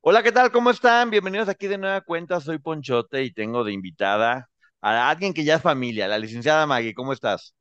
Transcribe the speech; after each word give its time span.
Hola, 0.00 0.22
¿qué 0.22 0.32
tal? 0.32 0.50
¿Cómo 0.50 0.70
están? 0.70 1.10
Bienvenidos 1.10 1.48
aquí 1.48 1.66
de 1.68 1.78
nueva 1.78 2.00
cuenta. 2.00 2.40
Soy 2.40 2.58
Ponchote 2.58 3.22
y 3.22 3.32
tengo 3.32 3.62
de 3.64 3.72
invitada 3.72 4.48
a 4.80 5.08
alguien 5.10 5.32
que 5.34 5.44
ya 5.44 5.56
es 5.56 5.62
familia, 5.62 6.08
la 6.08 6.18
licenciada 6.18 6.66
Maggie. 6.66 6.94
¿Cómo 6.94 7.12
estás? 7.12 7.54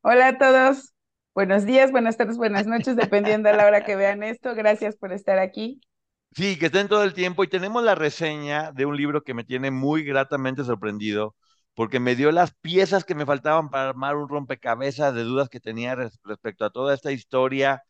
Hola 0.00 0.28
a 0.28 0.38
todos. 0.38 0.94
Buenos 1.34 1.66
días, 1.66 1.90
buenas 1.92 2.16
tardes, 2.16 2.38
buenas 2.38 2.66
noches, 2.66 2.96
dependiendo 2.96 3.50
de 3.50 3.56
la 3.56 3.66
hora 3.66 3.84
que 3.84 3.94
vean 3.96 4.22
esto. 4.22 4.54
Gracias 4.54 4.96
por 4.96 5.12
estar 5.12 5.38
aquí. 5.38 5.80
Sí, 6.36 6.58
que 6.58 6.66
estén 6.66 6.88
todo 6.88 7.02
el 7.04 7.14
tiempo 7.14 7.44
y 7.44 7.48
tenemos 7.48 7.82
la 7.82 7.94
reseña 7.94 8.70
de 8.72 8.84
un 8.84 8.96
libro 8.96 9.22
que 9.22 9.32
me 9.32 9.44
tiene 9.44 9.70
muy 9.70 10.04
gratamente 10.04 10.64
sorprendido 10.64 11.34
porque 11.74 11.98
me 11.98 12.14
dio 12.14 12.30
las 12.30 12.52
piezas 12.60 13.04
que 13.04 13.14
me 13.14 13.24
faltaban 13.26 13.70
para 13.70 13.88
armar 13.90 14.16
un 14.16 14.28
rompecabezas 14.28 15.14
de 15.14 15.22
dudas 15.24 15.48
que 15.48 15.60
tenía 15.60 15.94
respecto 15.94 16.64
a 16.64 16.70
toda 16.70 16.94
esta 16.94 17.10
historia 17.12 17.82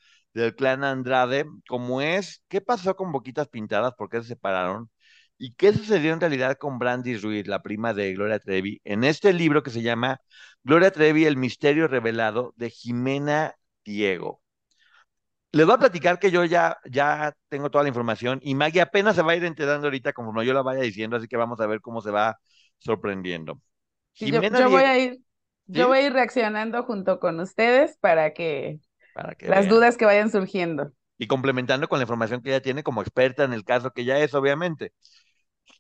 del 0.42 0.54
clan 0.54 0.84
Andrade, 0.84 1.46
como 1.66 2.02
es 2.02 2.42
qué 2.48 2.60
pasó 2.60 2.94
con 2.94 3.10
Boquitas 3.10 3.48
Pintadas, 3.48 3.94
por 3.94 4.10
qué 4.10 4.20
se 4.20 4.28
separaron 4.28 4.90
y 5.38 5.54
qué 5.54 5.72
sucedió 5.72 6.12
en 6.12 6.20
realidad 6.20 6.56
con 6.58 6.78
Brandy 6.78 7.16
Ruiz, 7.16 7.46
la 7.46 7.62
prima 7.62 7.94
de 7.94 8.12
Gloria 8.12 8.38
Trevi, 8.38 8.80
en 8.84 9.04
este 9.04 9.32
libro 9.32 9.62
que 9.62 9.70
se 9.70 9.82
llama 9.82 10.20
Gloria 10.62 10.90
Trevi, 10.90 11.24
el 11.24 11.36
misterio 11.38 11.88
revelado 11.88 12.52
de 12.56 12.70
Jimena 12.70 13.54
Diego. 13.84 14.42
Les 15.52 15.64
voy 15.64 15.74
a 15.74 15.78
platicar 15.78 16.18
que 16.18 16.30
yo 16.30 16.44
ya, 16.44 16.76
ya 16.84 17.32
tengo 17.48 17.70
toda 17.70 17.84
la 17.84 17.88
información 17.88 18.38
y 18.42 18.54
Maggie 18.54 18.82
apenas 18.82 19.16
se 19.16 19.22
va 19.22 19.32
a 19.32 19.36
ir 19.36 19.44
enterando 19.44 19.86
ahorita 19.86 20.12
como 20.12 20.42
yo 20.42 20.52
la 20.52 20.60
vaya 20.60 20.82
diciendo, 20.82 21.16
así 21.16 21.28
que 21.28 21.38
vamos 21.38 21.60
a 21.60 21.66
ver 21.66 21.80
cómo 21.80 22.02
se 22.02 22.10
va 22.10 22.38
sorprendiendo. 22.76 23.58
Jimena 24.12 24.60
yo, 24.60 24.68
voy 24.68 24.82
a 24.82 24.98
ir, 24.98 25.18
yo 25.66 25.88
voy 25.88 25.98
a 25.98 26.06
ir 26.08 26.12
reaccionando 26.12 26.82
junto 26.82 27.20
con 27.20 27.40
ustedes 27.40 27.96
para 28.00 28.34
que 28.34 28.80
las 29.40 29.68
dudas 29.68 29.96
que 29.96 30.04
vayan 30.04 30.30
surgiendo. 30.30 30.92
Y 31.18 31.26
complementando 31.26 31.88
con 31.88 31.98
la 31.98 32.04
información 32.04 32.42
que 32.42 32.50
ella 32.50 32.60
tiene 32.60 32.82
como 32.82 33.00
experta 33.00 33.44
en 33.44 33.52
el 33.52 33.64
caso 33.64 33.90
que 33.90 34.04
ya 34.04 34.18
es, 34.18 34.34
obviamente. 34.34 34.92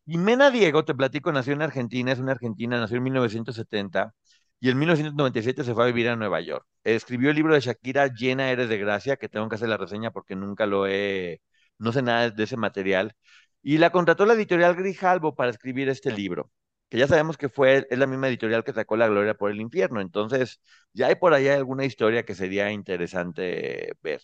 Jimena 0.06 0.50
Diego, 0.50 0.84
te 0.84 0.94
platico, 0.94 1.32
nació 1.32 1.52
en 1.52 1.62
Argentina, 1.62 2.12
es 2.12 2.18
una 2.18 2.32
argentina, 2.32 2.78
nació 2.78 2.96
en 2.98 3.02
1970 3.04 4.14
y 4.60 4.70
en 4.70 4.78
1997 4.78 5.64
se 5.64 5.74
fue 5.74 5.84
a 5.84 5.86
vivir 5.88 6.08
a 6.08 6.16
Nueva 6.16 6.40
York. 6.40 6.66
Escribió 6.84 7.30
el 7.30 7.36
libro 7.36 7.54
de 7.54 7.60
Shakira, 7.60 8.08
Llena 8.08 8.50
Eres 8.50 8.68
de 8.68 8.78
Gracia, 8.78 9.16
que 9.16 9.28
tengo 9.28 9.48
que 9.48 9.56
hacer 9.56 9.68
la 9.68 9.76
reseña 9.76 10.10
porque 10.12 10.36
nunca 10.36 10.66
lo 10.66 10.86
he, 10.86 11.40
no 11.78 11.92
sé 11.92 12.02
nada 12.02 12.30
de 12.30 12.44
ese 12.44 12.56
material. 12.56 13.14
Y 13.62 13.78
la 13.78 13.90
contrató 13.90 14.26
la 14.26 14.34
editorial 14.34 14.76
Grijalbo 14.76 15.34
para 15.34 15.50
escribir 15.50 15.88
este 15.88 16.12
libro 16.12 16.50
que 16.88 16.98
ya 16.98 17.08
sabemos 17.08 17.36
que 17.36 17.48
fue, 17.48 17.86
es 17.90 17.98
la 17.98 18.06
misma 18.06 18.28
editorial 18.28 18.64
que 18.64 18.72
sacó 18.72 18.96
La 18.96 19.08
Gloria 19.08 19.34
por 19.34 19.50
el 19.50 19.60
Infierno. 19.60 20.00
Entonces, 20.00 20.60
ya 20.92 21.08
hay 21.08 21.16
por 21.16 21.34
ahí 21.34 21.48
alguna 21.48 21.84
historia 21.84 22.24
que 22.24 22.34
sería 22.34 22.70
interesante 22.72 23.92
ver. 24.02 24.22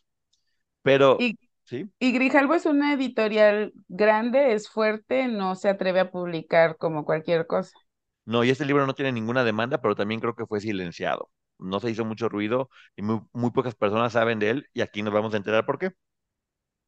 Pero, 0.82 1.28
y, 1.28 1.38
¿sí? 1.64 1.90
Y 2.00 2.12
Grijalbo 2.12 2.54
es 2.54 2.66
una 2.66 2.94
editorial 2.94 3.72
grande, 3.88 4.54
es 4.54 4.68
fuerte, 4.70 5.28
no 5.28 5.54
se 5.56 5.68
atreve 5.70 6.00
a 6.00 6.10
publicar 6.10 6.76
como 6.78 7.04
cualquier 7.06 7.46
cosa. 7.46 7.78
No, 8.24 8.44
y 8.44 8.50
este 8.50 8.64
libro 8.64 8.86
no 8.86 8.94
tiene 8.94 9.12
ninguna 9.12 9.44
demanda, 9.44 9.80
pero 9.80 9.96
también 9.96 10.20
creo 10.20 10.34
que 10.36 10.46
fue 10.46 10.60
silenciado. 10.60 11.30
No 11.58 11.80
se 11.80 11.90
hizo 11.90 12.04
mucho 12.04 12.28
ruido 12.28 12.70
y 12.96 13.02
muy, 13.02 13.20
muy 13.32 13.50
pocas 13.50 13.74
personas 13.74 14.12
saben 14.12 14.38
de 14.38 14.50
él 14.50 14.68
y 14.72 14.80
aquí 14.80 15.02
nos 15.02 15.12
vamos 15.14 15.34
a 15.34 15.36
enterar 15.38 15.66
por 15.66 15.78
qué. 15.78 15.90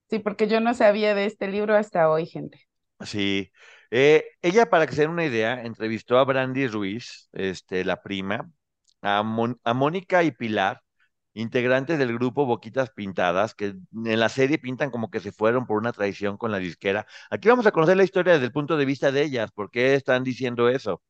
Sí, 0.08 0.18
porque 0.18 0.48
yo 0.48 0.60
no 0.60 0.72
sabía 0.74 1.14
de 1.14 1.26
este 1.26 1.46
libro 1.48 1.76
hasta 1.76 2.08
hoy, 2.10 2.24
gente. 2.26 2.66
Sí, 3.04 3.50
eh, 3.96 4.24
ella, 4.42 4.66
para 4.70 4.86
que 4.86 4.94
se 4.94 5.02
den 5.02 5.10
una 5.10 5.24
idea, 5.24 5.62
entrevistó 5.62 6.18
a 6.18 6.24
Brandy 6.24 6.66
Ruiz, 6.66 7.28
este, 7.32 7.84
la 7.84 8.02
prima, 8.02 8.50
a, 9.02 9.18
a 9.64 9.74
Mónica 9.74 10.24
y 10.24 10.32
Pilar, 10.32 10.82
integrantes 11.34 11.98
del 11.98 12.14
grupo 12.14 12.46
Boquitas 12.46 12.90
Pintadas, 12.90 13.54
que 13.54 13.66
en 14.04 14.20
la 14.20 14.28
serie 14.28 14.58
pintan 14.58 14.90
como 14.90 15.10
que 15.10 15.20
se 15.20 15.32
fueron 15.32 15.66
por 15.66 15.78
una 15.78 15.92
traición 15.92 16.36
con 16.36 16.52
la 16.52 16.58
disquera. 16.58 17.06
Aquí 17.30 17.48
vamos 17.48 17.66
a 17.66 17.72
conocer 17.72 17.96
la 17.96 18.04
historia 18.04 18.34
desde 18.34 18.46
el 18.46 18.52
punto 18.52 18.76
de 18.76 18.84
vista 18.84 19.12
de 19.12 19.22
ellas, 19.22 19.52
por 19.52 19.70
qué 19.70 19.94
están 19.94 20.24
diciendo 20.24 20.68
eso. 20.68 21.02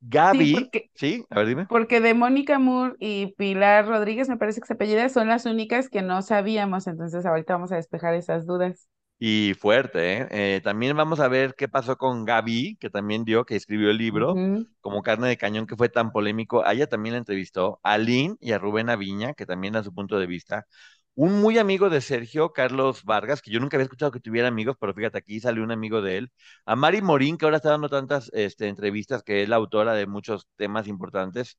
Gaby, 0.00 0.70
sí, 0.94 1.24
a 1.30 1.36
ver, 1.36 1.46
dime. 1.46 1.66
Porque 1.68 2.00
de 2.00 2.14
Mónica 2.14 2.58
Moore 2.58 2.96
y 2.98 3.28
Pilar 3.36 3.86
Rodríguez, 3.86 4.28
me 4.28 4.36
parece 4.36 4.60
que 4.60 4.66
se 4.66 4.74
apellida, 4.74 5.08
son 5.08 5.28
las 5.28 5.46
únicas 5.46 5.88
que 5.88 6.02
no 6.02 6.20
sabíamos, 6.22 6.86
entonces 6.86 7.24
ahorita 7.24 7.54
vamos 7.54 7.72
a 7.72 7.76
despejar 7.76 8.14
esas 8.14 8.46
dudas. 8.46 8.88
Y 9.24 9.54
fuerte, 9.54 10.14
¿eh? 10.14 10.28
¿eh? 10.32 10.60
También 10.64 10.96
vamos 10.96 11.20
a 11.20 11.28
ver 11.28 11.54
qué 11.56 11.68
pasó 11.68 11.96
con 11.96 12.24
Gaby, 12.24 12.76
que 12.80 12.90
también 12.90 13.24
dio, 13.24 13.44
que 13.44 13.54
escribió 13.54 13.88
el 13.92 13.96
libro, 13.96 14.34
como 14.80 15.00
carne 15.02 15.28
de 15.28 15.36
cañón, 15.36 15.68
que 15.68 15.76
fue 15.76 15.88
tan 15.88 16.10
polémico. 16.10 16.64
A 16.66 16.72
ella 16.72 16.88
también 16.88 17.12
la 17.12 17.18
entrevistó. 17.20 17.78
A 17.84 17.98
Lynn 17.98 18.36
y 18.40 18.50
a 18.50 18.58
Rubén 18.58 18.90
Aviña, 18.90 19.34
que 19.34 19.46
también 19.46 19.74
da 19.74 19.84
su 19.84 19.94
punto 19.94 20.18
de 20.18 20.26
vista. 20.26 20.66
Un 21.14 21.40
muy 21.40 21.56
amigo 21.58 21.88
de 21.88 22.00
Sergio, 22.00 22.52
Carlos 22.52 23.04
Vargas, 23.04 23.42
que 23.42 23.52
yo 23.52 23.60
nunca 23.60 23.76
había 23.76 23.84
escuchado 23.84 24.10
que 24.10 24.18
tuviera 24.18 24.48
amigos, 24.48 24.76
pero 24.80 24.92
fíjate, 24.92 25.18
aquí 25.18 25.38
salió 25.38 25.62
un 25.62 25.70
amigo 25.70 26.02
de 26.02 26.16
él. 26.18 26.32
A 26.66 26.74
Mari 26.74 27.00
Morín, 27.00 27.38
que 27.38 27.44
ahora 27.44 27.58
está 27.58 27.70
dando 27.70 27.88
tantas 27.88 28.28
este, 28.34 28.66
entrevistas, 28.66 29.22
que 29.22 29.44
es 29.44 29.48
la 29.48 29.54
autora 29.54 29.94
de 29.94 30.08
muchos 30.08 30.48
temas 30.56 30.88
importantes, 30.88 31.56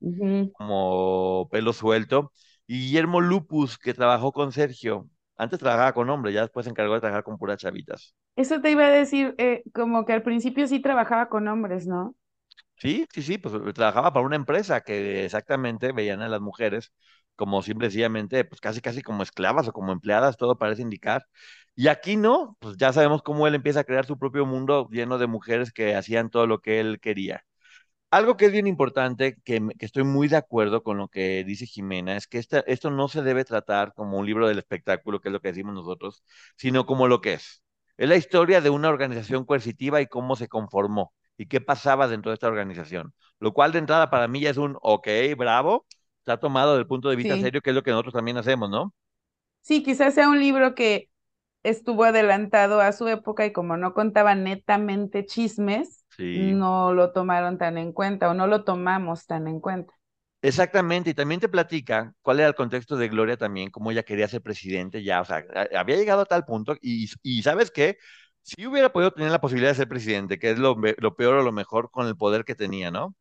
como 0.51 1.47
Pelo 1.49 1.71
Suelto. 1.71 2.33
Y 2.67 2.79
Guillermo 2.87 3.21
Lupus, 3.21 3.77
que 3.77 3.93
trabajó 3.93 4.33
con 4.33 4.51
Sergio. 4.51 5.07
Antes 5.37 5.59
trabajaba 5.59 5.93
con 5.93 6.09
hombres, 6.09 6.33
ya 6.35 6.41
después 6.41 6.65
se 6.65 6.69
encargó 6.71 6.93
de 6.95 7.01
trabajar 7.01 7.23
con 7.23 7.37
puras 7.37 7.59
chavitas. 7.59 8.15
Eso 8.35 8.61
te 8.61 8.71
iba 8.71 8.85
a 8.87 8.91
decir, 8.91 9.33
eh, 9.39 9.63
como 9.73 10.05
que 10.05 10.13
al 10.13 10.23
principio 10.23 10.67
sí 10.67 10.79
trabajaba 10.81 11.29
con 11.29 11.47
hombres, 11.47 11.87
¿no? 11.87 12.15
Sí, 12.77 13.05
sí, 13.13 13.21
sí, 13.21 13.37
pues 13.37 13.53
trabajaba 13.73 14.11
para 14.13 14.25
una 14.25 14.35
empresa 14.35 14.81
que 14.81 15.23
exactamente 15.25 15.91
veían 15.93 16.21
a 16.21 16.27
las 16.27 16.41
mujeres 16.41 16.91
como 17.35 17.61
simplemente, 17.63 18.43
pues 18.45 18.59
casi, 18.61 18.81
casi 18.81 19.01
como 19.01 19.23
esclavas 19.23 19.67
o 19.67 19.73
como 19.73 19.91
empleadas, 19.91 20.37
todo 20.37 20.57
parece 20.57 20.81
indicar. 20.81 21.25
Y 21.75 21.87
aquí 21.87 22.15
no, 22.17 22.57
pues 22.59 22.77
ya 22.77 22.91
sabemos 22.93 23.23
cómo 23.23 23.47
él 23.47 23.55
empieza 23.55 23.79
a 23.81 23.83
crear 23.85 24.05
su 24.05 24.19
propio 24.19 24.45
mundo 24.45 24.87
lleno 24.91 25.17
de 25.17 25.27
mujeres 25.27 25.71
que 25.71 25.95
hacían 25.95 26.29
todo 26.29 26.45
lo 26.45 26.59
que 26.61 26.79
él 26.79 26.99
quería. 26.99 27.45
Algo 28.13 28.37
que 28.37 28.45
es 28.45 28.51
bien 28.51 28.67
importante, 28.67 29.37
que, 29.43 29.59
estoy 29.79 30.03
muy 30.03 30.27
de 30.27 30.35
acuerdo 30.37 30.83
con 30.83 30.99
lo 30.99 31.07
que 31.07 31.43
dice 31.43 31.65
Jimena, 31.65 32.15
es 32.15 32.27
que 32.27 32.37
esto 32.37 32.91
no 32.91 33.07
se 33.07 33.23
debe 33.23 33.43
tratar 33.43 33.95
como 33.95 34.19
un 34.19 34.27
libro 34.27 34.47
del 34.47 34.59
espectáculo, 34.59 35.19
que 35.19 35.29
es 35.29 35.33
lo 35.33 35.41
que 35.41 35.47
decimos 35.47 35.73
nosotros, 35.73 36.23
sino 36.55 36.85
como 36.85 37.07
lo 37.07 37.21
que 37.21 37.33
es. 37.33 37.63
Es 37.97 38.07
la 38.07 38.15
historia 38.15 38.61
de 38.61 38.69
una 38.69 38.89
organización 38.89 39.45
coercitiva 39.45 39.99
y 39.99 40.05
cómo 40.05 40.35
se 40.35 40.47
conformó 40.47 41.11
y 41.37 41.47
qué 41.47 41.59
pasaba 41.59 42.07
dentro 42.07 42.29
de 42.29 42.35
esta 42.35 42.45
organización. 42.45 43.15
Lo 43.39 43.51
cual 43.51 43.71
de 43.71 43.79
entrada 43.79 44.11
para 44.11 44.27
mí 44.27 44.41
ya 44.41 44.51
es 44.51 44.57
un, 44.57 44.77
ok, 44.83 45.07
bravo, 45.35 45.87
está 46.19 46.39
tomado 46.39 46.75
del 46.75 46.85
punto 46.85 47.09
de 47.09 47.15
vista 47.15 47.35
serio, 47.39 47.61
que 47.61 47.71
es 47.71 47.75
lo 47.75 47.81
que 47.81 47.89
nosotros 47.89 48.13
también 48.13 48.37
hacemos, 48.37 48.69
¿no? 48.69 48.93
Sí, 49.61 49.81
quizás 49.81 50.13
sea 50.13 50.29
un 50.29 50.39
libro 50.39 50.75
que 50.75 51.09
estuvo 51.63 52.03
adelantado 52.03 52.79
a 52.79 52.91
su 52.91 53.07
época 53.07 53.43
y 53.43 53.53
como 53.53 53.75
no 53.75 53.95
contaba 53.95 54.35
netamente 54.35 55.25
chismes, 55.25 56.02
no 56.31 56.93
lo 56.93 57.11
tomaron 57.11 57.57
tan 57.57 57.77
en 57.77 57.93
cuenta 57.93 58.29
o 58.29 58.33
no 58.33 58.47
lo 58.47 58.63
tomamos 58.63 59.25
tan 59.27 59.47
en 59.47 59.59
cuenta. 59.59 59.93
Exactamente, 60.41 61.09
y 61.11 61.13
también 61.13 61.39
te 61.39 61.47
platica 61.47 62.13
cuál 62.21 62.39
era 62.39 62.49
el 62.49 62.55
contexto 62.55 62.97
de 62.97 63.07
Gloria 63.07 63.37
también, 63.37 63.69
cómo 63.71 63.91
ella 63.91 64.03
quería 64.03 64.27
ser 64.27 64.41
presidente 64.41 65.01
ya, 65.01 65.21
o 65.21 65.25
sea, 65.25 65.45
había 65.77 65.95
llegado 65.95 66.21
a 66.21 66.25
tal 66.25 66.43
punto 66.43 66.75
y, 66.81 67.09
y 67.23 67.43
¿sabes 67.43 67.71
qué? 67.71 67.97
Si 68.41 68.65
hubiera 68.67 68.91
podido 68.91 69.11
tener 69.11 69.31
la 69.31 69.39
posibilidad 69.39 69.71
de 69.71 69.75
ser 69.77 69.87
presidente, 69.87 70.39
que 70.39 70.51
es 70.51 70.59
lo, 70.59 70.75
lo 70.97 71.15
peor 71.15 71.35
o 71.37 71.43
lo 71.43 71.53
mejor 71.53 71.91
con 71.91 72.07
el 72.07 72.17
poder 72.17 72.43
que 72.43 72.55
tenía, 72.55 72.91
¿no? 72.91 73.15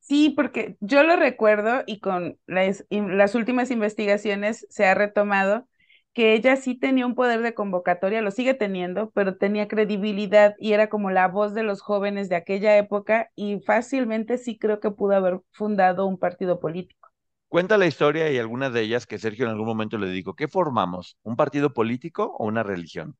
Sí, 0.00 0.30
porque 0.30 0.76
yo 0.80 1.02
lo 1.04 1.16
recuerdo 1.16 1.82
y 1.86 2.00
con 2.00 2.38
las, 2.46 2.84
las 2.90 3.34
últimas 3.34 3.70
investigaciones 3.70 4.66
se 4.70 4.86
ha 4.86 4.94
retomado 4.94 5.68
que 6.12 6.34
ella 6.34 6.56
sí 6.56 6.74
tenía 6.78 7.06
un 7.06 7.14
poder 7.14 7.42
de 7.42 7.54
convocatoria, 7.54 8.22
lo 8.22 8.30
sigue 8.30 8.54
teniendo, 8.54 9.10
pero 9.12 9.36
tenía 9.36 9.68
credibilidad 9.68 10.54
y 10.58 10.72
era 10.72 10.88
como 10.88 11.10
la 11.10 11.28
voz 11.28 11.54
de 11.54 11.62
los 11.62 11.82
jóvenes 11.82 12.28
de 12.28 12.36
aquella 12.36 12.76
época 12.78 13.30
y 13.36 13.60
fácilmente 13.60 14.38
sí 14.38 14.58
creo 14.58 14.80
que 14.80 14.90
pudo 14.90 15.14
haber 15.16 15.40
fundado 15.52 16.06
un 16.06 16.18
partido 16.18 16.60
político. 16.60 17.08
Cuenta 17.48 17.76
la 17.78 17.86
historia 17.86 18.30
y 18.30 18.38
algunas 18.38 18.72
de 18.72 18.82
ellas 18.82 19.06
que 19.06 19.18
Sergio 19.18 19.44
en 19.44 19.50
algún 19.52 19.66
momento 19.66 19.98
le 19.98 20.08
dijo, 20.10 20.34
¿qué 20.34 20.46
formamos? 20.48 21.18
¿Un 21.22 21.36
partido 21.36 21.72
político 21.74 22.34
o 22.38 22.46
una 22.46 22.62
religión? 22.62 23.16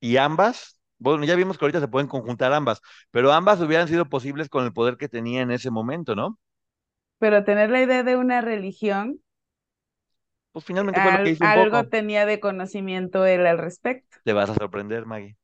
Y 0.00 0.16
ambas, 0.18 0.80
bueno, 0.98 1.24
ya 1.24 1.36
vimos 1.36 1.58
que 1.58 1.64
ahorita 1.66 1.80
se 1.80 1.88
pueden 1.88 2.08
conjuntar 2.08 2.52
ambas, 2.52 2.80
pero 3.12 3.32
ambas 3.32 3.60
hubieran 3.60 3.88
sido 3.88 4.08
posibles 4.08 4.48
con 4.50 4.64
el 4.64 4.72
poder 4.74 4.96
que 4.98 5.08
tenía 5.08 5.42
en 5.42 5.50
ese 5.52 5.70
momento, 5.70 6.16
¿no? 6.16 6.38
Pero 7.18 7.44
tener 7.44 7.70
la 7.70 7.80
idea 7.82 8.02
de 8.02 8.16
una 8.16 8.40
religión 8.42 9.21
pues 10.52 10.64
finalmente 10.64 11.00
fue 11.00 11.12
lo 11.12 11.20
que 11.20 11.30
hizo 11.30 11.44
un 11.44 11.52
algo 11.52 11.88
tenía 11.88 12.26
de 12.26 12.40
conocimiento 12.40 13.26
él 13.26 13.46
al 13.46 13.58
respecto. 13.58 14.18
Te 14.24 14.32
vas 14.32 14.50
a 14.50 14.54
sorprender, 14.54 15.06
Maggie. 15.06 15.36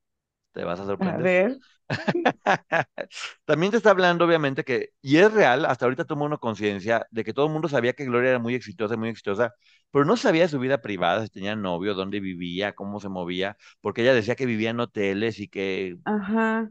Te 0.53 0.65
vas 0.65 0.81
a 0.81 0.87
sorprender. 0.87 1.21
A 1.21 1.23
ver. 1.23 1.59
También 3.45 3.71
te 3.73 3.79
está 3.79 3.91
hablando, 3.91 4.25
obviamente, 4.27 4.65
que, 4.65 4.91
y 5.03 5.19
es 5.19 5.33
real, 5.33 5.65
hasta 5.67 5.87
ahorita 5.87 6.05
tomó 6.07 6.25
una 6.25 6.39
conciencia 6.39 7.07
de 7.11 7.25
que 7.25 7.33
todo 7.35 7.47
el 7.47 7.53
mundo 7.53 7.69
sabía 7.69 7.95
que 7.95 8.05
Gloria 8.05 8.31
era 8.31 8.39
muy 8.39 8.55
exitosa, 8.55 8.97
muy 8.97 9.09
exitosa, 9.11 9.55
pero 9.91 10.05
no 10.05 10.17
sabía 10.17 10.43
de 10.43 10.49
su 10.49 10.59
vida 10.59 10.81
privada, 10.83 11.23
si 11.25 11.31
tenía 11.31 11.57
novio, 11.57 11.95
dónde 11.95 12.21
vivía, 12.21 12.75
cómo 12.75 13.01
se 13.01 13.09
movía, 13.09 13.57
porque 13.81 14.03
ella 14.03 14.15
decía 14.15 14.37
que 14.37 14.47
vivía 14.47 14.71
en 14.71 14.81
hoteles 14.81 15.41
y 15.41 15.49
que... 15.49 15.99
Ajá. 16.05 16.69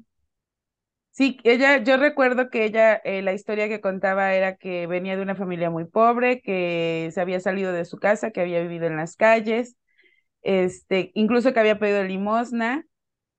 Sí, 1.18 1.40
ella, 1.44 1.78
yo 1.84 1.98
recuerdo 1.98 2.52
que 2.52 2.64
ella, 2.66 2.94
eh, 3.04 3.24
la 3.24 3.34
historia 3.34 3.68
que 3.68 3.82
contaba 3.82 4.36
era 4.36 4.56
que 4.58 4.86
venía 4.86 5.16
de 5.16 5.24
una 5.24 5.34
familia 5.36 5.72
muy 5.72 5.86
pobre, 5.86 6.42
que 6.42 7.10
se 7.12 7.20
había 7.20 7.40
salido 7.40 7.74
de 7.74 7.86
su 7.86 7.98
casa, 7.98 8.30
que 8.30 8.42
había 8.42 8.62
vivido 8.62 8.86
en 8.86 8.98
las 8.98 9.16
calles, 9.16 9.78
este, 10.44 11.12
incluso 11.16 11.54
que 11.54 11.60
había 11.62 11.80
pedido 11.80 12.04
limosna, 12.04 12.86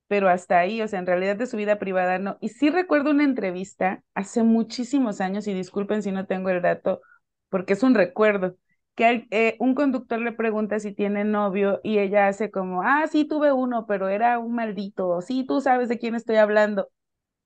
pero 0.07 0.29
hasta 0.29 0.59
ahí, 0.59 0.81
o 0.81 0.87
sea, 0.89 0.99
en 0.99 1.07
realidad 1.07 1.37
de 1.37 1.47
su 1.47 1.57
vida 1.57 1.79
privada 1.79 2.19
no. 2.19 2.37
Y 2.41 2.49
sí 2.49 2.69
recuerdo 2.71 3.11
una 3.11 3.25
entrevista 3.25 4.03
hace 4.15 4.43
muchísimos 4.43 5.21
años, 5.21 5.47
y 5.47 5.53
disculpen 5.55 6.03
si 6.03 6.11
no 6.11 6.27
tengo 6.27 6.49
el 6.49 6.61
dato, 6.61 7.01
porque 7.49 7.73
es 7.73 7.83
un 7.83 7.95
recuerdo, 7.95 8.57
que 8.95 9.27
eh, 9.31 9.57
un 9.59 9.75
conductor 9.75 10.19
le 10.21 10.33
pregunta 10.33 10.79
si 10.79 10.93
tiene 10.93 11.25
novio 11.25 11.81
y 11.83 11.99
ella 11.99 12.27
hace 12.27 12.51
como, 12.51 12.83
ah, 12.83 13.07
sí 13.11 13.25
tuve 13.25 13.53
uno, 13.53 13.85
pero 13.87 14.09
era 14.09 14.39
un 14.39 14.55
maldito, 14.55 15.21
sí, 15.21 15.45
tú 15.47 15.61
sabes 15.61 15.89
de 15.89 15.99
quién 15.99 16.15
estoy 16.15 16.37
hablando. 16.37 16.89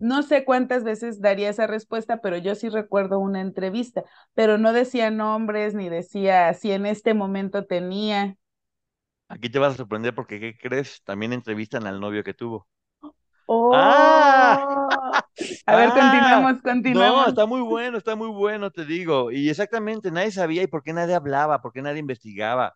No 0.03 0.21
sé 0.21 0.43
cuántas 0.43 0.83
veces 0.83 1.21
daría 1.21 1.49
esa 1.49 1.65
respuesta, 1.65 2.19
pero 2.19 2.35
yo 2.35 2.55
sí 2.55 2.67
recuerdo 2.67 3.19
una 3.19 3.39
entrevista, 3.39 4.03
pero 4.33 4.57
no 4.57 4.73
decía 4.73 5.11
nombres 5.11 5.75
ni 5.75 5.87
decía 5.87 6.53
si 6.53 6.73
en 6.73 6.85
este 6.85 7.13
momento 7.13 7.65
tenía. 7.65 8.35
Aquí 9.29 9.49
te 9.49 9.59
vas 9.59 9.75
a 9.75 9.77
sorprender 9.77 10.13
porque, 10.13 10.41
¿qué 10.41 10.57
crees? 10.57 11.01
También 11.05 11.31
entrevistan 11.31 11.87
al 11.87 12.01
novio 12.01 12.21
que 12.21 12.33
tuvo. 12.33 12.67
¡Oh! 13.45 13.71
¡Ah! 13.73 15.25
A 15.65 15.75
ver, 15.77 15.89
continuamos, 15.89 16.61
continuamos. 16.61 17.23
No, 17.23 17.29
está 17.29 17.45
muy 17.45 17.61
bueno, 17.61 17.97
está 17.97 18.15
muy 18.17 18.27
bueno, 18.27 18.71
te 18.71 18.83
digo. 18.83 19.31
Y 19.31 19.49
exactamente, 19.49 20.11
nadie 20.11 20.31
sabía 20.31 20.63
y 20.63 20.67
por 20.67 20.83
qué 20.83 20.91
nadie 20.91 21.15
hablaba, 21.15 21.61
por 21.61 21.71
qué 21.71 21.81
nadie 21.81 21.99
investigaba. 21.99 22.75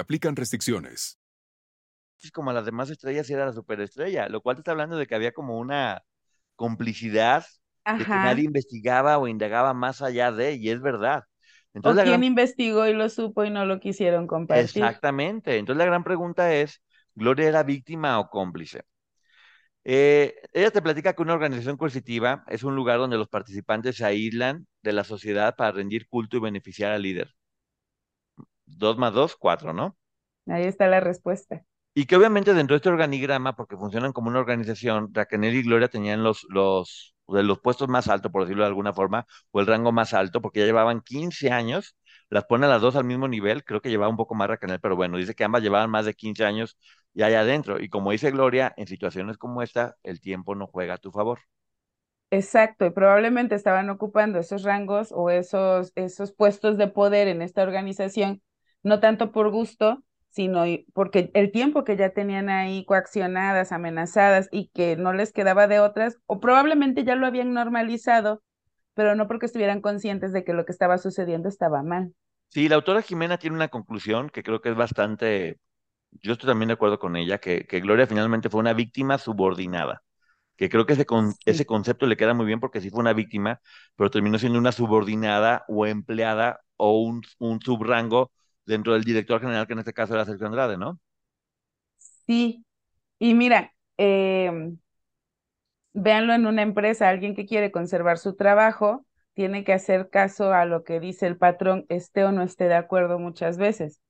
aplican 0.00 0.36
restricciones. 0.36 1.18
Como 2.32 2.52
las 2.52 2.64
demás 2.64 2.90
estrellas 2.90 3.30
era 3.30 3.46
la 3.46 3.52
superestrella, 3.52 4.28
lo 4.28 4.40
cual 4.40 4.56
te 4.56 4.60
está 4.60 4.72
hablando 4.72 4.96
de 4.96 5.06
que 5.06 5.14
había 5.14 5.32
como 5.32 5.58
una 5.58 6.02
complicidad 6.56 7.46
de 7.96 8.06
que 8.08 8.18
nadie 8.18 8.44
investigaba 8.44 9.18
o 9.18 9.28
indagaba 9.28 9.74
más 9.74 10.02
allá 10.02 10.32
de, 10.32 10.54
y 10.54 10.70
es 10.70 10.80
verdad. 10.80 11.24
Entonces, 11.74 12.04
quién 12.04 12.24
investigó 12.24 12.86
y 12.86 12.94
lo 12.94 13.08
supo 13.08 13.44
y 13.44 13.50
no 13.50 13.64
lo 13.64 13.80
quisieron 13.80 14.26
compartir. 14.26 14.82
Exactamente. 14.82 15.56
Entonces 15.58 15.78
la 15.78 15.84
gran 15.86 16.04
pregunta 16.04 16.54
es, 16.54 16.82
¿Gloria 17.14 17.48
era 17.48 17.62
víctima 17.62 18.18
o 18.20 18.28
cómplice? 18.30 18.84
Eh, 19.84 20.34
ella 20.52 20.70
te 20.70 20.82
platica 20.82 21.14
que 21.14 21.22
una 21.22 21.34
organización 21.34 21.76
coercitiva 21.76 22.44
es 22.48 22.62
un 22.62 22.76
lugar 22.76 22.98
donde 22.98 23.16
los 23.16 23.28
participantes 23.28 23.96
se 23.96 24.04
aíslan 24.04 24.66
de 24.82 24.92
la 24.92 25.04
sociedad 25.04 25.56
para 25.56 25.72
rendir 25.72 26.08
culto 26.08 26.36
y 26.36 26.40
beneficiar 26.40 26.92
al 26.92 27.02
líder. 27.02 27.34
Dos 28.76 28.96
más 28.98 29.12
dos, 29.14 29.36
cuatro, 29.36 29.72
¿no? 29.72 29.96
Ahí 30.46 30.64
está 30.64 30.88
la 30.88 30.98
respuesta. 31.00 31.64
Y 31.94 32.06
que 32.06 32.16
obviamente 32.16 32.54
dentro 32.54 32.74
de 32.74 32.76
este 32.78 32.88
organigrama, 32.90 33.56
porque 33.56 33.76
funcionan 33.76 34.12
como 34.12 34.28
una 34.28 34.38
organización, 34.38 35.10
Raquel 35.12 35.44
y 35.44 35.62
Gloria 35.62 35.88
tenían 35.88 36.22
los, 36.22 36.46
los, 36.48 37.14
de 37.26 37.42
los 37.42 37.58
puestos 37.60 37.88
más 37.88 38.06
altos, 38.08 38.30
por 38.30 38.42
decirlo 38.42 38.62
de 38.62 38.68
alguna 38.68 38.92
forma, 38.94 39.26
o 39.50 39.60
el 39.60 39.66
rango 39.66 39.90
más 39.92 40.14
alto, 40.14 40.40
porque 40.40 40.60
ya 40.60 40.66
llevaban 40.66 41.00
15 41.00 41.50
años, 41.50 41.96
las 42.30 42.44
pone 42.44 42.66
a 42.66 42.68
las 42.68 42.80
dos 42.82 42.94
al 42.94 43.04
mismo 43.04 43.26
nivel, 43.26 43.64
creo 43.64 43.80
que 43.80 43.90
llevaba 43.90 44.10
un 44.10 44.16
poco 44.16 44.34
más 44.36 44.48
Raquel, 44.48 44.78
pero 44.80 44.94
bueno, 44.96 45.16
dice 45.18 45.34
que 45.34 45.42
ambas 45.44 45.62
llevaban 45.62 45.90
más 45.90 46.04
de 46.06 46.14
15 46.14 46.44
años 46.44 46.78
ya 47.14 47.26
allá 47.26 47.40
adentro. 47.40 47.80
Y 47.80 47.88
como 47.88 48.12
dice 48.12 48.30
Gloria, 48.30 48.72
en 48.76 48.86
situaciones 48.86 49.36
como 49.38 49.62
esta, 49.62 49.96
el 50.04 50.20
tiempo 50.20 50.54
no 50.54 50.66
juega 50.68 50.94
a 50.94 50.98
tu 50.98 51.10
favor. 51.10 51.40
Exacto, 52.30 52.84
y 52.84 52.90
probablemente 52.90 53.54
estaban 53.54 53.88
ocupando 53.88 54.38
esos 54.38 54.62
rangos 54.62 55.12
o 55.12 55.30
esos, 55.30 55.92
esos 55.94 56.32
puestos 56.32 56.76
de 56.76 56.88
poder 56.88 57.26
en 57.28 57.40
esta 57.40 57.62
organización 57.62 58.42
no 58.82 59.00
tanto 59.00 59.32
por 59.32 59.50
gusto, 59.50 60.02
sino 60.30 60.64
porque 60.92 61.30
el 61.34 61.50
tiempo 61.52 61.84
que 61.84 61.96
ya 61.96 62.10
tenían 62.10 62.48
ahí 62.48 62.84
coaccionadas, 62.84 63.72
amenazadas 63.72 64.48
y 64.52 64.68
que 64.68 64.96
no 64.96 65.12
les 65.12 65.32
quedaba 65.32 65.66
de 65.68 65.80
otras, 65.80 66.18
o 66.26 66.40
probablemente 66.40 67.04
ya 67.04 67.16
lo 67.16 67.26
habían 67.26 67.52
normalizado, 67.52 68.42
pero 68.94 69.14
no 69.14 69.26
porque 69.28 69.46
estuvieran 69.46 69.80
conscientes 69.80 70.32
de 70.32 70.44
que 70.44 70.52
lo 70.54 70.64
que 70.64 70.72
estaba 70.72 70.98
sucediendo 70.98 71.48
estaba 71.48 71.82
mal. 71.82 72.12
Sí, 72.50 72.68
la 72.68 72.76
autora 72.76 73.02
Jimena 73.02 73.38
tiene 73.38 73.56
una 73.56 73.68
conclusión 73.68 74.30
que 74.30 74.42
creo 74.42 74.60
que 74.60 74.70
es 74.70 74.76
bastante, 74.76 75.60
yo 76.22 76.32
estoy 76.32 76.48
también 76.48 76.68
de 76.68 76.74
acuerdo 76.74 76.98
con 76.98 77.16
ella, 77.16 77.38
que, 77.38 77.66
que 77.66 77.80
Gloria 77.80 78.06
finalmente 78.06 78.50
fue 78.50 78.60
una 78.60 78.74
víctima 78.74 79.18
subordinada 79.18 80.02
que 80.56 80.70
creo 80.70 80.86
que 80.86 80.94
ese, 80.94 81.06
ese 81.46 81.66
concepto 81.66 82.06
le 82.06 82.16
queda 82.16 82.34
muy 82.34 82.46
bien 82.46 82.60
porque 82.60 82.80
sí 82.80 82.90
fue 82.90 83.00
una 83.00 83.14
víctima, 83.14 83.60
pero 83.96 84.10
terminó 84.10 84.38
siendo 84.38 84.58
una 84.58 84.72
subordinada 84.72 85.64
o 85.68 85.86
empleada 85.86 86.60
o 86.76 87.00
un, 87.02 87.22
un 87.40 87.60
subrango 87.62 88.32
dentro 88.68 88.92
del 88.94 89.04
director 89.04 89.40
general, 89.40 89.66
que 89.66 89.72
en 89.74 89.80
este 89.80 89.92
caso 89.94 90.14
era 90.14 90.24
Sergio 90.26 90.46
Andrade, 90.46 90.76
¿no? 90.78 91.00
Sí, 92.26 92.64
y 93.18 93.34
mira, 93.34 93.74
eh, 93.98 94.72
véanlo 95.92 96.34
en 96.34 96.46
una 96.46 96.62
empresa, 96.62 97.08
alguien 97.08 97.34
que 97.34 97.46
quiere 97.46 97.70
conservar 97.72 98.18
su 98.18 98.34
trabajo, 98.36 99.06
tiene 99.34 99.64
que 99.64 99.72
hacer 99.72 100.10
caso 100.10 100.52
a 100.52 100.64
lo 100.64 100.84
que 100.84 101.00
dice 101.00 101.26
el 101.26 101.36
patrón, 101.38 101.86
esté 101.88 102.24
o 102.24 102.32
no 102.32 102.42
esté 102.42 102.64
de 102.68 102.74
acuerdo 102.74 103.18
muchas 103.18 103.56
veces. 103.58 104.00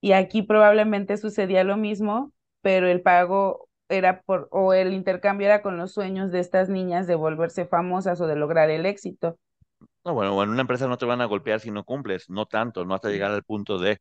Y 0.00 0.12
aquí 0.12 0.42
probablemente 0.42 1.16
sucedía 1.18 1.64
lo 1.64 1.76
mismo, 1.76 2.32
pero 2.62 2.88
el 2.88 3.02
pago 3.02 3.68
era 3.88 4.22
por, 4.22 4.48
o 4.52 4.74
el 4.74 4.94
intercambio 4.94 5.46
era 5.48 5.62
con 5.62 5.78
los 5.78 5.92
sueños 5.94 6.32
de 6.32 6.40
estas 6.40 6.68
niñas 6.70 7.06
de 7.06 7.16
volverse 7.16 7.66
famosas 7.66 8.20
o 8.20 8.26
de 8.26 8.36
lograr 8.36 8.70
el 8.70 8.86
éxito. 8.86 9.38
No, 10.04 10.14
bueno, 10.14 10.42
en 10.42 10.50
una 10.50 10.62
empresa 10.62 10.86
no 10.86 10.96
te 10.96 11.06
van 11.06 11.20
a 11.20 11.26
golpear 11.26 11.60
si 11.60 11.70
no 11.70 11.84
cumples, 11.84 12.30
no 12.30 12.46
tanto, 12.46 12.84
no 12.84 12.94
hasta 12.94 13.10
llegar 13.10 13.30
al 13.32 13.42
punto 13.42 13.78
de, 13.78 13.98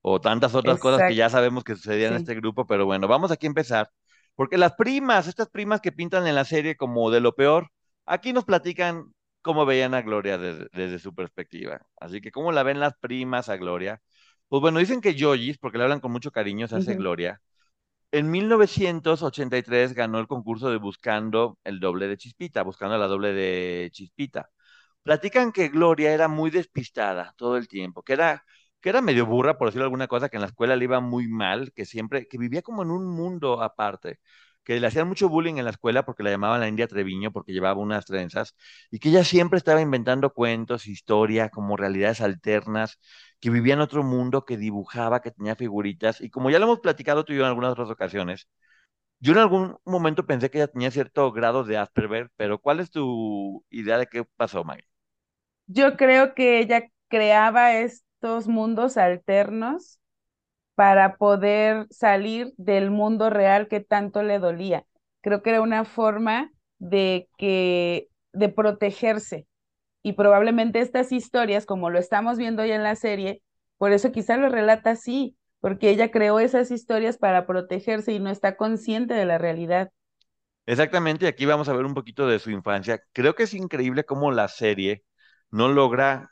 o 0.00 0.20
tantas 0.20 0.54
otras 0.54 0.78
cosas 0.78 1.08
que 1.08 1.14
ya 1.14 1.28
sabemos 1.28 1.64
que 1.64 1.76
sucedían 1.76 2.12
en 2.12 2.20
este 2.20 2.34
grupo, 2.34 2.66
pero 2.66 2.86
bueno, 2.86 3.08
vamos 3.08 3.30
aquí 3.30 3.46
a 3.46 3.48
empezar, 3.48 3.90
porque 4.34 4.56
las 4.56 4.74
primas, 4.74 5.26
estas 5.26 5.48
primas 5.48 5.80
que 5.80 5.92
pintan 5.92 6.26
en 6.26 6.34
la 6.34 6.44
serie 6.44 6.76
como 6.76 7.10
de 7.10 7.20
lo 7.20 7.34
peor, 7.34 7.68
aquí 8.06 8.32
nos 8.32 8.44
platican 8.44 9.12
cómo 9.42 9.66
veían 9.66 9.94
a 9.94 10.02
Gloria 10.02 10.38
desde, 10.38 10.98
su 10.98 11.14
perspectiva. 11.14 11.80
Así 11.98 12.20
que, 12.20 12.30
¿cómo 12.30 12.52
la 12.52 12.62
ven 12.62 12.80
las 12.80 12.94
primas 12.98 13.48
a 13.48 13.56
Gloria? 13.56 14.00
Pues 14.48 14.60
bueno, 14.60 14.78
dicen 14.78 15.00
que 15.00 15.14
Yoyis, 15.14 15.58
porque 15.58 15.78
le 15.78 15.84
hablan 15.84 16.00
con 16.00 16.12
mucho 16.12 16.30
cariño, 16.30 16.68
se 16.68 16.76
hace 16.76 16.94
Gloria. 16.94 17.40
En 18.12 18.30
1983 18.30 19.94
ganó 19.94 20.18
el 20.18 20.26
concurso 20.26 20.70
de 20.70 20.78
Buscando 20.78 21.58
el 21.62 21.78
doble 21.78 22.08
de 22.08 22.16
Chispita, 22.16 22.62
buscando 22.62 22.98
la 22.98 23.06
doble 23.06 23.32
de 23.32 23.88
Chispita. 23.92 24.50
Platican 25.02 25.52
que 25.52 25.68
Gloria 25.68 26.12
era 26.12 26.28
muy 26.28 26.50
despistada 26.50 27.34
todo 27.36 27.56
el 27.56 27.68
tiempo, 27.68 28.02
que 28.02 28.12
era, 28.12 28.44
que 28.80 28.90
era 28.90 29.00
medio 29.00 29.26
burra, 29.26 29.56
por 29.58 29.68
decirlo 29.68 29.84
alguna 29.84 30.06
cosa, 30.08 30.28
que 30.28 30.36
en 30.36 30.42
la 30.42 30.48
escuela 30.48 30.76
le 30.76 30.84
iba 30.84 31.00
muy 31.00 31.26
mal, 31.28 31.72
que 31.72 31.84
siempre, 31.86 32.28
que 32.28 32.38
vivía 32.38 32.62
como 32.62 32.82
en 32.82 32.90
un 32.90 33.06
mundo 33.06 33.62
aparte, 33.62 34.20
que 34.62 34.78
le 34.78 34.86
hacían 34.86 35.08
mucho 35.08 35.28
bullying 35.28 35.56
en 35.56 35.64
la 35.64 35.70
escuela 35.70 36.04
porque 36.04 36.22
la 36.22 36.30
llamaban 36.30 36.60
la 36.60 36.68
India 36.68 36.86
Treviño 36.86 37.32
porque 37.32 37.52
llevaba 37.52 37.80
unas 37.80 38.04
trenzas 38.04 38.54
y 38.90 38.98
que 38.98 39.08
ella 39.08 39.24
siempre 39.24 39.56
estaba 39.58 39.80
inventando 39.80 40.32
cuentos, 40.34 40.86
historia, 40.86 41.48
como 41.48 41.76
realidades 41.78 42.20
alternas, 42.20 42.98
que 43.40 43.48
vivía 43.50 43.74
en 43.74 43.80
otro 43.80 44.02
mundo, 44.04 44.44
que 44.44 44.56
dibujaba, 44.58 45.22
que 45.22 45.30
tenía 45.30 45.56
figuritas 45.56 46.20
y 46.20 46.28
como 46.30 46.50
ya 46.50 46.58
lo 46.58 46.66
hemos 46.66 46.80
platicado 46.80 47.24
tú 47.24 47.32
y 47.32 47.36
yo 47.36 47.42
en 47.42 47.48
algunas 47.48 47.72
otras 47.72 47.90
ocasiones, 47.90 48.48
yo 49.20 49.32
en 49.34 49.38
algún 49.40 49.78
momento 49.86 50.26
pensé 50.26 50.50
que 50.50 50.58
ella 50.58 50.68
tenía 50.68 50.90
cierto 50.92 51.32
grado 51.32 51.64
de 51.64 51.78
Asperger, 51.78 52.30
pero 52.36 52.58
¿cuál 52.60 52.80
es 52.80 52.90
tu 52.92 53.64
idea 53.70 53.98
de 53.98 54.08
qué 54.08 54.24
pasó, 54.36 54.64
Maggie? 54.64 54.84
Yo 55.72 55.96
creo 55.96 56.34
que 56.34 56.58
ella 56.58 56.88
creaba 57.06 57.74
estos 57.76 58.48
mundos 58.48 58.96
alternos 58.96 60.00
para 60.74 61.16
poder 61.16 61.86
salir 61.90 62.52
del 62.56 62.90
mundo 62.90 63.30
real 63.30 63.68
que 63.68 63.78
tanto 63.78 64.24
le 64.24 64.40
dolía. 64.40 64.84
Creo 65.20 65.42
que 65.42 65.50
era 65.50 65.60
una 65.60 65.84
forma 65.84 66.50
de 66.80 67.28
que 67.38 68.08
de 68.32 68.48
protegerse. 68.48 69.46
Y 70.02 70.14
probablemente 70.14 70.80
estas 70.80 71.12
historias, 71.12 71.66
como 71.66 71.88
lo 71.88 72.00
estamos 72.00 72.36
viendo 72.36 72.62
hoy 72.62 72.72
en 72.72 72.82
la 72.82 72.96
serie, 72.96 73.40
por 73.78 73.92
eso 73.92 74.10
quizá 74.10 74.36
lo 74.38 74.48
relata 74.48 74.90
así, 74.90 75.36
porque 75.60 75.90
ella 75.90 76.10
creó 76.10 76.40
esas 76.40 76.72
historias 76.72 77.16
para 77.16 77.46
protegerse 77.46 78.12
y 78.12 78.18
no 78.18 78.30
está 78.30 78.56
consciente 78.56 79.14
de 79.14 79.24
la 79.24 79.38
realidad. 79.38 79.92
Exactamente, 80.66 81.28
aquí 81.28 81.46
vamos 81.46 81.68
a 81.68 81.74
ver 81.74 81.84
un 81.84 81.94
poquito 81.94 82.26
de 82.26 82.40
su 82.40 82.50
infancia. 82.50 83.00
Creo 83.12 83.36
que 83.36 83.44
es 83.44 83.54
increíble 83.54 84.02
cómo 84.02 84.32
la 84.32 84.48
serie 84.48 85.04
no 85.50 85.68
logra 85.68 86.30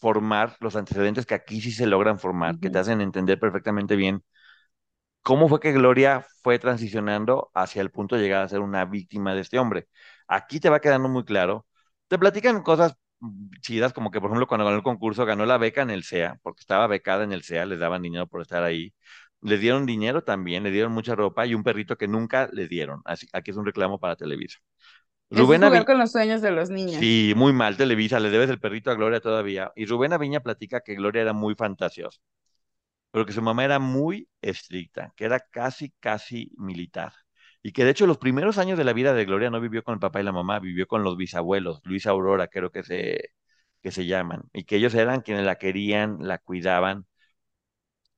formar 0.00 0.56
los 0.60 0.76
antecedentes 0.76 1.26
que 1.26 1.34
aquí 1.34 1.60
sí 1.62 1.72
se 1.72 1.86
logran 1.86 2.18
formar, 2.20 2.58
que 2.60 2.70
te 2.70 2.78
hacen 2.78 3.00
entender 3.00 3.38
perfectamente 3.40 3.96
bien 3.96 4.24
cómo 5.22 5.48
fue 5.48 5.60
que 5.60 5.72
Gloria 5.72 6.26
fue 6.42 6.58
transicionando 6.58 7.50
hacia 7.54 7.82
el 7.82 7.90
punto 7.90 8.16
de 8.16 8.22
llegar 8.22 8.42
a 8.42 8.48
ser 8.48 8.60
una 8.60 8.84
víctima 8.84 9.34
de 9.34 9.40
este 9.40 9.58
hombre. 9.58 9.88
Aquí 10.28 10.60
te 10.60 10.70
va 10.70 10.80
quedando 10.80 11.08
muy 11.08 11.24
claro. 11.24 11.66
Te 12.08 12.18
platican 12.18 12.62
cosas 12.62 12.94
chidas, 13.60 13.92
como 13.92 14.10
que 14.10 14.20
por 14.20 14.28
ejemplo 14.30 14.46
cuando 14.46 14.64
ganó 14.66 14.76
el 14.76 14.82
concurso 14.82 15.24
ganó 15.24 15.46
la 15.46 15.56
beca 15.58 15.82
en 15.82 15.90
el 15.90 16.02
SEA, 16.04 16.38
porque 16.42 16.60
estaba 16.60 16.86
becada 16.86 17.24
en 17.24 17.32
el 17.32 17.42
SEA, 17.42 17.64
les 17.66 17.78
daban 17.78 18.02
dinero 18.02 18.26
por 18.26 18.42
estar 18.42 18.62
ahí. 18.62 18.92
Les 19.40 19.60
dieron 19.60 19.86
dinero 19.86 20.22
también, 20.24 20.62
le 20.62 20.70
dieron 20.70 20.92
mucha 20.92 21.14
ropa 21.14 21.46
y 21.46 21.54
un 21.54 21.62
perrito 21.62 21.96
que 21.96 22.08
nunca 22.08 22.48
le 22.52 22.66
dieron. 22.68 23.00
Así, 23.04 23.26
aquí 23.32 23.50
es 23.50 23.56
un 23.56 23.66
reclamo 23.66 23.98
para 24.00 24.16
Televisa. 24.16 24.58
Rubén 25.36 25.62
es 25.62 25.68
jugar 25.68 25.84
con 25.84 25.98
los 25.98 26.12
sueños 26.12 26.40
de 26.42 26.50
los 26.50 26.70
niños. 26.70 27.00
Sí, 27.00 27.32
muy 27.36 27.52
mal, 27.52 27.76
Televisa, 27.76 28.20
le 28.20 28.30
debes 28.30 28.50
el 28.50 28.60
perrito 28.60 28.90
a 28.90 28.94
Gloria 28.94 29.20
todavía. 29.20 29.72
Y 29.74 29.86
Rubén 29.86 30.12
Aviña 30.12 30.40
platica 30.40 30.80
que 30.80 30.94
Gloria 30.94 31.22
era 31.22 31.32
muy 31.32 31.54
fantasiosa, 31.54 32.20
pero 33.10 33.26
que 33.26 33.32
su 33.32 33.42
mamá 33.42 33.64
era 33.64 33.78
muy 33.78 34.28
estricta, 34.42 35.12
que 35.16 35.24
era 35.26 35.40
casi, 35.40 35.92
casi 36.00 36.50
militar. 36.56 37.12
Y 37.62 37.72
que 37.72 37.84
de 37.84 37.90
hecho 37.90 38.06
los 38.06 38.18
primeros 38.18 38.58
años 38.58 38.78
de 38.78 38.84
la 38.84 38.92
vida 38.92 39.14
de 39.14 39.24
Gloria 39.24 39.50
no 39.50 39.60
vivió 39.60 39.82
con 39.84 39.94
el 39.94 40.00
papá 40.00 40.20
y 40.20 40.24
la 40.24 40.32
mamá, 40.32 40.60
vivió 40.60 40.86
con 40.86 41.04
los 41.04 41.16
bisabuelos, 41.16 41.80
Luis 41.84 42.06
Aurora, 42.06 42.48
creo 42.48 42.70
que 42.70 42.82
se, 42.84 43.30
que 43.82 43.90
se 43.92 44.06
llaman, 44.06 44.44
y 44.52 44.64
que 44.64 44.76
ellos 44.76 44.94
eran 44.94 45.22
quienes 45.22 45.44
la 45.44 45.56
querían, 45.56 46.18
la 46.20 46.38
cuidaban. 46.38 47.06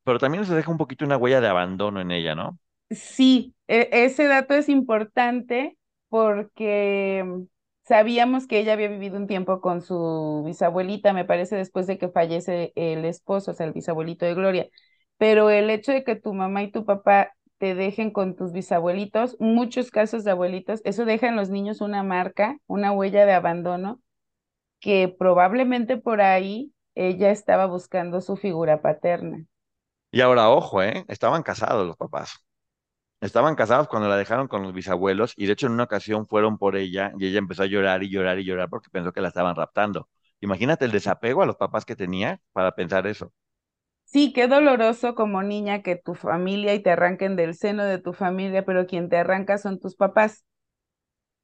Pero 0.05 0.19
también 0.19 0.47
se 0.47 0.55
deja 0.55 0.71
un 0.71 0.79
poquito 0.79 1.05
una 1.05 1.17
huella 1.19 1.41
de 1.43 1.49
abandono 1.49 2.01
en 2.01 2.11
ella, 2.11 2.35
¿no? 2.35 2.59
Sí, 2.91 3.55
e, 3.67 3.89
ese 3.93 4.27
dato 4.27 4.55
es 4.55 4.69
importante 4.69 5.76
porque 6.09 7.25
sabíamos 7.85 8.47
que 8.47 8.59
ella 8.61 8.73
había 8.75 8.89
vivido 8.89 9.17
un 9.17 9.27
tiempo 9.27 9.61
con 9.61 9.83
su 9.83 10.43
bisabuelita, 10.47 11.13
me 11.13 11.25
parece, 11.25 11.57
después 11.57 11.87
de 11.87 11.99
que 11.99 12.09
fallece 12.09 12.73
el 12.77 13.05
esposo, 13.05 13.53
o 13.53 13.55
sea, 13.55 13.67
el 13.67 13.73
bisabuelito 13.73 14.25
de 14.27 14.35
Gloria. 14.35 14.69
Pero 15.19 15.51
el 15.51 15.71
hecho 15.71 15.93
de 15.93 16.05
que 16.05 16.17
tu 16.17 16.35
mamá 16.35 16.63
y 16.63 16.71
tu 16.71 16.85
papá 16.85 17.33
te 17.59 17.75
dejen 17.75 18.11
con 18.11 18.37
tus 18.37 18.53
bisabuelitos, 18.53 19.37
muchos 19.41 19.91
casos 19.91 20.25
de 20.25 20.33
abuelitos, 20.33 20.81
eso 20.85 21.05
deja 21.05 21.29
en 21.29 21.37
los 21.37 21.49
niños 21.51 21.81
una 21.81 22.03
marca, 22.03 22.59
una 22.67 22.93
huella 22.93 23.25
de 23.27 23.33
abandono, 23.33 24.01
que 24.81 25.09
probablemente 25.19 25.97
por 25.99 26.21
ahí 26.23 26.73
ella 26.95 27.31
estaba 27.31 27.67
buscando 27.67 28.21
su 28.23 28.37
figura 28.37 28.83
paterna. 28.83 29.45
Y 30.11 30.21
ahora, 30.21 30.51
ojo, 30.51 30.83
¿eh? 30.83 31.05
Estaban 31.09 31.43
casados 31.43 31.87
los 31.87 31.97
papás. 31.97 32.45
Estaban 33.21 33.55
casados 33.57 33.89
cuando 33.89 34.09
la 34.09 34.17
dejaron 34.17 34.49
con 34.49 34.63
los 34.63 34.73
bisabuelos 34.73 35.33
y 35.37 35.47
de 35.47 35.53
hecho 35.53 35.67
en 35.67 35.73
una 35.73 35.85
ocasión 35.85 36.27
fueron 36.27 36.59
por 36.59 36.77
ella 36.77 37.13
y 37.19 37.27
ella 37.27 37.39
empezó 37.39 37.63
a 37.63 37.67
llorar 37.67 38.03
y 38.03 38.11
llorar 38.11 38.39
y 38.39 38.45
llorar 38.45 38.69
porque 38.71 38.91
pensó 38.91 39.13
que 39.13 39.21
la 39.21 39.29
estaban 39.29 39.57
raptando. 39.57 40.09
Imagínate 40.41 40.85
el 40.85 40.93
desapego 40.93 41.43
a 41.43 41.47
los 41.47 41.57
papás 41.57 41.85
que 41.85 41.97
tenía 41.97 42.41
para 42.53 42.75
pensar 42.75 43.07
eso. 43.07 43.33
Sí, 44.05 44.33
qué 44.33 44.47
doloroso 44.49 45.15
como 45.15 45.43
niña 45.43 45.83
que 45.83 45.97
tu 45.97 46.15
familia 46.15 46.75
y 46.75 46.83
te 46.83 46.91
arranquen 46.91 47.37
del 47.37 47.55
seno 47.55 47.85
de 47.85 47.99
tu 47.99 48.13
familia, 48.15 48.65
pero 48.65 48.87
quien 48.87 49.09
te 49.09 49.17
arranca 49.19 49.59
son 49.59 49.79
tus 49.81 49.97
papás. 49.97 50.45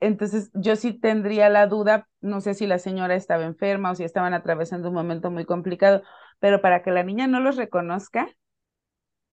Entonces, 0.00 0.50
yo 0.54 0.74
sí 0.76 0.92
tendría 0.98 1.48
la 1.48 1.66
duda, 1.68 2.08
no 2.20 2.40
sé 2.40 2.54
si 2.54 2.66
la 2.66 2.78
señora 2.80 3.14
estaba 3.14 3.44
enferma 3.44 3.92
o 3.92 3.94
si 3.94 4.02
estaban 4.04 4.34
atravesando 4.34 4.88
un 4.88 4.94
momento 4.94 5.30
muy 5.30 5.44
complicado, 5.44 6.02
pero 6.40 6.60
para 6.60 6.82
que 6.82 6.90
la 6.90 7.04
niña 7.04 7.28
no 7.28 7.38
los 7.40 7.56
reconozca, 7.56 8.28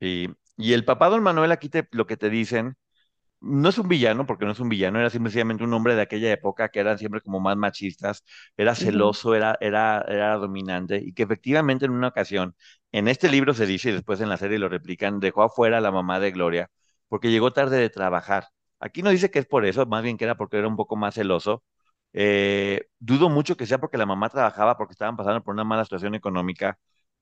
Y, 0.00 0.28
y 0.56 0.72
el 0.72 0.84
papá 0.84 1.08
Don 1.08 1.22
Manuel 1.22 1.52
aquí 1.52 1.68
te, 1.68 1.88
lo 1.92 2.06
que 2.06 2.16
te 2.16 2.30
dicen, 2.30 2.76
no 3.40 3.68
es 3.68 3.78
un 3.78 3.88
villano, 3.88 4.26
porque 4.26 4.44
no 4.46 4.52
es 4.52 4.60
un 4.60 4.68
villano, 4.68 4.98
era 5.00 5.10
simplemente 5.10 5.64
un 5.64 5.72
hombre 5.74 5.94
de 5.94 6.02
aquella 6.02 6.32
época 6.32 6.68
que 6.70 6.80
eran 6.80 6.98
siempre 6.98 7.20
como 7.20 7.40
más 7.40 7.56
machistas, 7.56 8.24
era 8.56 8.74
celoso, 8.74 9.34
era, 9.34 9.56
era, 9.60 10.04
era 10.08 10.34
dominante, 10.36 11.00
y 11.04 11.12
que 11.14 11.22
efectivamente 11.24 11.84
en 11.86 11.92
una 11.92 12.08
ocasión, 12.08 12.54
en 12.92 13.08
este 13.08 13.28
libro 13.30 13.54
se 13.54 13.66
dice, 13.66 13.90
y 13.90 13.92
después 13.92 14.20
en 14.20 14.28
la 14.28 14.36
serie 14.38 14.58
lo 14.58 14.68
replican, 14.68 15.20
dejó 15.20 15.42
afuera 15.42 15.78
a 15.78 15.80
la 15.80 15.92
mamá 15.92 16.20
de 16.20 16.32
Gloria, 16.32 16.70
porque 17.08 17.30
llegó 17.30 17.52
tarde 17.52 17.78
de 17.78 17.90
trabajar. 17.90 18.48
Aquí 18.80 19.02
no 19.02 19.10
dice 19.10 19.30
que 19.30 19.38
es 19.40 19.46
por 19.46 19.64
eso, 19.66 19.86
más 19.86 20.02
bien 20.02 20.16
que 20.18 20.24
era 20.24 20.36
porque 20.36 20.58
era 20.58 20.68
un 20.68 20.76
poco 20.76 20.96
más 20.96 21.14
celoso. 21.14 21.62
Eh, 22.12 22.86
dudo 22.98 23.28
mucho 23.28 23.56
que 23.56 23.66
sea 23.66 23.78
porque 23.78 23.98
la 23.98 24.06
mamá 24.06 24.28
trabajaba, 24.30 24.76
porque 24.76 24.92
estaban 24.92 25.16
pasando 25.16 25.42
por 25.42 25.54
una 25.54 25.64
mala 25.64 25.84
situación 25.84 26.14
económica, 26.14 26.78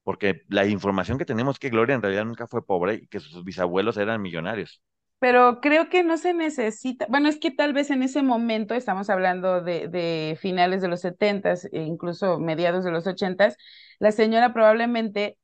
porque 0.06 0.44
la 0.46 0.64
información 0.66 1.18
que 1.18 1.24
tenemos 1.24 1.56
es 1.56 1.58
que 1.58 1.68
Gloria 1.68 1.96
en 1.96 2.00
realidad 2.00 2.24
nunca 2.24 2.46
fue 2.46 2.64
pobre 2.64 2.94
y 2.94 3.06
que 3.08 3.18
sus 3.18 3.42
bisabuelos 3.42 3.96
eran 3.96 4.22
millonarios. 4.22 4.80
Pero 5.18 5.60
creo 5.60 5.88
que 5.88 6.04
no 6.04 6.16
se 6.16 6.32
necesita, 6.32 7.06
bueno, 7.08 7.28
es 7.28 7.40
que 7.40 7.50
tal 7.50 7.72
vez 7.72 7.90
en 7.90 8.04
ese 8.04 8.22
momento, 8.22 8.74
estamos 8.76 9.10
hablando 9.10 9.62
de, 9.62 10.38
finales 10.40 10.80
de 10.80 10.86
los 10.86 11.00
setentas 11.00 11.64
e 11.72 11.82
incluso 11.82 12.38
mediados 12.38 12.84
de 12.84 12.92
los 12.92 13.04
ochentas, 13.08 13.56
la 13.98 14.12
señora 14.12 14.52
probablemente 14.52 15.38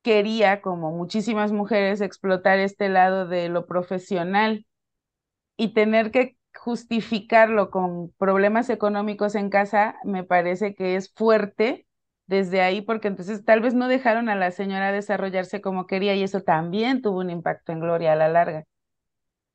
quería, 0.00 0.62
como 0.62 0.92
muchísimas 0.92 1.52
mujeres, 1.52 2.00
explotar 2.00 2.58
este 2.58 2.88
lado 2.88 3.26
de 3.26 3.50
lo 3.50 3.66
profesional 3.66 4.64
y 5.58 5.74
tener 5.74 6.10
que 6.10 6.38
justificarlo 6.54 7.70
con 7.70 8.12
problemas 8.12 8.70
económicos 8.70 9.34
en 9.34 9.50
casa, 9.50 9.96
me 10.04 10.24
parece 10.24 10.74
que 10.74 10.96
es 10.96 11.12
fuerte 11.12 11.85
desde 12.26 12.60
ahí, 12.62 12.80
porque 12.82 13.08
entonces 13.08 13.44
tal 13.44 13.60
vez 13.60 13.74
no 13.74 13.88
dejaron 13.88 14.28
a 14.28 14.34
la 14.36 14.50
señora 14.50 14.92
desarrollarse 14.92 15.60
como 15.60 15.86
quería 15.86 16.14
y 16.14 16.22
eso 16.22 16.42
también 16.42 17.02
tuvo 17.02 17.20
un 17.20 17.30
impacto 17.30 17.72
en 17.72 17.80
Gloria 17.80 18.12
a 18.12 18.16
la 18.16 18.28
larga. 18.28 18.64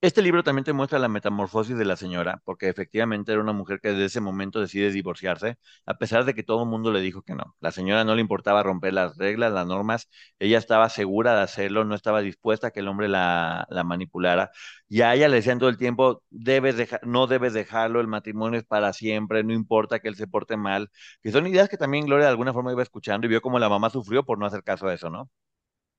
Este 0.01 0.23
libro 0.23 0.43
también 0.43 0.63
te 0.65 0.73
muestra 0.73 0.97
la 0.97 1.07
metamorfosis 1.07 1.77
de 1.77 1.85
la 1.85 1.95
señora, 1.95 2.41
porque 2.43 2.67
efectivamente 2.69 3.31
era 3.31 3.41
una 3.41 3.53
mujer 3.53 3.79
que 3.79 3.89
desde 3.89 4.05
ese 4.05 4.19
momento 4.19 4.59
decide 4.59 4.91
divorciarse, 4.91 5.57
a 5.85 5.93
pesar 5.99 6.25
de 6.25 6.33
que 6.33 6.41
todo 6.41 6.63
el 6.63 6.69
mundo 6.69 6.91
le 6.91 7.01
dijo 7.01 7.21
que 7.21 7.35
no. 7.35 7.55
La 7.59 7.71
señora 7.71 8.03
no 8.03 8.15
le 8.15 8.21
importaba 8.21 8.63
romper 8.63 8.93
las 8.93 9.15
reglas, 9.17 9.53
las 9.53 9.67
normas, 9.67 10.09
ella 10.39 10.57
estaba 10.57 10.89
segura 10.89 11.35
de 11.35 11.41
hacerlo, 11.43 11.85
no 11.85 11.93
estaba 11.93 12.21
dispuesta 12.21 12.67
a 12.67 12.71
que 12.71 12.79
el 12.79 12.87
hombre 12.87 13.09
la, 13.09 13.67
la 13.69 13.83
manipulara. 13.83 14.49
Y 14.89 15.01
a 15.01 15.13
ella 15.13 15.27
le 15.29 15.35
decían 15.37 15.59
todo 15.59 15.69
el 15.69 15.77
tiempo, 15.77 16.23
debes 16.31 16.77
dejar, 16.77 17.01
no 17.05 17.27
debes 17.27 17.53
dejarlo, 17.53 18.01
el 18.01 18.07
matrimonio 18.07 18.57
es 18.59 18.65
para 18.65 18.93
siempre, 18.93 19.43
no 19.43 19.53
importa 19.53 19.99
que 19.99 20.07
él 20.07 20.15
se 20.15 20.25
porte 20.27 20.57
mal, 20.57 20.89
que 21.21 21.31
son 21.31 21.45
ideas 21.45 21.69
que 21.69 21.77
también 21.77 22.05
Gloria 22.07 22.25
de 22.25 22.31
alguna 22.31 22.53
forma 22.53 22.71
iba 22.71 22.81
escuchando 22.81 23.27
y 23.27 23.29
vio 23.29 23.41
como 23.41 23.59
la 23.59 23.69
mamá 23.69 23.91
sufrió 23.91 24.23
por 24.25 24.39
no 24.39 24.47
hacer 24.47 24.63
caso 24.63 24.87
a 24.87 24.93
eso, 24.95 25.09
¿no? 25.11 25.29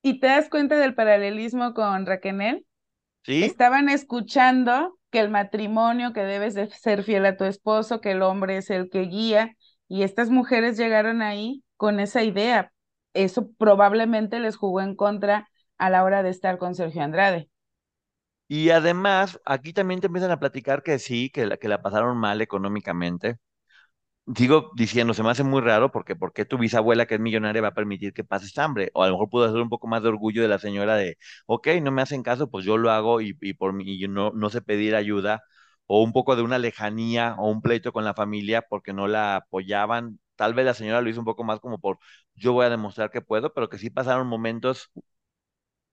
¿Y 0.03 0.21
te 0.21 0.29
das 0.29 0.49
cuenta 0.49 0.79
del 0.79 0.95
paralelismo 0.95 1.75
con 1.75 2.07
Raquel? 2.07 2.65
Estaban 3.41 3.89
escuchando 3.89 4.99
que 5.11 5.21
el 5.21 5.31
matrimonio, 5.31 6.13
que 6.13 6.23
debes 6.23 6.55
de 6.55 6.71
ser 6.71 7.03
fiel 7.05 7.27
a 7.27 7.37
tu 7.37 7.45
esposo, 7.45 8.01
que 8.01 8.13
el 8.13 8.23
hombre 8.23 8.57
es 8.59 8.71
el 8.71 8.89
que 8.91 9.03
guía, 9.03 9.57
y 9.89 10.03
estas 10.05 10.31
mujeres 10.31 10.77
llegaron 10.79 11.23
ahí 11.23 11.65
con 11.77 12.01
esa 12.01 12.23
idea. 12.23 12.73
Eso 13.15 13.51
probablemente 13.59 14.41
les 14.41 14.57
jugó 14.57 14.81
en 14.81 14.97
contra 14.97 15.49
a 15.79 15.91
la 15.91 16.05
hora 16.05 16.23
de 16.23 16.31
estar 16.31 16.59
con 16.59 16.75
Sergio 16.75 17.03
Andrade. 17.03 17.51
Y 18.49 18.71
además, 18.71 19.41
aquí 19.45 19.73
también 19.73 20.01
te 20.01 20.07
empiezan 20.07 20.31
a 20.31 20.39
platicar 20.39 20.83
que 20.83 20.99
sí, 20.99 21.31
que 21.31 21.47
la, 21.47 21.57
que 21.57 21.69
la 21.69 21.83
pasaron 21.83 22.17
mal 22.19 22.41
económicamente. 22.41 23.39
Sigo 24.37 24.71
diciendo, 24.77 25.15
se 25.15 25.23
me 25.25 25.31
hace 25.31 25.43
muy 25.43 25.61
raro 25.61 25.91
porque 25.91 26.15
¿por 26.15 26.33
qué 26.33 26.45
tu 26.45 26.57
bisabuela 26.57 27.07
que 27.07 27.17
es 27.17 27.21
millonaria 27.21 27.61
va 27.61 27.69
a 27.69 27.75
permitir 27.75 28.13
que 28.13 28.23
pases 28.23 28.57
hambre? 28.57 28.91
O 28.95 29.03
a 29.03 29.07
lo 29.09 29.15
mejor 29.15 29.29
pudo 29.31 29.45
hacer 29.47 29.61
un 29.61 29.69
poco 29.69 29.89
más 29.89 30.01
de 30.03 30.09
orgullo 30.11 30.43
de 30.43 30.49
la 30.49 30.61
señora 30.61 30.95
de, 30.97 31.19
ok, 31.47 31.67
no 31.83 31.91
me 31.91 32.03
hacen 32.03 32.23
caso, 32.23 32.49
pues 32.49 32.65
yo 32.65 32.77
lo 32.79 32.91
hago 32.93 33.21
y, 33.21 33.37
y 33.41 33.55
por 33.55 33.73
mí 33.73 33.99
no, 34.09 34.31
no 34.33 34.49
sé 34.51 34.63
pedir 34.63 34.95
ayuda. 34.95 35.43
O 35.87 36.03
un 36.05 36.13
poco 36.13 36.37
de 36.37 36.43
una 36.43 36.59
lejanía 36.59 37.35
o 37.39 37.51
un 37.51 37.61
pleito 37.63 37.93
con 37.93 38.05
la 38.05 38.15
familia 38.15 38.63
porque 38.63 38.93
no 38.93 39.09
la 39.09 39.37
apoyaban. 39.37 40.21
Tal 40.37 40.55
vez 40.55 40.65
la 40.67 40.75
señora 40.75 41.01
lo 41.03 41.11
hizo 41.11 41.19
un 41.21 41.27
poco 41.27 41.43
más 41.45 41.59
como 41.61 41.81
por, 41.81 41.99
yo 42.35 42.53
voy 42.53 42.65
a 42.67 42.71
demostrar 42.71 43.11
que 43.11 43.21
puedo, 43.23 43.53
pero 43.53 43.69
que 43.69 43.79
sí 43.79 43.91
pasaron 43.91 44.29
momentos 44.29 44.91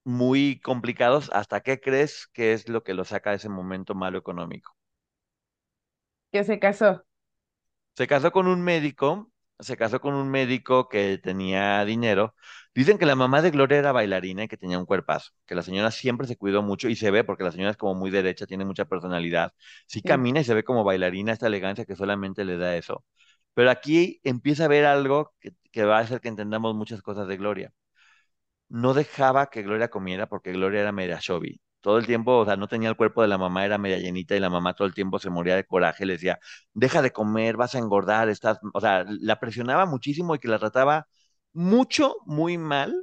muy 0.04 0.60
complicados. 0.62 1.30
¿Hasta 1.34 1.62
qué 1.62 1.80
crees 1.80 2.28
que 2.34 2.52
es 2.54 2.68
lo 2.70 2.84
que 2.84 2.94
lo 2.94 3.06
saca 3.06 3.30
de 3.32 3.38
ese 3.38 3.48
momento 3.50 3.96
malo 3.96 4.18
económico? 4.18 4.76
Que 6.32 6.44
se 6.44 6.60
casó. 6.60 7.06
Se 8.00 8.08
casó 8.08 8.32
con 8.32 8.48
un 8.48 8.62
médico, 8.62 9.30
se 9.60 9.76
casó 9.78 10.00
con 10.00 10.14
un 10.16 10.30
médico 10.30 10.88
que 10.88 11.18
tenía 11.18 11.84
dinero. 11.86 12.34
Dicen 12.74 12.98
que 12.98 13.06
la 13.06 13.16
mamá 13.16 13.42
de 13.42 13.52
Gloria 13.52 13.78
era 13.80 13.92
bailarina 13.92 14.46
y 14.46 14.48
que 14.48 14.56
tenía 14.58 14.80
un 14.80 14.86
cuerpazo, 14.86 15.32
que 15.46 15.54
la 15.56 15.64
señora 15.64 15.92
siempre 15.92 16.26
se 16.28 16.38
cuidó 16.38 16.62
mucho 16.64 16.88
y 16.88 16.96
se 16.96 17.12
ve 17.12 17.26
porque 17.26 17.44
la 17.44 17.52
señora 17.52 17.72
es 17.72 17.78
como 17.78 17.96
muy 17.96 18.10
derecha, 18.10 18.48
tiene 18.48 18.64
mucha 18.66 18.86
personalidad. 18.86 19.54
Sí, 19.86 20.02
camina 20.02 20.40
y 20.40 20.46
se 20.46 20.54
ve 20.54 20.64
como 20.64 20.86
bailarina, 20.86 21.34
esta 21.34 21.48
elegancia 21.48 21.84
que 21.86 21.96
solamente 21.98 22.46
le 22.46 22.58
da 22.58 22.78
eso. 22.78 23.04
Pero 23.54 23.70
aquí 23.72 24.22
empieza 24.24 24.66
a 24.66 24.68
ver 24.70 24.86
algo 24.86 25.34
que, 25.42 25.54
que 25.72 25.84
va 25.84 25.98
a 25.98 26.02
hacer 26.02 26.22
que 26.22 26.30
entendamos 26.30 26.76
muchas 26.76 27.02
cosas 27.02 27.28
de 27.28 27.36
Gloria 27.38 27.74
no 28.70 28.94
dejaba 28.96 29.50
que 29.52 29.62
Gloria 29.64 29.90
comiera 29.90 30.28
porque 30.28 30.52
Gloria 30.54 30.82
era 30.82 31.20
chubby. 31.20 31.62
Todo 31.82 31.98
el 31.98 32.06
tiempo, 32.06 32.38
o 32.40 32.46
sea, 32.46 32.58
no 32.58 32.68
tenía 32.68 32.90
el 32.90 32.98
cuerpo 32.98 33.22
de 33.22 33.28
la 33.30 33.38
mamá, 33.38 33.66
era 33.66 33.78
media 33.78 33.98
llenita 34.00 34.36
y 34.36 34.40
la 34.40 34.50
mamá 34.50 34.74
todo 34.74 34.88
el 34.88 34.94
tiempo 34.94 35.18
se 35.20 35.30
moría 35.30 35.56
de 35.56 35.66
coraje, 35.66 36.06
le 36.06 36.14
decía, 36.14 36.40
deja 36.74 37.02
de 37.02 37.12
comer, 37.12 37.56
vas 37.58 37.76
a 37.76 37.80
engordar, 37.80 38.30
estás, 38.30 38.60
o 38.74 38.82
sea, 38.82 39.06
la 39.08 39.40
presionaba 39.40 39.86
muchísimo 39.86 40.36
y 40.36 40.40
que 40.40 40.50
la 40.50 40.60
trataba 40.60 41.08
mucho, 41.54 42.16
muy 42.26 42.58
mal, 42.58 42.94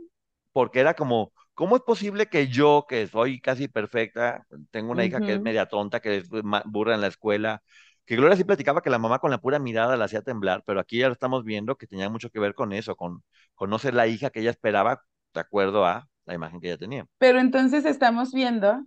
porque 0.52 0.80
era 0.80 0.94
como, 0.94 1.32
¿cómo 1.54 1.76
es 1.76 1.82
posible 1.82 2.26
que 2.26 2.48
yo, 2.48 2.86
que 2.88 3.06
soy 3.06 3.40
casi 3.40 3.68
perfecta, 3.68 4.46
tengo 4.70 4.92
una 4.92 5.04
hija 5.04 5.20
que 5.22 5.34
es 5.34 5.40
media 5.40 5.66
tonta, 5.66 6.00
que 6.00 6.18
es 6.18 6.28
burra 6.66 6.94
en 6.94 7.00
la 7.00 7.06
escuela, 7.08 7.62
que 8.04 8.16
Gloria 8.16 8.36
sí 8.36 8.44
platicaba 8.44 8.82
que 8.82 8.90
la 8.90 8.98
mamá 8.98 9.18
con 9.18 9.30
la 9.30 9.38
pura 9.38 9.58
mirada 9.58 9.96
la 9.96 10.04
hacía 10.04 10.22
temblar, 10.22 10.62
pero 10.66 10.80
aquí 10.80 10.98
ya 10.98 11.08
lo 11.08 11.12
estamos 11.12 11.44
viendo 11.44 11.76
que 11.76 11.86
tenía 11.86 12.08
mucho 12.08 12.30
que 12.30 12.38
ver 12.40 12.54
con 12.54 12.72
eso, 12.72 12.96
con, 12.96 13.22
con 13.54 13.70
no 13.70 13.78
ser 13.78 13.94
la 13.94 14.06
hija 14.06 14.30
que 14.30 14.40
ella 14.40 14.50
esperaba 14.50 15.02
de 15.34 15.40
acuerdo 15.40 15.84
a 15.86 16.08
la 16.26 16.34
imagen 16.34 16.60
que 16.60 16.68
ella 16.68 16.78
tenía. 16.78 17.06
Pero 17.18 17.40
entonces 17.40 17.84
estamos 17.84 18.32
viendo 18.32 18.84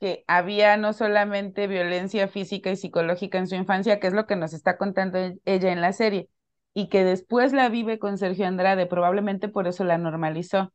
que 0.00 0.24
había 0.26 0.76
no 0.76 0.92
solamente 0.92 1.66
violencia 1.66 2.28
física 2.28 2.70
y 2.70 2.76
psicológica 2.76 3.38
en 3.38 3.46
su 3.46 3.54
infancia, 3.54 4.00
que 4.00 4.06
es 4.06 4.12
lo 4.12 4.26
que 4.26 4.36
nos 4.36 4.52
está 4.52 4.76
contando 4.76 5.18
e-, 5.18 5.38
ella 5.44 5.72
en 5.72 5.80
la 5.80 5.92
serie, 5.92 6.28
y 6.74 6.88
que 6.88 7.04
después 7.04 7.52
la 7.52 7.68
vive 7.68 7.98
con 7.98 8.18
Sergio 8.18 8.46
Andrade, 8.46 8.86
probablemente 8.86 9.48
por 9.48 9.66
eso 9.66 9.84
la 9.84 9.98
normalizó, 9.98 10.72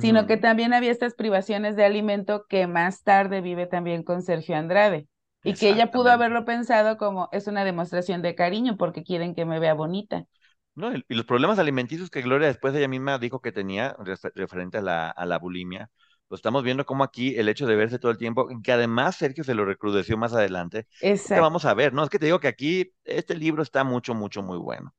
sino 0.00 0.26
que 0.26 0.36
también 0.36 0.72
había 0.72 0.90
estas 0.90 1.14
privaciones 1.14 1.76
de 1.76 1.84
alimento 1.84 2.46
que 2.48 2.66
más 2.66 3.04
tarde 3.04 3.40
vive 3.40 3.66
también 3.66 4.02
con 4.02 4.20
Sergio 4.22 4.56
Andrade. 4.56 5.06
Y 5.44 5.54
que 5.54 5.70
ella 5.70 5.92
pudo 5.92 6.10
haberlo 6.10 6.44
pensado 6.44 6.96
como 6.96 7.28
es 7.30 7.46
una 7.46 7.64
demostración 7.64 8.20
de 8.20 8.34
cariño 8.34 8.76
porque 8.76 9.04
quieren 9.04 9.36
que 9.36 9.44
me 9.44 9.60
vea 9.60 9.74
bonita. 9.74 10.24
No, 10.76 10.94
y 10.94 11.02
los 11.14 11.24
problemas 11.24 11.58
alimenticios 11.58 12.10
que 12.10 12.20
Gloria 12.20 12.48
después 12.48 12.74
ella 12.74 12.86
misma 12.86 13.18
dijo 13.18 13.40
que 13.40 13.50
tenía 13.50 13.96
referente 14.34 14.78
a 14.78 14.82
la, 14.82 15.10
a 15.10 15.24
la 15.24 15.38
bulimia, 15.38 15.90
pues 16.28 16.40
estamos 16.40 16.62
viendo 16.62 16.84
cómo 16.84 17.02
aquí 17.02 17.34
el 17.36 17.48
hecho 17.48 17.66
de 17.66 17.76
verse 17.76 17.98
todo 17.98 18.12
el 18.12 18.18
tiempo, 18.18 18.46
que 18.62 18.72
además 18.72 19.16
Sergio 19.16 19.42
se 19.42 19.54
lo 19.54 19.64
recrudeció 19.64 20.18
más 20.18 20.34
adelante, 20.34 20.86
que 21.32 21.40
vamos 21.40 21.64
a 21.64 21.72
ver, 21.72 21.94
¿no? 21.94 22.04
Es 22.04 22.10
que 22.10 22.18
te 22.18 22.26
digo 22.26 22.40
que 22.40 22.48
aquí 22.48 22.92
este 23.04 23.36
libro 23.36 23.62
está 23.62 23.84
mucho, 23.84 24.14
mucho, 24.14 24.42
muy 24.42 24.58
bueno. 24.58 24.94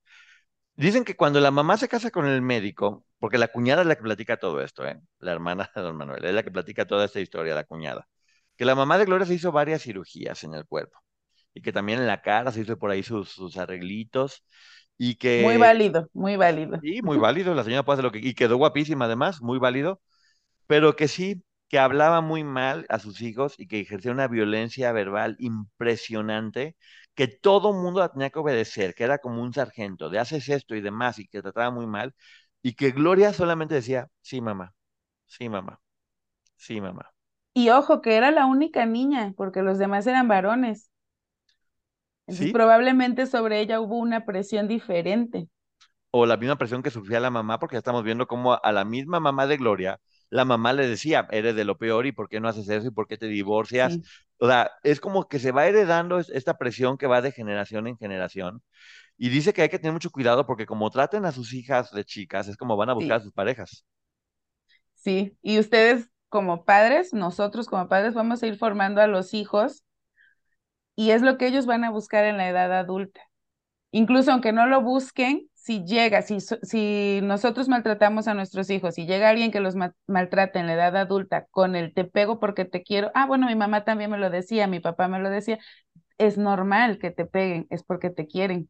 Dicen 0.75 1.03
que 1.03 1.15
cuando 1.15 1.39
la 1.39 1.51
mamá 1.51 1.77
se 1.77 1.87
casa 1.87 2.11
con 2.11 2.25
el 2.27 2.41
médico, 2.41 3.05
porque 3.19 3.37
la 3.37 3.49
cuñada 3.49 3.81
es 3.81 3.87
la 3.87 3.95
que 3.95 4.03
platica 4.03 4.37
todo 4.37 4.61
esto, 4.61 4.87
¿eh? 4.87 4.99
La 5.19 5.31
hermana 5.31 5.71
de 5.75 5.81
don 5.81 5.95
Manuel, 5.95 6.25
es 6.25 6.33
la 6.33 6.43
que 6.43 6.51
platica 6.51 6.85
toda 6.87 7.05
esta 7.05 7.19
historia, 7.19 7.55
la 7.55 7.65
cuñada, 7.65 8.07
que 8.55 8.65
la 8.65 8.75
mamá 8.75 8.97
de 8.97 9.05
Gloria 9.05 9.27
se 9.27 9.35
hizo 9.35 9.51
varias 9.51 9.83
cirugías 9.83 10.43
en 10.43 10.53
el 10.55 10.65
cuerpo 10.65 10.99
y 11.53 11.61
que 11.61 11.71
también 11.73 11.99
en 11.99 12.07
la 12.07 12.21
cara 12.21 12.51
se 12.51 12.61
hizo 12.61 12.77
por 12.77 12.91
ahí 12.91 13.03
sus, 13.03 13.29
sus 13.29 13.57
arreglitos 13.57 14.43
y 14.97 15.15
que... 15.15 15.43
Muy 15.43 15.57
válido, 15.57 16.09
muy 16.13 16.35
válido. 16.35 16.79
Sí, 16.81 17.01
muy 17.01 17.17
válido, 17.17 17.55
la 17.55 17.63
señora 17.63 17.83
puede 17.83 17.95
hacer 17.95 18.05
lo 18.05 18.11
que... 18.11 18.19
Y 18.19 18.33
quedó 18.35 18.57
guapísima 18.57 19.05
además, 19.05 19.41
muy 19.41 19.57
válido, 19.57 19.99
pero 20.67 20.95
que 20.95 21.07
sí, 21.07 21.43
que 21.69 21.79
hablaba 21.79 22.21
muy 22.21 22.43
mal 22.43 22.85
a 22.89 22.99
sus 22.99 23.21
hijos 23.21 23.55
y 23.59 23.67
que 23.67 23.79
ejercía 23.81 24.11
una 24.11 24.27
violencia 24.27 24.91
verbal 24.91 25.35
impresionante, 25.39 26.77
que 27.15 27.27
todo 27.27 27.73
mundo 27.73 27.99
la 28.01 28.09
tenía 28.11 28.29
que 28.29 28.39
obedecer, 28.39 28.95
que 28.95 29.03
era 29.05 29.19
como 29.19 29.41
un 29.43 29.53
sargento, 29.53 30.09
de 30.09 30.19
haces 30.19 30.49
esto 30.49 30.75
y 30.75 30.81
demás, 30.81 31.19
y 31.19 31.27
que 31.27 31.41
trataba 31.41 31.71
muy 31.71 31.87
mal, 31.87 32.15
y 32.61 32.73
que 32.75 32.91
Gloria 32.91 33.33
solamente 33.33 33.75
decía, 33.75 34.07
sí, 34.21 34.41
mamá, 34.41 34.73
sí, 35.25 35.49
mamá, 35.49 35.81
sí, 36.57 36.81
mamá. 36.81 37.11
Y 37.53 37.69
ojo, 37.71 38.01
que 38.01 38.15
era 38.15 38.31
la 38.31 38.45
única 38.45 38.85
niña, 38.85 39.33
porque 39.35 39.61
los 39.61 39.77
demás 39.79 40.07
eran 40.07 40.27
varones. 40.27 40.91
Entonces, 42.27 42.51
probablemente 42.51 43.25
sobre 43.25 43.61
ella 43.61 43.79
hubo 43.79 43.97
una 43.97 44.25
presión 44.25 44.67
diferente. 44.67 45.47
O 46.11 46.25
la 46.25 46.37
misma 46.37 46.57
presión 46.57 46.83
que 46.83 46.89
sufría 46.91 47.19
la 47.19 47.29
mamá, 47.29 47.59
porque 47.59 47.75
ya 47.75 47.79
estamos 47.79 48.03
viendo 48.03 48.27
cómo 48.27 48.59
a 48.61 48.71
la 48.71 48.85
misma 48.85 49.19
mamá 49.19 49.45
de 49.47 49.57
Gloria, 49.57 49.99
la 50.29 50.45
mamá 50.45 50.73
le 50.73 50.87
decía, 50.87 51.27
eres 51.31 51.55
de 51.55 51.65
lo 51.65 51.77
peor 51.77 52.05
y 52.05 52.11
por 52.11 52.27
qué 52.29 52.39
no 52.39 52.47
haces 52.47 52.67
eso 52.69 52.87
y 52.87 52.91
por 52.91 53.07
qué 53.07 53.17
te 53.17 53.27
divorcias. 53.27 53.99
O 54.39 54.47
sea, 54.47 54.71
es 54.83 54.99
como 54.99 55.27
que 55.27 55.39
se 55.39 55.51
va 55.51 55.67
heredando 55.67 56.19
esta 56.19 56.57
presión 56.57 56.97
que 56.97 57.07
va 57.07 57.21
de 57.21 57.31
generación 57.31 57.87
en 57.87 57.97
generación. 57.97 58.61
Y 59.17 59.29
dice 59.29 59.53
que 59.53 59.63
hay 59.63 59.69
que 59.69 59.79
tener 59.79 59.93
mucho 59.93 60.11
cuidado 60.11 60.45
porque 60.47 60.65
como 60.65 60.89
traten 60.91 61.25
a 61.25 61.31
sus 61.33 61.53
hijas 61.53 61.91
de 61.91 62.05
chicas, 62.05 62.47
es 62.47 62.57
como 62.57 62.77
van 62.77 62.89
a 62.89 62.93
buscar 62.93 63.17
a 63.17 63.23
sus 63.23 63.33
parejas. 63.33 63.85
Sí, 64.95 65.37
y 65.41 65.59
ustedes 65.59 66.09
como 66.29 66.65
padres, 66.65 67.13
nosotros 67.13 67.67
como 67.67 67.87
padres 67.87 68.13
vamos 68.13 68.43
a 68.43 68.47
ir 68.47 68.57
formando 68.57 69.01
a 69.01 69.07
los 69.07 69.33
hijos 69.33 69.85
y 70.97 71.11
es 71.11 71.21
lo 71.21 71.37
que 71.37 71.47
ellos 71.47 71.67
van 71.67 71.85
a 71.85 71.91
buscar 71.91 72.25
en 72.25 72.37
la 72.37 72.49
edad 72.49 72.73
adulta. 72.73 73.21
Incluso 73.91 74.31
aunque 74.31 74.51
no 74.51 74.65
lo 74.67 74.81
busquen, 74.81 75.49
si 75.53 75.85
llega, 75.85 76.23
si, 76.23 76.39
si 76.41 77.19
nosotros 77.23 77.69
maltratamos 77.69 78.27
a 78.27 78.33
nuestros 78.33 78.69
hijos, 78.71 78.95
si 78.95 79.05
llega 79.05 79.29
alguien 79.29 79.51
que 79.51 79.59
los 79.61 79.75
maltrata 80.07 80.59
en 80.59 80.67
la 80.67 80.73
edad 80.73 80.97
adulta 80.97 81.45
con 81.51 81.75
el 81.75 81.93
te 81.93 82.03
pego 82.03 82.39
porque 82.39 82.65
te 82.65 82.83
quiero, 82.83 83.11
ah, 83.15 83.27
bueno, 83.27 83.47
mi 83.47 83.55
mamá 83.55 83.85
también 83.85 84.11
me 84.11 84.17
lo 84.17 84.29
decía, 84.29 84.67
mi 84.67 84.79
papá 84.79 85.07
me 85.07 85.19
lo 85.19 85.29
decía, 85.29 85.59
es 86.17 86.37
normal 86.37 86.99
que 86.99 87.11
te 87.11 87.25
peguen, 87.25 87.67
es 87.69 87.83
porque 87.83 88.09
te 88.09 88.27
quieren. 88.27 88.69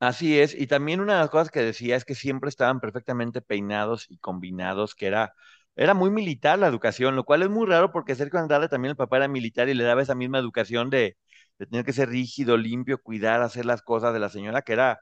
Así 0.00 0.38
es, 0.40 0.54
y 0.54 0.66
también 0.66 1.00
una 1.00 1.14
de 1.14 1.20
las 1.20 1.30
cosas 1.30 1.50
que 1.50 1.60
decía 1.60 1.96
es 1.96 2.04
que 2.04 2.14
siempre 2.14 2.48
estaban 2.50 2.80
perfectamente 2.80 3.40
peinados 3.40 4.06
y 4.10 4.18
combinados, 4.18 4.94
que 4.94 5.06
era 5.06 5.34
era 5.76 5.94
muy 5.94 6.10
militar 6.10 6.58
la 6.58 6.68
educación, 6.68 7.16
lo 7.16 7.24
cual 7.24 7.42
es 7.42 7.50
muy 7.50 7.66
raro 7.66 7.90
porque 7.90 8.14
Sergio 8.14 8.38
Andrade 8.38 8.68
también 8.68 8.90
el 8.90 8.96
papá 8.96 9.16
era 9.16 9.28
militar 9.28 9.68
y 9.68 9.74
le 9.74 9.84
daba 9.84 10.02
esa 10.02 10.14
misma 10.14 10.38
educación 10.38 10.88
de, 10.90 11.16
de 11.58 11.66
tener 11.66 11.84
que 11.84 11.92
ser 11.92 12.08
rígido, 12.10 12.56
limpio, 12.56 13.00
cuidar, 13.02 13.42
hacer 13.42 13.66
las 13.66 13.82
cosas 13.82 14.12
de 14.14 14.20
la 14.20 14.28
señora, 14.30 14.62
que 14.62 14.72
era, 14.74 15.00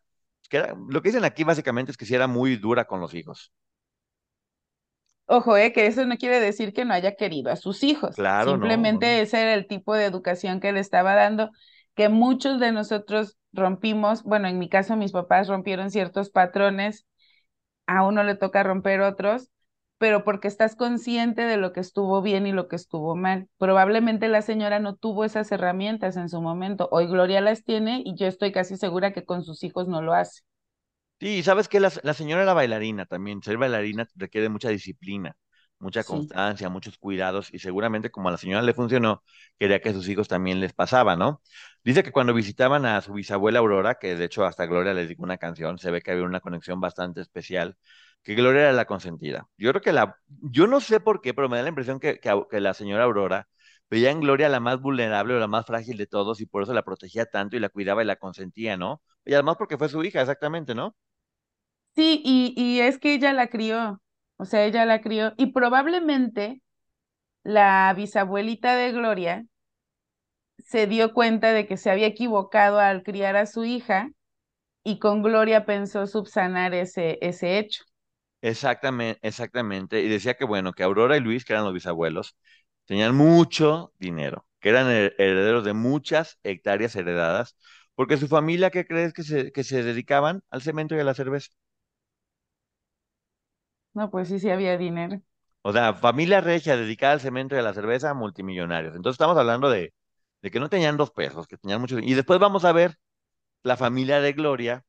que 0.51 0.59
era, 0.59 0.75
lo 0.89 1.03
que 1.03 1.09
dicen 1.11 1.25
aquí 1.25 1.45
básicamente 1.45 1.93
es 1.93 1.97
que 1.99 2.07
sí 2.07 2.15
era 2.15 2.27
muy 2.29 2.57
dura 2.57 2.85
con 2.87 3.01
los 3.01 3.15
hijos. 3.15 3.53
Ojo, 5.27 5.57
eh, 5.57 5.73
que 5.73 5.87
eso 5.87 6.05
no 6.07 6.17
quiere 6.19 6.41
decir 6.41 6.73
que 6.75 6.85
no 6.85 6.95
haya 6.95 7.15
querido 7.17 7.51
a 7.51 7.57
sus 7.57 7.83
hijos. 7.85 8.17
Claro, 8.17 8.59
Simplemente 8.59 9.21
ese 9.21 9.41
era 9.41 9.55
el 9.55 9.67
tipo 9.67 9.95
de 9.95 10.05
educación 10.05 10.61
que 10.61 10.73
le 10.73 10.81
estaba 10.81 11.15
dando, 11.15 11.51
que 11.95 12.09
muchos 12.09 12.61
de 12.61 12.73
nosotros 12.73 13.39
rompimos, 13.53 14.23
bueno, 14.25 14.49
en 14.49 14.59
mi 14.59 14.69
caso 14.69 14.97
mis 14.97 15.13
papás 15.13 15.49
rompieron 15.49 15.91
ciertos 15.91 16.31
patrones, 16.31 17.07
a 17.87 18.05
uno 18.07 18.25
le 18.25 18.37
toca 18.37 18.63
romper 18.65 19.01
otros, 19.03 19.51
pero 20.03 20.25
porque 20.25 20.49
estás 20.49 20.75
consciente 20.75 21.43
de 21.43 21.57
lo 21.59 21.73
que 21.73 21.79
estuvo 21.79 22.23
bien 22.23 22.45
y 22.49 22.51
lo 22.51 22.67
que 22.67 22.75
estuvo 22.75 23.15
mal. 23.15 23.47
Probablemente 23.57 24.27
la 24.27 24.43
señora 24.43 24.81
no 24.81 24.97
tuvo 24.97 25.25
esas 25.25 25.53
herramientas 25.53 26.17
en 26.17 26.29
su 26.29 26.43
momento. 26.43 26.89
Hoy 26.91 27.07
Gloria 27.07 27.41
las 27.41 27.63
tiene 27.63 28.03
y 28.05 28.17
yo 28.17 28.27
estoy 28.27 28.51
casi 28.51 28.77
segura 28.77 29.13
que 29.13 29.25
con 29.25 29.45
sus 29.45 29.63
hijos 29.63 29.87
no 29.87 30.03
lo 30.03 30.13
hace. 30.13 30.43
Sí, 31.21 31.45
sabes 31.45 31.69
que 31.69 31.79
la, 31.79 31.91
señora 31.91 32.43
era 32.43 32.53
bailarina 32.53 33.07
también. 33.07 33.45
Ser 33.45 33.59
bailarina 33.59 34.09
requiere 34.17 34.49
mucha 34.49 34.71
disciplina, 34.71 35.37
mucha 35.79 36.03
constancia, 36.03 36.69
muchos 36.69 36.99
cuidados 36.99 37.55
y 37.55 37.61
seguramente 37.61 38.11
como 38.11 38.29
a 38.29 38.33
la 38.33 38.39
señora 38.39 38.63
le 38.63 38.75
funcionó, 38.75 39.23
quería 39.57 39.81
que 39.81 39.91
a 39.91 39.93
sus 39.93 40.09
hijos 40.09 40.27
también 40.27 40.59
les 40.59 40.73
pasaba, 40.73 41.15
¿no? 41.15 41.43
Dice 41.85 42.03
que 42.03 42.11
cuando 42.11 42.35
visitaban 42.35 42.87
a 42.87 43.01
su 43.03 43.13
bisabuela 43.13 43.61
Aurora, 43.61 43.99
que 44.01 44.17
de 44.17 44.25
hecho 44.25 44.45
hasta 44.45 44.67
Gloria 44.67 44.95
les 44.95 45.09
dijo 45.09 45.23
una 45.23 45.39
canción, 45.39 45.79
se 45.79 45.93
ve 45.93 46.03
que 46.03 46.11
había 46.11 46.25
una 46.25 46.41
conexión 46.41 46.81
bastante 46.81 47.21
especial 47.21 47.77
que 48.23 48.35
Gloria 48.35 48.63
era 48.63 48.73
la 48.73 48.85
consentida. 48.87 49.49
Yo 49.57 49.71
creo 49.71 49.83
que 49.83 49.93
la, 49.93 50.17
yo 50.29 50.67
no 50.67 50.81
sé 50.81 51.01
por 51.01 51.21
qué, 51.21 51.35
pero 51.35 51.49
me 51.49 51.57
da 51.57 51.63
la 51.63 51.69
impresión 51.71 52.01
que, 52.01 52.21
la 52.53 52.75
señora 52.75 53.05
Aurora 53.05 53.49
veía 53.91 54.11
en 54.11 54.21
Gloria 54.21 54.49
la 54.49 54.61
más 54.61 54.81
vulnerable 54.81 55.35
o 55.35 55.39
la 55.39 55.49
más 55.49 55.67
frágil 55.67 55.97
de 55.99 56.07
todos 56.07 56.41
y 56.41 56.47
por 56.47 56.63
eso 56.63 56.73
la 56.75 56.83
protegía 56.85 57.27
tanto 57.27 57.57
y 57.57 57.61
la 57.61 57.69
cuidaba 57.69 58.03
y 58.03 58.07
la 58.07 58.17
consentía, 58.17 58.77
¿no? 58.77 59.03
Y 59.25 59.35
además 59.35 59.57
porque 59.59 59.79
fue 59.79 59.89
su 59.89 60.03
hija, 60.05 60.21
exactamente, 60.21 60.75
¿no? 60.75 60.97
Sí, 61.95 62.23
y, 62.25 62.55
y 62.57 62.81
es 62.81 62.99
que 62.99 63.15
ella 63.15 63.33
la 63.35 63.49
crió, 63.49 64.01
o 64.39 64.45
sea, 64.47 64.65
ella 64.65 64.87
la 64.87 65.03
crió 65.03 65.35
y 65.37 65.53
probablemente 65.53 66.63
la 67.45 67.93
bisabuelita 67.97 68.77
de 68.77 68.93
Gloria 68.93 69.47
se 70.59 70.87
dio 70.87 71.13
cuenta 71.13 71.53
de 71.53 71.67
que 71.67 71.77
se 71.77 71.91
había 71.91 72.07
equivocado 72.07 72.79
al 72.79 73.03
criar 73.03 73.37
a 73.37 73.47
su 73.47 73.65
hija 73.65 74.11
y 74.85 74.99
con 74.99 75.23
Gloria 75.23 75.67
pensó 75.67 76.07
subsanar 76.07 76.75
ese, 76.75 77.19
ese 77.23 77.59
hecho. 77.59 77.85
Exactamente, 78.43 79.21
exactamente. 79.27 80.01
Y 80.03 80.09
decía 80.09 80.35
que 80.35 80.45
bueno, 80.45 80.73
que 80.75 80.83
Aurora 80.83 81.17
y 81.17 81.21
Luis, 81.21 81.45
que 81.45 81.53
eran 81.53 81.65
los 81.65 81.75
bisabuelos, 81.75 82.37
tenían 82.87 83.15
mucho 83.17 83.95
dinero, 83.99 84.47
que 84.61 84.71
eran 84.71 84.89
herederos 84.91 85.65
de 85.65 85.75
muchas 85.75 86.39
hectáreas 86.43 86.97
heredadas, 86.97 87.57
porque 87.95 88.17
su 88.17 88.29
familia, 88.29 88.71
¿qué 88.71 88.87
crees 88.87 89.13
que 89.13 89.23
se, 89.23 89.53
que 89.53 89.65
se 89.65 89.83
dedicaban? 89.85 90.43
Al 90.51 90.63
cemento 90.63 90.97
y 90.97 91.01
a 91.01 91.05
la 91.05 91.15
cerveza. 91.15 91.51
No, 93.95 94.11
pues 94.11 94.29
sí, 94.29 94.39
sí 94.39 94.51
había 94.51 94.77
dinero. 94.79 95.23
O 95.63 95.73
sea, 95.73 95.95
familia 95.95 96.41
regia 96.41 96.77
dedicada 96.77 97.13
al 97.15 97.21
cemento 97.21 97.55
y 97.55 97.59
a 97.59 97.63
la 97.63 97.75
cerveza, 97.75 98.15
multimillonarios. 98.15 98.97
Entonces 98.97 99.15
estamos 99.17 99.37
hablando 99.39 99.71
de, 99.71 99.95
de 100.43 100.51
que 100.51 100.59
no 100.61 100.69
tenían 100.69 100.97
dos 100.97 101.11
pesos, 101.13 101.47
que 101.47 101.57
tenían 101.59 101.81
mucho. 101.81 101.99
Y 101.99 102.15
después 102.15 102.41
vamos 102.41 102.65
a 102.65 102.73
ver 102.73 102.97
la 103.63 103.77
familia 103.77 104.21
de 104.21 104.33
Gloria, 104.35 104.85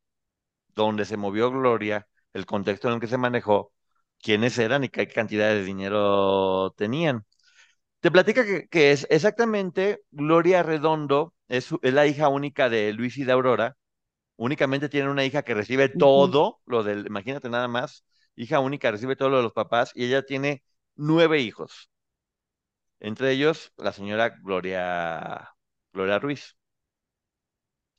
donde 0.75 1.05
se 1.05 1.17
movió 1.17 1.51
Gloria, 1.51 2.07
el 2.33 2.45
contexto 2.45 2.87
en 2.87 2.95
el 2.95 2.99
que 2.99 3.07
se 3.07 3.17
manejó, 3.17 3.73
quiénes 4.21 4.57
eran 4.57 4.83
y 4.83 4.89
qué 4.89 5.07
cantidad 5.07 5.49
de 5.49 5.63
dinero 5.63 6.71
tenían. 6.77 7.25
Te 8.01 8.11
platica 8.11 8.43
que, 8.69 8.91
es 8.91 9.07
exactamente 9.09 10.01
Gloria 10.11 10.63
Redondo, 10.63 11.33
es, 11.47 11.69
es, 11.81 11.93
la 11.93 12.07
hija 12.07 12.27
única 12.29 12.69
de 12.69 12.93
Luis 12.93 13.17
y 13.17 13.23
de 13.23 13.31
Aurora, 13.31 13.77
únicamente 14.37 14.89
tiene 14.89 15.09
una 15.09 15.25
hija 15.25 15.43
que 15.43 15.53
recibe 15.53 15.89
todo 15.89 16.61
lo 16.65 16.83
del, 16.83 17.07
imagínate 17.07 17.49
nada 17.49 17.67
más, 17.67 18.05
hija 18.35 18.59
única, 18.59 18.91
recibe 18.91 19.15
todo 19.15 19.29
lo 19.29 19.37
de 19.37 19.43
los 19.43 19.53
papás 19.53 19.91
y 19.95 20.05
ella 20.05 20.23
tiene 20.25 20.63
nueve 20.95 21.39
hijos. 21.41 21.89
Entre 22.99 23.31
ellos, 23.31 23.71
la 23.77 23.91
señora 23.91 24.29
Gloria, 24.29 25.55
Gloria 25.93 26.19
Ruiz. 26.19 26.57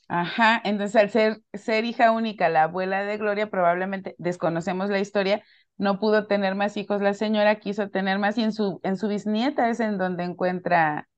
Ajá, 0.08 0.60
entonces 0.64 0.96
al 0.96 1.10
ser, 1.10 1.42
ser 1.54 1.84
hija 1.84 2.10
única, 2.12 2.48
la 2.48 2.64
abuela 2.64 3.02
de 3.04 3.16
Gloria, 3.16 3.50
probablemente 3.50 4.14
desconocemos 4.18 4.90
la 4.90 5.00
historia, 5.00 5.42
no 5.78 5.98
pudo 5.98 6.26
tener 6.26 6.54
más 6.54 6.76
hijos. 6.76 7.00
La 7.02 7.14
señora 7.14 7.58
quiso 7.60 7.88
tener 7.90 8.18
más 8.18 8.36
y 8.38 8.42
en 8.44 8.52
su, 8.52 8.80
en 8.82 8.96
su 8.96 9.08
bisnieta 9.08 9.68
es 9.70 9.80
en 9.80 9.98
donde 9.98 10.24
encuentra. 10.24 11.08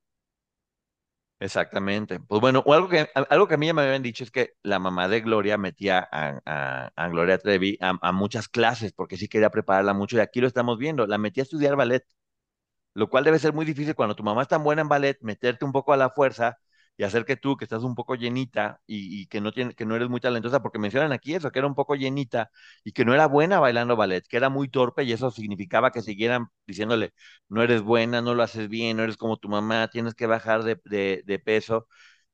Exactamente. 1.38 2.18
Pues 2.18 2.40
bueno, 2.40 2.64
algo 2.66 2.88
que, 2.88 3.08
algo 3.28 3.46
que 3.46 3.54
a 3.54 3.56
mí 3.58 3.66
ya 3.66 3.74
me 3.74 3.82
habían 3.82 4.02
dicho 4.02 4.24
es 4.24 4.30
que 4.30 4.54
la 4.62 4.78
mamá 4.78 5.06
de 5.08 5.20
Gloria 5.20 5.58
metía 5.58 6.08
a, 6.10 6.90
a, 6.96 7.08
Gloria 7.08 7.36
Trevi 7.38 7.76
a, 7.82 7.98
a, 8.00 8.12
muchas 8.12 8.48
clases 8.48 8.92
porque 8.94 9.18
sí 9.18 9.28
quería 9.28 9.50
prepararla 9.50 9.92
mucho 9.92 10.16
y 10.16 10.20
aquí 10.20 10.40
lo 10.40 10.46
estamos 10.46 10.78
viendo, 10.78 11.06
la 11.06 11.18
metía 11.18 11.42
a 11.42 11.44
estudiar 11.44 11.76
ballet, 11.76 12.04
lo 12.94 13.10
cual 13.10 13.24
debe 13.24 13.38
ser 13.38 13.52
muy 13.54 13.66
difícil 13.66 13.94
cuando 13.94 14.16
tu 14.16 14.24
mamá 14.24 14.42
es 14.42 14.48
tan 14.48 14.64
buena 14.64 14.82
en 14.82 14.88
ballet, 14.88 15.18
meterte 15.22 15.64
un 15.64 15.72
poco 15.72 15.92
a 15.92 15.98
la 15.98 16.10
fuerza 16.10 16.58
y 16.96 17.04
hacer 17.04 17.24
que 17.24 17.36
tú, 17.36 17.56
que 17.56 17.64
estás 17.64 17.82
un 17.82 17.94
poco 17.94 18.14
llenita 18.14 18.80
y, 18.86 19.26
que, 19.26 19.40
no 19.40 19.52
tiene, 19.52 19.74
que 19.74 19.84
no 19.84 19.96
eres 19.96 20.08
muy 20.08 20.20
talentosa, 20.20 20.62
porque 20.62 20.78
mencionan 20.78 21.12
aquí 21.12 21.34
eso, 21.34 21.50
que 21.50 21.58
era 21.58 21.68
un 21.68 21.74
poco 21.74 21.94
llenita 21.94 22.50
y 22.84 22.92
que 22.92 23.04
no 23.04 23.14
era 23.14 23.26
buena 23.26 23.60
bailando 23.60 23.96
ballet, 23.96 24.26
que 24.26 24.36
era 24.36 24.48
muy 24.48 24.68
torpe 24.68 25.04
y 25.04 25.12
eso 25.12 25.30
significaba 25.30 25.90
que 25.90 26.02
siguieran 26.02 26.46
diciéndole, 26.66 27.12
no 27.48 27.62
eres 27.62 27.82
buena, 27.82 28.22
no 28.22 28.34
lo 28.34 28.42
haces 28.42 28.68
bien, 28.68 28.96
no 28.96 29.02
eres 29.02 29.16
como 29.16 29.36
tu 29.36 29.48
mamá, 29.48 29.88
tienes 29.88 30.14
que 30.14 30.26
bajar 30.26 30.62
de, 30.64 31.42
peso. 31.44 31.86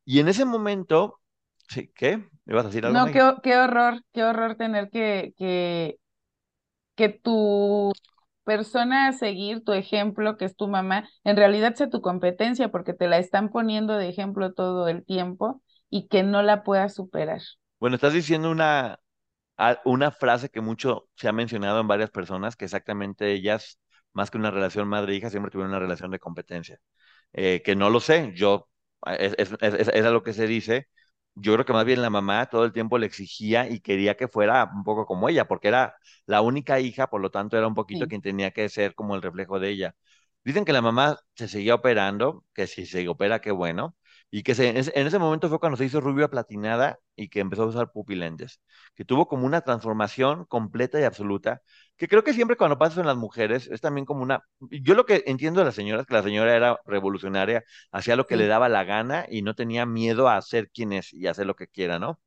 Y 0.05 0.21
en 0.21 0.29
ese 0.29 0.45
momento, 0.45 1.21
sí, 1.69 1.91
¿qué? 1.95 2.19
¿Me 2.45 2.55
vas 2.55 2.65
a 2.65 2.69
decir 2.69 2.87
algo? 2.87 2.99
No, 2.99 3.07
qué, 3.07 3.21
qué, 3.43 3.57
horror, 3.57 4.03
qué 4.13 4.25
horror 4.25 4.57
tener 4.57 4.91
que, 4.91 5.35
que, 5.37 5.97
que 6.95 7.09
tu 7.09 7.93
persona 8.45 9.09
a 9.09 9.13
seguir, 9.13 9.65
tu 9.65 9.73
ejemplo, 9.73 10.37
que 10.37 10.45
es 10.45 10.57
tu 10.57 10.69
mamá, 10.69 11.09
en 11.25 11.37
realidad 11.37 11.75
sea 11.75 11.91
tu 11.91 12.01
competencia 12.01 12.71
porque 12.71 12.95
te 12.95 13.09
la 13.09 13.19
están 13.19 13.51
poniendo 13.51 13.97
de 13.97 14.09
ejemplo 14.09 14.53
todo 14.53 14.89
el 14.89 15.05
tiempo 15.05 15.63
y 15.91 16.09
que 16.09 16.23
no 16.23 16.43
la 16.43 16.63
puedas 16.63 16.95
superar. 16.95 17.41
Bueno, 17.79 17.97
estás 17.97 18.13
diciendo 18.13 18.51
una, 18.51 18.99
una 19.85 20.11
frase 20.11 20.49
que 20.49 20.61
mucho 20.61 21.09
se 21.17 21.29
ha 21.29 21.33
mencionado 21.33 21.81
en 21.81 21.89
varias 21.89 22.11
personas, 22.11 22.57
que 22.57 22.65
exactamente 22.65 23.33
ellas, 23.33 23.79
más 24.13 24.31
que 24.31 24.39
una 24.39 24.51
relación 24.51 24.89
madre-hija, 24.89 25.31
siempre 25.31 25.51
tuvieron 25.51 25.71
una 25.71 25.81
relación 25.81 26.11
de 26.11 26.19
competencia. 26.19 26.79
Eh, 27.33 27.63
que 27.65 27.77
no 27.77 27.91
lo 27.91 28.01
sé, 28.01 28.33
yo, 28.35 28.69
es, 29.19 29.35
es, 29.39 29.55
es, 29.61 29.89
es, 29.89 30.05
a 30.05 30.11
lo 30.11 30.23
que 30.23 30.33
se 30.33 30.47
dice, 30.47 30.89
yo 31.35 31.55
creo 31.55 31.65
que 31.65 31.73
más 31.73 31.85
bien 31.85 32.03
la 32.03 32.11
mamá 32.11 32.47
todo 32.47 32.65
el 32.65 32.73
tiempo 32.73 32.99
le 32.99 33.07
exigía 33.07 33.69
y 33.69 33.81
quería 33.81 34.17
que 34.17 34.29
fuera 34.29 34.71
un 34.75 34.85
poco 34.85 35.07
como 35.07 35.29
ella, 35.29 35.47
porque 35.49 35.69
era 35.69 35.97
la 36.27 36.41
única 36.43 36.81
hija, 36.81 37.09
por 37.09 37.21
lo 37.21 37.31
tanto 37.31 37.57
era 37.57 37.67
un 37.67 37.75
poquito 37.75 38.07
quien 38.09 38.23
tenía 38.23 38.51
que 38.53 38.69
ser 38.69 38.95
como 38.95 39.15
el 39.17 39.23
reflejo 39.23 39.59
de 39.61 39.71
ella. 39.71 39.95
Dicen 40.45 40.65
que 40.65 40.73
la 40.73 40.83
mamá 40.83 41.19
se 41.35 41.49
seguía 41.49 41.75
operando, 41.77 42.45
que 42.55 42.67
si 42.67 42.87
se 42.87 43.09
opera, 43.09 43.41
qué 43.41 43.51
bueno, 43.53 43.97
y 44.31 44.43
que 44.43 44.53
en 44.59 44.77
ese 45.07 45.19
momento 45.19 45.49
fue 45.49 45.59
cuando 45.61 45.77
se 45.77 45.85
hizo 45.85 46.01
rubia 46.01 46.29
platinada 46.29 46.99
y 47.17 47.29
que 47.29 47.41
empezó 47.41 47.63
a 47.65 47.67
usar 47.67 47.93
pupilentes, 47.93 48.61
que 48.95 49.05
tuvo 49.05 49.29
como 49.29 49.47
una 49.47 49.61
transformación 49.63 50.45
completa 50.47 51.01
y 51.01 51.05
absoluta, 51.05 51.63
que 51.97 52.09
creo 52.09 52.25
que 52.25 52.33
siempre 52.33 52.57
cuando 52.57 52.79
pasa 52.79 53.01
en 53.01 53.07
las 53.07 53.17
mujeres 53.17 53.69
es 53.69 53.81
también 53.81 54.07
como 54.07 54.23
una, 54.23 54.43
yo 54.61 54.95
lo 54.95 55.07
que 55.07 55.23
entiendo 55.27 55.61
de 55.61 55.67
la 55.67 55.73
señora 55.73 56.03
es 56.03 56.07
que 56.07 56.15
la 56.15 56.23
señora 56.23 56.57
era 56.57 56.79
revolucionaria, 56.87 57.65
hacía 57.91 58.17
lo 58.17 58.27
que 58.27 58.37
le 58.37 58.47
daba 58.47 58.69
la 58.69 58.85
gana 58.85 59.27
y 59.29 59.43
no 59.43 59.55
tenía 59.55 59.87
miedo 59.87 60.29
a 60.29 60.41
ser 60.43 60.71
quien 60.71 60.93
es 60.93 61.13
y 61.13 61.27
hacer 61.27 61.47
lo 61.47 61.57
que 61.57 61.69
quiera, 61.69 61.99
¿no? 61.99 62.21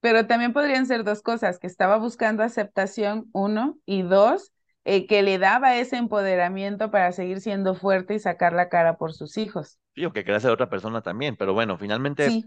Pero 0.00 0.26
también 0.26 0.52
podrían 0.52 0.86
ser 0.86 1.04
dos 1.04 1.22
cosas, 1.22 1.58
que 1.60 1.68
estaba 1.68 1.96
buscando 1.96 2.42
aceptación, 2.42 3.28
uno, 3.32 3.78
y 3.86 4.02
dos, 4.02 4.52
eh, 4.84 5.06
que 5.06 5.22
le 5.22 5.38
daba 5.38 5.76
ese 5.76 5.96
empoderamiento 5.96 6.90
para 6.90 7.12
seguir 7.12 7.40
siendo 7.40 7.76
fuerte 7.76 8.14
y 8.14 8.18
sacar 8.18 8.52
la 8.52 8.68
cara 8.68 8.96
por 8.96 9.12
sus 9.12 9.38
hijos. 9.38 9.78
Sí, 9.94 10.04
o 10.04 10.12
que 10.12 10.24
quería 10.24 10.40
ser 10.40 10.50
otra 10.50 10.70
persona 10.70 11.02
también, 11.02 11.36
pero 11.36 11.52
bueno, 11.52 11.78
finalmente 11.78 12.42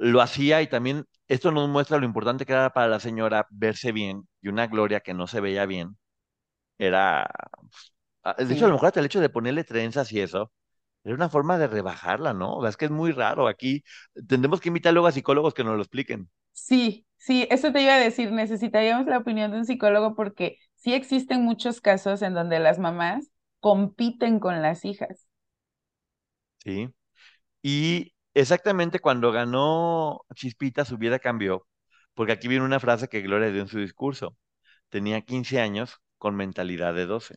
lo 0.00 0.22
hacía 0.22 0.62
y 0.62 0.66
también 0.68 1.04
esto 1.28 1.52
nos 1.52 1.68
muestra 1.68 1.98
lo 1.98 2.06
importante 2.06 2.46
que 2.46 2.52
era 2.54 2.70
para 2.70 2.88
la 2.88 3.00
señora 3.00 3.46
verse 3.50 3.92
bien 3.92 4.26
y 4.40 4.48
una 4.48 4.66
gloria 4.66 5.00
que 5.00 5.12
no 5.14 5.26
se 5.26 5.40
veía 5.40 5.66
bien. 5.66 5.98
Era, 6.78 7.28
ah, 8.24 8.34
de 8.38 8.54
hecho, 8.54 8.64
a 8.64 8.68
lo 8.68 8.74
mejor 8.74 8.88
hasta 8.88 9.00
el 9.00 9.06
hecho 9.06 9.20
de 9.20 9.28
ponerle 9.28 9.64
trenzas 9.64 10.10
y 10.12 10.20
eso, 10.20 10.52
era 11.04 11.14
una 11.14 11.28
forma 11.28 11.58
de 11.58 11.66
rebajarla, 11.68 12.34
¿no? 12.34 12.54
O 12.56 12.62
sea, 12.62 12.70
es 12.70 12.76
que 12.76 12.86
es 12.86 12.90
muy 12.90 13.12
raro. 13.12 13.48
Aquí 13.48 13.84
tendremos 14.28 14.60
que 14.60 14.68
invitar 14.68 14.92
luego 14.94 15.08
a 15.08 15.12
psicólogos 15.12 15.54
que 15.54 15.64
nos 15.64 15.76
lo 15.76 15.82
expliquen. 15.82 16.30
Sí, 16.52 17.06
sí, 17.18 17.46
eso 17.50 17.72
te 17.72 17.82
iba 17.82 17.94
a 17.94 18.00
decir, 18.00 18.32
necesitaríamos 18.32 19.06
la 19.06 19.18
opinión 19.18 19.50
de 19.50 19.58
un 19.58 19.66
psicólogo 19.66 20.14
porque 20.14 20.58
sí 20.76 20.94
existen 20.94 21.42
muchos 21.44 21.80
casos 21.80 22.22
en 22.22 22.34
donde 22.34 22.58
las 22.58 22.78
mamás 22.78 23.30
compiten 23.60 24.40
con 24.40 24.62
las 24.62 24.84
hijas. 24.84 25.28
Sí. 26.64 26.88
Y 27.62 28.12
exactamente 28.34 29.00
cuando 29.00 29.32
ganó 29.32 30.22
Chispita, 30.34 30.84
su 30.84 30.98
vida 30.98 31.18
cambió, 31.18 31.66
porque 32.14 32.32
aquí 32.32 32.48
viene 32.48 32.64
una 32.64 32.80
frase 32.80 33.08
que 33.08 33.20
Gloria 33.22 33.50
dio 33.50 33.62
en 33.62 33.68
su 33.68 33.78
discurso. 33.78 34.36
Tenía 34.90 35.22
15 35.22 35.60
años 35.60 36.00
con 36.18 36.36
mentalidad 36.36 36.94
de 36.94 37.06
12. 37.06 37.36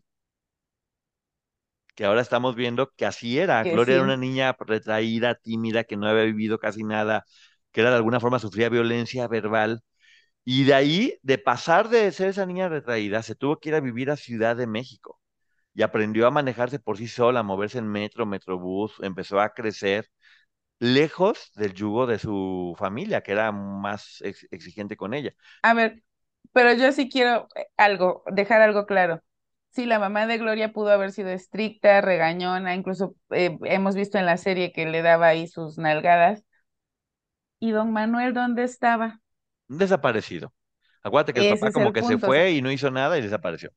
Que 1.96 2.06
ahora 2.06 2.22
estamos 2.22 2.56
viendo 2.56 2.92
que 2.96 3.06
así 3.06 3.38
era. 3.40 3.64
Gloria 3.64 3.96
era 3.96 4.04
una 4.04 4.18
niña 4.18 4.56
retraída, 4.60 5.36
tímida, 5.36 5.84
que 5.84 5.96
no 5.98 6.08
había 6.08 6.24
vivido 6.24 6.58
casi 6.60 6.84
nada, 6.84 7.24
que 7.72 7.82
era 7.82 7.92
de 7.92 7.98
alguna 7.98 8.20
forma 8.20 8.40
sufría 8.40 8.70
violencia 8.70 9.28
verbal. 9.28 9.84
Y 10.46 10.66
de 10.66 10.74
ahí, 10.76 11.20
de 11.24 11.38
pasar 11.40 11.90
de 11.90 12.12
ser 12.12 12.30
esa 12.30 12.46
niña 12.46 12.70
retraída, 12.70 13.24
se 13.24 13.36
tuvo 13.36 13.60
que 13.60 13.70
ir 13.70 13.76
a 13.76 13.82
vivir 13.82 14.12
a 14.12 14.18
Ciudad 14.18 14.56
de 14.58 14.68
México 14.68 15.20
y 15.74 15.84
aprendió 15.84 16.28
a 16.28 16.32
manejarse 16.32 16.80
por 16.80 16.98
sí 16.98 17.08
sola, 17.08 17.42
a 17.42 17.44
moverse 17.44 17.80
en 17.80 17.88
metro, 17.88 18.26
metrobús, 18.26 18.94
empezó 19.02 19.40
a 19.40 19.54
crecer 19.54 20.10
lejos 20.80 21.52
del 21.56 21.74
yugo 21.74 22.06
de 22.06 22.20
su 22.20 22.76
familia, 22.78 23.22
que 23.22 23.32
era 23.32 23.52
más 23.52 24.22
exigente 24.52 24.98
con 24.98 25.14
ella. 25.14 25.34
A 25.62 25.74
ver, 25.74 26.04
pero 26.52 26.74
yo 26.74 26.92
sí 26.92 27.10
quiero 27.10 27.48
eh, 27.56 27.68
algo, 27.78 28.24
dejar 28.32 28.62
algo 28.62 28.86
claro. 28.86 29.22
Sí, 29.72 29.86
la 29.86 29.98
mamá 29.98 30.28
de 30.28 30.38
Gloria 30.38 30.72
pudo 30.72 30.92
haber 30.92 31.12
sido 31.12 31.30
estricta, 31.30 32.02
regañona, 32.02 32.76
incluso 32.76 33.16
eh, 33.32 33.58
hemos 33.64 33.96
visto 33.96 34.20
en 34.20 34.28
la 34.28 34.38
serie 34.38 34.72
que 34.72 34.86
le 34.86 35.02
daba 35.02 35.28
ahí 35.28 35.48
sus 35.48 35.78
nalgadas. 35.78 36.46
¿Y 37.60 37.72
don 37.72 37.92
Manuel 37.92 38.34
dónde 38.34 38.64
estaba? 38.64 39.22
Desaparecido. 39.68 40.54
Acuérdate 41.02 41.34
que 41.34 41.50
el 41.50 41.60
papá 41.60 41.72
como 41.72 41.92
que 41.92 42.04
se 42.04 42.18
fue 42.18 42.52
y 42.52 42.62
no 42.62 42.72
hizo 42.72 42.92
nada 42.92 43.18
y 43.18 43.22
desapareció 43.22 43.72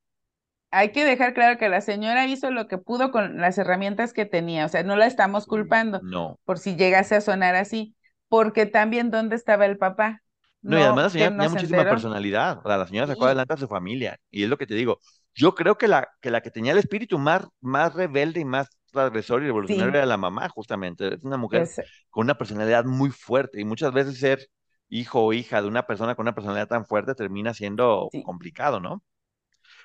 hay 0.77 0.93
que 0.93 1.07
dejar 1.07 1.33
claro 1.33 1.59
que 1.59 1.71
la 1.71 1.81
señora 1.81 2.27
hizo 2.27 2.51
lo 2.51 2.69
que 2.69 2.77
pudo 2.77 3.11
con 3.11 3.39
las 3.41 3.57
herramientas 3.57 4.13
que 4.13 4.27
tenía, 4.27 4.67
o 4.67 4.69
sea, 4.69 4.83
no 4.83 4.95
la 4.95 5.07
estamos 5.07 5.47
culpando 5.47 6.01
no. 6.03 6.39
por 6.45 6.59
si 6.59 6.77
llegase 6.77 7.15
a 7.15 7.23
sonar 7.23 7.55
así, 7.55 7.97
porque 8.29 8.67
también 8.67 9.11
dónde 9.11 9.37
estaba 9.37 9.65
el 9.65 9.79
papá. 9.79 10.23
No, 10.61 10.79
y 10.79 10.83
además 10.83 11.05
la 11.05 11.11
señora 11.11 11.31
tenía 11.31 11.49
muchísima 11.49 11.85
personalidad, 11.85 12.59
o 12.63 12.69
sea, 12.69 12.77
la 12.77 12.87
señora 12.87 13.07
sacó 13.07 13.25
adelante 13.25 13.55
a 13.55 13.57
su 13.57 13.69
familia, 13.69 14.19
y 14.31 14.43
es 14.43 14.51
lo 14.51 14.59
que 14.59 14.67
te 14.67 14.75
digo, 14.75 15.01
yo 15.35 15.55
creo 15.55 15.79
que 15.79 15.89
la 15.89 16.09
que, 16.21 16.31
la 16.31 16.43
que 16.43 16.51
tenía 16.51 16.73
el 16.73 16.79
espíritu 16.79 17.19
más, 17.19 17.47
más 17.63 17.95
rebelde 17.95 18.41
y 18.41 18.45
más 18.45 18.69
transgresor 18.93 19.43
y 19.43 19.47
revolucionario 19.47 19.95
era 19.95 20.05
la 20.05 20.19
mamá, 20.19 20.47
justamente, 20.51 21.15
es 21.15 21.25
una 21.25 21.39
mujer 21.39 21.61
pues, 21.75 21.89
con 22.11 22.27
una 22.27 22.37
personalidad 22.37 22.85
muy 22.85 23.09
fuerte, 23.09 23.63
y 23.63 23.65
muchas 23.65 23.95
veces 23.95 24.19
ser 24.19 24.47
hijo 24.91 25.25
o 25.25 25.33
hija 25.33 25.63
de 25.63 25.69
una 25.69 25.87
persona 25.87 26.15
con 26.15 26.25
una 26.25 26.35
personalidad 26.35 26.69
tan 26.69 26.85
fuerte 26.85 27.15
termina 27.15 27.55
siendo 27.55 28.11
complicado, 28.25 28.79
¿no? 28.79 29.03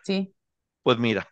Sí. 0.04 0.36
Pues 0.84 0.98
mira, 0.98 1.28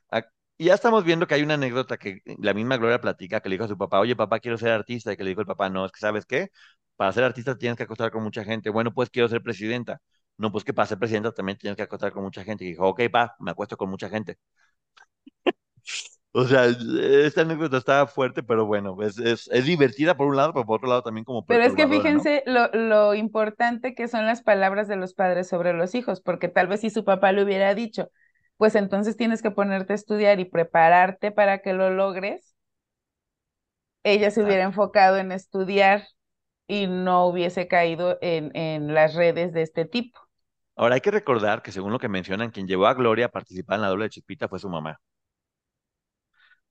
Y 0.57 0.65
ya 0.65 0.73
estamos 0.75 1.03
viendo 1.03 1.25
que 1.27 1.35
hay 1.35 1.43
una 1.43 1.55
anécdota 1.55 1.97
que 1.97 2.21
la 2.39 2.53
misma 2.53 2.77
Gloria 2.77 3.01
platica, 3.01 3.39
que 3.41 3.49
le 3.49 3.55
dijo 3.55 3.65
a 3.65 3.67
su 3.67 3.77
papá, 3.77 3.99
oye 3.99 4.15
papá, 4.15 4.39
quiero 4.39 4.57
ser 4.57 4.71
artista, 4.71 5.13
y 5.13 5.17
que 5.17 5.23
le 5.23 5.29
dijo 5.29 5.41
el 5.41 5.47
papá, 5.47 5.69
no, 5.69 5.85
es 5.85 5.91
que 5.91 5.99
sabes 5.99 6.25
qué, 6.25 6.49
para 6.95 7.11
ser 7.13 7.23
artista 7.23 7.57
tienes 7.57 7.77
que 7.77 7.83
acostar 7.83 8.11
con 8.11 8.23
mucha 8.23 8.43
gente, 8.43 8.69
bueno, 8.69 8.93
pues 8.93 9.09
quiero 9.09 9.29
ser 9.29 9.41
presidenta, 9.41 10.01
no, 10.37 10.51
pues 10.51 10.63
que 10.63 10.73
para 10.73 10.87
ser 10.87 10.99
presidenta 10.99 11.31
también 11.31 11.57
tienes 11.57 11.77
que 11.77 11.83
acostar 11.83 12.11
con 12.11 12.23
mucha 12.23 12.43
gente, 12.43 12.65
y 12.65 12.69
dijo, 12.69 12.87
ok, 12.87 13.01
pa, 13.11 13.35
me 13.39 13.51
acuesto 13.51 13.77
con 13.77 13.89
mucha 13.89 14.09
gente. 14.09 14.37
O 16.31 16.45
sea, 16.45 16.65
esta 16.65 17.41
anécdota 17.41 17.77
está 17.77 18.05
fuerte, 18.05 18.43
pero 18.43 18.67
bueno, 18.67 18.95
es, 19.01 19.17
es, 19.17 19.49
es, 19.51 19.65
divertida 19.65 20.15
por 20.15 20.27
un 20.27 20.35
lado, 20.35 20.53
pero 20.53 20.63
por 20.63 20.77
otro 20.77 20.87
lado 20.87 21.01
también 21.01 21.25
como 21.25 21.43
Pero 21.43 21.63
es 21.63 21.73
que 21.73 21.87
fíjense 21.87 22.43
lo, 22.45 22.67
lo, 22.67 23.15
importante 23.15 23.95
que 23.95 24.07
son 24.07 24.27
las 24.27 24.43
palabras 24.43 24.87
de 24.87 24.95
los 24.95 25.15
padres 25.15 25.47
sobre 25.47 25.73
los 25.73 25.95
hijos, 25.95 26.21
porque 26.21 26.47
tal 26.47 26.67
vez 26.67 26.81
si 26.81 26.91
su 26.91 27.03
papá 27.03 27.31
le 27.31 27.43
hubiera 27.43 27.73
dicho, 27.73 28.11
pues 28.59 28.75
entonces 28.75 29.17
tienes 29.17 29.41
que 29.43 29.51
ponerte 29.51 29.93
a 29.93 29.97
estudiar 29.97 30.39
y 30.41 30.45
prepararte 30.45 31.31
para 31.33 31.63
que 31.63 31.73
lo 31.73 31.91
logres, 31.91 32.55
ella 34.03 34.31
se 34.31 34.43
hubiera 34.43 34.63
enfocado 34.63 35.17
en 35.17 35.31
estudiar 35.31 36.07
y 36.67 36.87
no 36.87 37.27
hubiese 37.27 37.67
caído 37.67 38.17
en, 38.21 38.55
en 38.55 38.93
las 38.93 39.15
redes 39.15 39.53
de 39.53 39.61
este 39.63 39.85
tipo. 39.85 40.19
Ahora 40.75 40.95
hay 40.95 41.01
que 41.01 41.11
recordar 41.11 41.61
que 41.61 41.71
según 41.71 41.91
lo 41.91 41.99
que 41.99 42.09
mencionan, 42.09 42.49
quien 42.49 42.67
llevó 42.67 42.87
a 42.87 42.95
Gloria 42.95 43.27
a 43.27 43.29
participar 43.29 43.75
en 43.75 43.81
la 43.83 43.89
doble 43.89 44.05
de 44.05 44.09
Chispita 44.09 44.47
fue 44.47 44.57
su 44.59 44.67
mamá. 44.67 44.99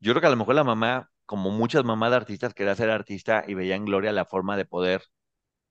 Yo 0.01 0.13
creo 0.13 0.21
que 0.21 0.27
a 0.27 0.31
lo 0.31 0.37
mejor 0.37 0.55
la 0.55 0.65
mamá, 0.65 1.11
como 1.27 1.51
muchas 1.51 1.85
mamás 1.85 2.11
de 2.11 2.17
artistas, 2.17 2.55
quería 2.55 2.75
ser 2.75 2.91
artista 2.91 3.45
y 3.47 3.55
veía 3.55 3.77
en 3.77 3.85
Gloria 3.85 4.13
la 4.13 4.25
forma 4.25 4.57
de 4.57 4.65
poder 4.65 5.03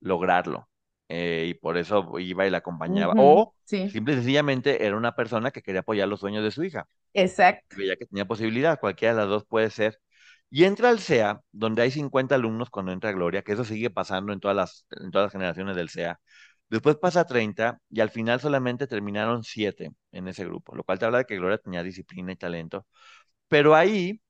lograrlo. 0.01 0.69
Eh, 1.09 1.45
y 1.49 1.53
por 1.53 1.77
eso 1.77 2.19
iba 2.19 2.45
y 2.45 2.49
la 2.49 2.57
acompañaba. 2.57 3.13
o 3.17 3.53
simple 3.65 4.13
y 4.13 4.15
sencillamente 4.17 4.85
era 4.85 4.97
una 4.97 5.15
persona 5.15 5.51
que 5.51 5.61
quería 5.61 5.81
apoyar 5.81 6.07
los 6.07 6.19
sueños 6.19 6.43
de 6.43 6.51
su 6.51 6.63
hija. 6.63 6.87
Exacto. 7.13 7.75
Veía 7.77 7.95
que 7.95 8.05
tenía 8.05 8.25
posibilidad, 8.25 8.79
cualquiera 8.79 9.13
de 9.13 9.21
las 9.21 9.29
dos 9.29 9.45
puede 9.45 9.69
ser. 9.69 9.99
Y 10.49 10.63
entra 10.63 10.89
al 10.89 10.99
CEA, 10.99 11.41
donde 11.51 11.81
hay 11.81 11.91
50 11.91 12.35
alumnos 12.35 12.69
cuando 12.69 12.91
entra 12.91 13.11
Gloria, 13.11 13.41
que 13.41 13.53
eso 13.53 13.65
sigue 13.65 13.89
pasando 13.89 14.31
en 14.31 14.39
todas 14.39 14.55
las, 14.55 14.85
en 14.91 15.11
todas 15.11 15.25
las 15.25 15.31
generaciones 15.33 15.75
del 15.75 15.89
CEA. 15.89 16.19
Después 16.69 16.97
pasa 16.97 17.21
a 17.21 17.25
30 17.25 17.79
y 17.89 18.01
al 18.01 18.09
final 18.09 18.39
solamente 18.39 18.87
terminaron 18.87 19.43
7 19.43 19.91
en 20.11 20.27
ese 20.27 20.45
grupo, 20.45 20.75
lo 20.75 20.83
cual 20.83 20.99
te 20.99 21.05
habla 21.05 21.19
de 21.19 21.25
que 21.25 21.37
Gloria 21.37 21.57
tenía 21.57 21.83
disciplina 21.83 22.31
y 22.31 22.35
talento. 22.35 22.85
Pero 23.47 23.75
ahí, 23.75 24.21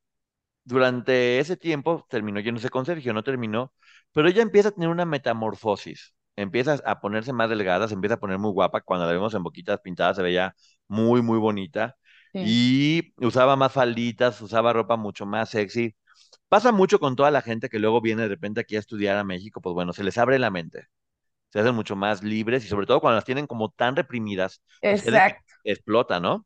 durante 0.64 1.40
ese 1.40 1.58
tiempo, 1.58 2.06
terminó 2.10 2.40
yéndose 2.40 2.70
con 2.70 2.86
Sergio, 2.86 3.14
no 3.14 3.24
terminó, 3.24 3.74
pero 4.14 4.28
ella 4.30 4.42
empieza 4.42 4.70
a 4.70 4.72
tener 4.72 4.90
una 4.90 5.06
metamorfosis, 5.06 6.14
empieza 6.38 6.80
a 6.86 7.02
ponerse 7.02 7.34
más 7.34 7.50
delgada, 7.50 7.88
se 7.90 7.96
empieza 7.96 8.16
a 8.16 8.20
poner 8.22 8.40
muy 8.40 8.52
guapa, 8.54 8.82
cuando 8.82 9.08
la 9.08 9.14
vemos 9.14 9.34
en 9.36 9.44
boquitas 9.44 9.82
pintadas 9.82 10.18
se 10.18 10.24
veía 10.24 10.56
muy, 10.88 11.22
muy 11.24 11.40
bonita, 11.40 11.98
y 12.40 13.14
usaba 13.18 13.58
más 13.58 13.74
falditas, 13.74 14.42
usaba 14.42 14.74
ropa 14.74 14.98
mucho 14.98 15.26
más 15.28 15.50
sexy. 15.52 15.96
Pasa 16.50 16.72
mucho 16.74 17.00
con 17.00 17.16
toda 17.16 17.32
la 17.32 17.42
gente 17.42 17.70
que 17.70 17.80
luego 17.80 18.02
viene 18.02 18.24
de 18.24 18.30
repente 18.30 18.62
aquí 18.62 18.76
a 18.78 18.80
estudiar 18.80 19.18
a 19.18 19.24
México, 19.26 19.62
pues 19.62 19.74
bueno, 19.76 19.94
se 19.94 20.04
les 20.06 20.18
abre 20.20 20.40
la 20.40 20.52
mente 20.52 20.88
se 21.50 21.60
hacen 21.60 21.76
mucho 21.76 21.96
más 21.96 22.24
libres 22.24 22.66
y 22.66 22.68
sobre 22.68 22.86
todo 22.88 23.02
cuando 23.02 23.16
las 23.16 23.26
tienen 23.26 23.48
como 23.48 23.70
tan 23.72 23.96
reprimidas, 23.96 24.62
pues 24.90 25.04
Exacto. 25.04 25.44
explota, 25.64 26.20
¿no? 26.20 26.46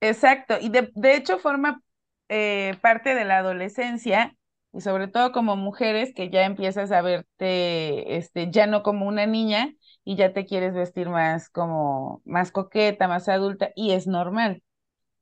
Exacto, 0.00 0.56
y 0.60 0.68
de, 0.68 0.90
de 0.94 1.16
hecho 1.16 1.38
forma 1.38 1.82
eh, 2.28 2.76
parte 2.82 3.14
de 3.14 3.24
la 3.24 3.38
adolescencia 3.38 4.36
y 4.74 4.80
sobre 4.80 5.08
todo 5.08 5.32
como 5.32 5.56
mujeres 5.56 6.12
que 6.14 6.30
ya 6.30 6.44
empiezas 6.44 6.90
a 6.92 7.00
verte 7.02 8.16
este, 8.16 8.50
ya 8.50 8.66
no 8.66 8.82
como 8.82 9.06
una 9.06 9.26
niña 9.26 9.72
y 10.04 10.16
ya 10.16 10.32
te 10.32 10.44
quieres 10.46 10.74
vestir 10.74 11.08
más 11.08 11.48
como 11.48 12.22
más 12.24 12.50
coqueta, 12.52 13.08
más 13.08 13.28
adulta 13.28 13.70
y 13.76 13.92
es 13.92 14.06
normal. 14.06 14.62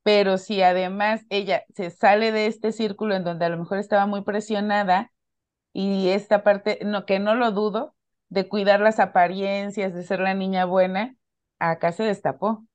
Pero 0.03 0.37
si 0.37 0.61
además 0.61 1.25
ella 1.29 1.63
se 1.75 1.89
sale 1.91 2.31
de 2.31 2.47
este 2.47 2.71
círculo 2.71 3.15
en 3.15 3.23
donde 3.23 3.45
a 3.45 3.49
lo 3.49 3.57
mejor 3.57 3.77
estaba 3.79 4.05
muy 4.07 4.23
presionada 4.23 5.11
y 5.73 6.09
esta 6.09 6.43
parte, 6.43 6.79
no, 6.83 7.05
que 7.05 7.19
no 7.19 7.35
lo 7.35 7.51
dudo, 7.51 7.95
de 8.29 8.47
cuidar 8.47 8.79
las 8.81 8.99
apariencias, 8.99 9.93
de 9.93 10.03
ser 10.03 10.19
la 10.19 10.33
niña 10.33 10.65
buena, 10.65 11.15
acá 11.59 11.91
se 11.91 12.03
destapó. 12.03 12.65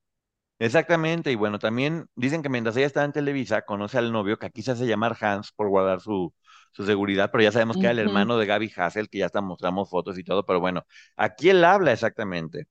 Exactamente, 0.59 1.31
y 1.31 1.35
bueno, 1.35 1.59
también 1.59 2.07
dicen 2.15 2.41
que 2.41 2.49
mientras 2.49 2.75
ella 2.75 2.87
está 2.87 3.05
en 3.05 3.13
Televisa, 3.13 3.61
conoce 3.61 3.97
al 3.97 4.11
novio 4.11 4.37
que 4.37 4.47
aquí 4.47 4.61
se 4.61 4.71
hace 4.71 4.87
llamar 4.87 5.15
Hans 5.21 5.53
por 5.53 5.69
guardar 5.69 6.01
su, 6.01 6.33
su 6.71 6.85
seguridad, 6.85 7.29
pero 7.31 7.43
ya 7.43 7.51
sabemos 7.51 7.77
que 7.77 7.83
era 7.83 7.91
el 7.91 7.99
hermano 7.99 8.37
de 8.37 8.45
Gaby 8.45 8.71
Hassel, 8.75 9.09
que 9.09 9.19
ya 9.19 9.25
hasta 9.25 9.41
mostramos 9.41 9.89
fotos 9.89 10.17
y 10.17 10.23
todo, 10.23 10.45
pero 10.45 10.59
bueno, 10.59 10.85
aquí 11.15 11.49
él 11.49 11.63
habla 11.63 11.91
exactamente. 11.91 12.67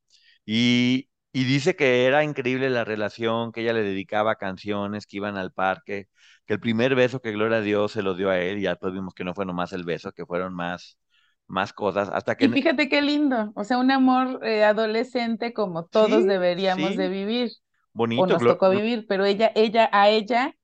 Y, 0.46 1.08
y 1.32 1.44
dice 1.44 1.76
que 1.76 2.06
era 2.06 2.24
increíble 2.24 2.70
la 2.70 2.84
relación, 2.84 3.52
que 3.52 3.60
ella 3.62 3.72
le 3.72 3.82
dedicaba 3.82 4.36
canciones, 4.36 5.06
que 5.06 5.18
iban 5.18 5.36
al 5.36 5.52
parque, 5.52 6.08
que 6.46 6.54
el 6.54 6.60
primer 6.60 6.94
beso 6.94 7.20
que 7.20 7.32
Gloria 7.32 7.60
dio 7.60 7.88
se 7.88 8.02
lo 8.02 8.14
dio 8.14 8.30
a 8.30 8.38
él, 8.38 8.58
y 8.58 8.62
ya 8.62 8.70
después 8.70 8.92
vimos 8.92 9.14
que 9.14 9.24
no 9.24 9.34
fue 9.34 9.44
nomás 9.44 9.72
el 9.72 9.84
beso, 9.84 10.12
que 10.12 10.24
fueron 10.24 10.54
más, 10.54 10.98
más 11.46 11.72
cosas, 11.72 12.08
hasta 12.10 12.36
que... 12.36 12.46
Y 12.46 12.48
fíjate 12.48 12.88
qué 12.88 13.02
lindo, 13.02 13.52
o 13.54 13.64
sea, 13.64 13.78
un 13.78 13.90
amor 13.90 14.40
eh, 14.46 14.64
adolescente 14.64 15.52
como 15.52 15.84
todos 15.84 16.24
deberíamos 16.24 16.96
de 16.96 17.08
vivir. 17.08 17.50
Bonito. 17.92 18.22
O 18.22 18.26
nos 18.26 18.42
tocó 18.42 18.70
vivir, 18.70 19.06
pero 19.08 19.24
ella, 19.24 19.50
ella, 19.54 19.90
a 19.92 20.08
ella, 20.08 20.54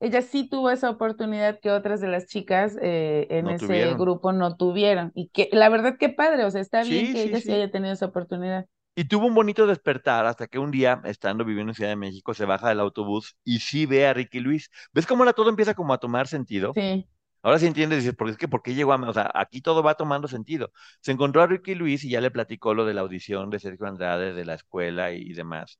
ella 0.00 0.22
sí 0.22 0.48
tuvo 0.48 0.70
esa 0.70 0.90
oportunidad 0.90 1.60
que 1.60 1.70
otras 1.70 2.00
de 2.00 2.08
las 2.08 2.26
chicas 2.26 2.76
eh, 2.80 3.26
en 3.30 3.48
ese 3.48 3.94
grupo 3.94 4.32
no 4.32 4.56
tuvieron. 4.56 5.12
Y 5.14 5.28
que 5.28 5.48
la 5.52 5.68
verdad 5.68 5.96
qué 5.98 6.08
padre, 6.08 6.44
o 6.44 6.50
sea, 6.50 6.60
está 6.60 6.82
bien 6.82 7.12
que 7.12 7.22
ella 7.22 7.40
sí 7.40 7.52
haya 7.52 7.70
tenido 7.70 7.92
esa 7.92 8.06
oportunidad. 8.06 8.66
Y 8.98 9.04
tuvo 9.04 9.26
un 9.26 9.34
bonito 9.34 9.66
despertar 9.66 10.24
hasta 10.24 10.46
que 10.46 10.58
un 10.58 10.70
día, 10.70 11.02
estando 11.04 11.44
viviendo 11.44 11.70
en 11.70 11.74
Ciudad 11.74 11.90
de 11.90 11.96
México, 11.96 12.32
se 12.32 12.46
baja 12.46 12.70
del 12.70 12.80
autobús 12.80 13.36
y 13.44 13.58
sí 13.58 13.84
ve 13.84 14.06
a 14.06 14.14
Ricky 14.14 14.40
Luis. 14.40 14.70
¿Ves 14.92 15.06
cómo 15.06 15.22
ahora 15.22 15.34
todo 15.34 15.50
empieza 15.50 15.74
como 15.74 15.92
a 15.92 15.98
tomar 15.98 16.28
sentido? 16.28 16.72
Sí. 16.74 17.06
Ahora 17.42 17.58
sí 17.58 17.66
entiendes, 17.66 18.00
dices, 18.00 18.16
porque 18.16 18.32
es 18.32 18.38
que, 18.38 18.48
¿por 18.48 18.62
qué 18.62 18.74
llegó 18.74 18.92
a.? 18.92 19.08
O 19.08 19.12
sea, 19.12 19.30
aquí 19.34 19.60
todo 19.60 19.82
va 19.82 19.94
tomando 19.94 20.28
sentido. 20.28 20.72
Se 21.00 21.12
encontró 21.12 21.42
a 21.42 21.46
Ricky 21.46 21.74
Luis 21.74 22.04
y 22.04 22.10
ya 22.10 22.20
le 22.20 22.30
platicó 22.30 22.74
lo 22.74 22.84
de 22.86 22.94
la 22.94 23.02
audición 23.02 23.50
de 23.50 23.60
Sergio 23.60 23.86
Andrade, 23.86 24.32
de 24.32 24.44
la 24.44 24.54
escuela 24.54 25.12
y, 25.12 25.32
demás. 25.34 25.78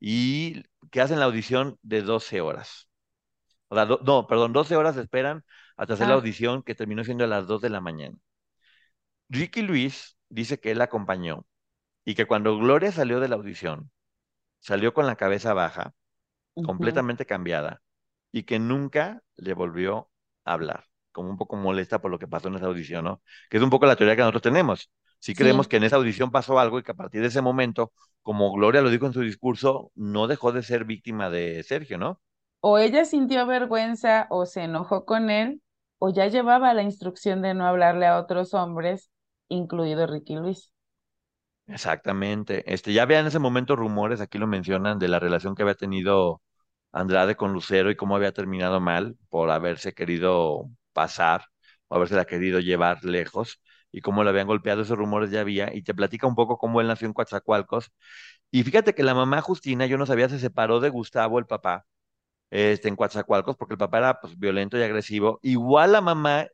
Y 0.00 0.64
que 0.90 1.00
hacen 1.02 1.20
la 1.20 1.26
audición 1.26 1.78
de 1.82 2.02
12 2.02 2.40
horas. 2.40 2.88
O 3.74 3.76
sea, 3.76 3.98
no, 4.04 4.26
perdón, 4.26 4.52
12 4.52 4.76
horas 4.76 4.96
esperan 4.96 5.44
hasta 5.76 5.94
hacer 5.94 6.06
la 6.08 6.14
audición 6.14 6.62
que 6.62 6.74
terminó 6.74 7.04
siendo 7.04 7.24
a 7.24 7.26
las 7.26 7.46
2 7.46 7.60
de 7.60 7.70
la 7.70 7.80
mañana. 7.80 8.16
Ricky 9.28 9.62
Luis 9.62 10.16
dice 10.28 10.60
que 10.60 10.70
él 10.70 10.78
la 10.78 10.84
acompañó 10.84 11.46
y 12.04 12.14
que 12.14 12.26
cuando 12.26 12.58
Gloria 12.58 12.92
salió 12.92 13.20
de 13.20 13.28
la 13.28 13.36
audición, 13.36 13.90
salió 14.60 14.94
con 14.94 15.06
la 15.06 15.16
cabeza 15.16 15.54
baja, 15.54 15.94
completamente 16.62 17.26
cambiada, 17.26 17.82
y 18.32 18.44
que 18.44 18.58
nunca 18.58 19.22
le 19.36 19.54
volvió 19.54 20.10
a 20.44 20.54
hablar 20.54 20.86
como 21.12 21.30
un 21.30 21.38
poco 21.38 21.56
molesta 21.56 22.00
por 22.00 22.10
lo 22.10 22.18
que 22.18 22.28
pasó 22.28 22.48
en 22.48 22.56
esa 22.56 22.66
audición, 22.66 23.04
¿no? 23.04 23.22
Que 23.50 23.58
es 23.58 23.62
un 23.62 23.70
poco 23.70 23.86
la 23.86 23.96
teoría 23.96 24.16
que 24.16 24.22
nosotros 24.22 24.42
tenemos. 24.42 24.90
Si 25.20 25.34
creemos 25.34 25.68
que 25.68 25.76
en 25.78 25.84
esa 25.84 25.96
audición 25.96 26.30
pasó 26.32 26.58
algo 26.58 26.78
y 26.78 26.82
que 26.84 26.92
a 26.92 26.94
partir 26.94 27.22
de 27.22 27.28
ese 27.28 27.42
momento, 27.42 27.92
como 28.22 28.52
Gloria 28.52 28.82
lo 28.82 28.90
dijo 28.90 29.06
en 29.06 29.12
su 29.14 29.20
discurso, 29.22 29.92
no 29.94 30.26
dejó 30.28 30.52
de 30.52 30.62
ser 30.62 30.84
víctima 30.84 31.30
de 31.30 31.62
Sergio, 31.64 31.98
¿no? 31.98 32.20
O 32.66 32.78
ella 32.78 33.04
sintió 33.04 33.46
vergüenza 33.46 34.26
o 34.30 34.44
se 34.46 34.62
enojó 34.64 35.04
con 35.04 35.30
él, 35.30 35.62
o 35.98 36.10
ya 36.10 36.26
llevaba 36.28 36.74
la 36.74 36.82
instrucción 36.82 37.42
de 37.42 37.54
no 37.54 37.66
hablarle 37.66 38.06
a 38.06 38.18
otros 38.18 38.54
hombres, 38.54 39.10
incluido 39.48 40.06
Ricky 40.06 40.34
Luis. 40.36 40.72
Exactamente. 41.66 42.62
Este, 42.72 42.92
ya 42.92 43.02
había 43.04 43.20
en 43.20 43.26
ese 43.26 43.38
momento 43.38 43.74
rumores, 43.76 44.20
aquí 44.20 44.38
lo 44.38 44.46
mencionan, 44.46 44.98
de 44.98 45.08
la 45.08 45.18
relación 45.18 45.54
que 45.54 45.62
había 45.62 45.74
tenido 45.74 46.42
Andrade 46.92 47.36
con 47.36 47.52
Lucero 47.52 47.90
y 47.90 47.96
cómo 47.96 48.16
había 48.16 48.32
terminado 48.32 48.80
mal 48.80 49.16
por 49.30 49.50
haberse 49.50 49.94
querido 49.94 50.70
pasar 50.92 51.46
o 51.88 51.96
haberse 51.96 52.16
la 52.16 52.26
querido 52.26 52.60
llevar 52.60 53.04
lejos 53.04 53.60
y 53.90 54.00
cómo 54.02 54.24
le 54.24 54.30
habían 54.30 54.46
golpeado 54.46 54.82
esos 54.82 54.98
rumores 54.98 55.30
ya 55.30 55.40
había 55.40 55.74
y 55.74 55.82
te 55.82 55.94
platica 55.94 56.26
un 56.26 56.34
poco 56.34 56.58
cómo 56.58 56.80
él 56.80 56.86
nació 56.88 57.06
en 57.08 57.14
Coatzacoalcos 57.14 57.92
y 58.50 58.62
fíjate 58.64 58.94
que 58.94 59.02
la 59.02 59.14
mamá 59.14 59.40
Justina, 59.42 59.86
yo 59.86 59.98
no 59.98 60.06
sabía, 60.06 60.28
se 60.28 60.38
separó 60.38 60.80
de 60.80 60.90
Gustavo, 60.90 61.38
el 61.38 61.46
papá, 61.46 61.86
este, 62.50 62.88
en 62.88 62.96
Coatzacoalcos, 62.96 63.56
porque 63.56 63.74
el 63.74 63.78
papá 63.78 63.98
era 63.98 64.20
pues, 64.20 64.38
violento 64.38 64.78
y 64.78 64.82
agresivo. 64.82 65.40
Igual 65.42 65.92
la 65.92 66.00
mamá, 66.00 66.46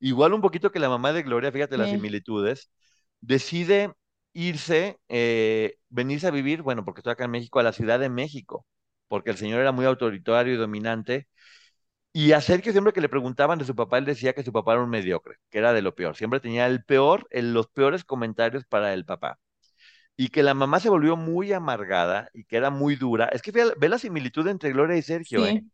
igual 0.00 0.34
un 0.34 0.40
poquito 0.40 0.70
que 0.72 0.78
la 0.80 0.88
mamá 0.88 1.12
de 1.12 1.22
Gloria, 1.22 1.52
fíjate 1.52 1.78
las 1.78 1.90
similitudes, 1.90 2.70
decide 3.20 3.94
irse, 4.32 4.98
eh, 5.08 5.76
venirse 5.88 6.26
a 6.26 6.30
vivir, 6.30 6.62
bueno, 6.62 6.84
porque 6.84 7.00
estoy 7.00 7.12
acá 7.12 7.24
en 7.24 7.32
México, 7.32 7.60
a 7.60 7.62
la 7.62 7.72
Ciudad 7.72 8.00
de 8.00 8.08
México, 8.08 8.66
porque 9.08 9.30
el 9.30 9.36
señor 9.36 9.60
era 9.60 9.72
muy 9.72 9.84
autoritario 9.86 10.54
y 10.54 10.56
dominante 10.56 11.28
y 12.12 12.32
a 12.32 12.40
Sergio 12.42 12.72
siempre 12.72 12.92
que 12.92 13.00
le 13.00 13.08
preguntaban 13.08 13.58
de 13.58 13.64
su 13.64 13.74
papá, 13.74 13.98
él 13.98 14.04
decía 14.04 14.34
que 14.34 14.42
su 14.42 14.52
papá 14.52 14.72
era 14.74 14.82
un 14.82 14.90
mediocre, 14.90 15.36
que 15.50 15.58
era 15.58 15.72
de 15.72 15.80
lo 15.82 15.94
peor. 15.94 16.14
Siempre 16.16 16.40
tenía 16.40 16.66
el 16.66 16.84
peor, 16.84 17.26
los 17.30 17.68
peores 17.68 18.04
comentarios 18.04 18.66
para 18.66 18.92
el 18.92 19.04
papá. 19.06 19.38
Y 20.16 20.28
que 20.28 20.42
la 20.42 20.54
mamá 20.54 20.78
se 20.78 20.90
volvió 20.90 21.16
muy 21.16 21.52
amargada 21.52 22.28
y 22.34 22.44
que 22.44 22.56
era 22.56 22.70
muy 22.70 22.96
dura. 22.96 23.26
Es 23.26 23.42
que 23.42 23.50
ve, 23.50 23.88
la 23.88 23.98
similitud 23.98 24.46
entre 24.46 24.70
Gloria 24.72 24.96
y 24.96 25.02
Sergio, 25.02 25.46
¿eh? 25.46 25.64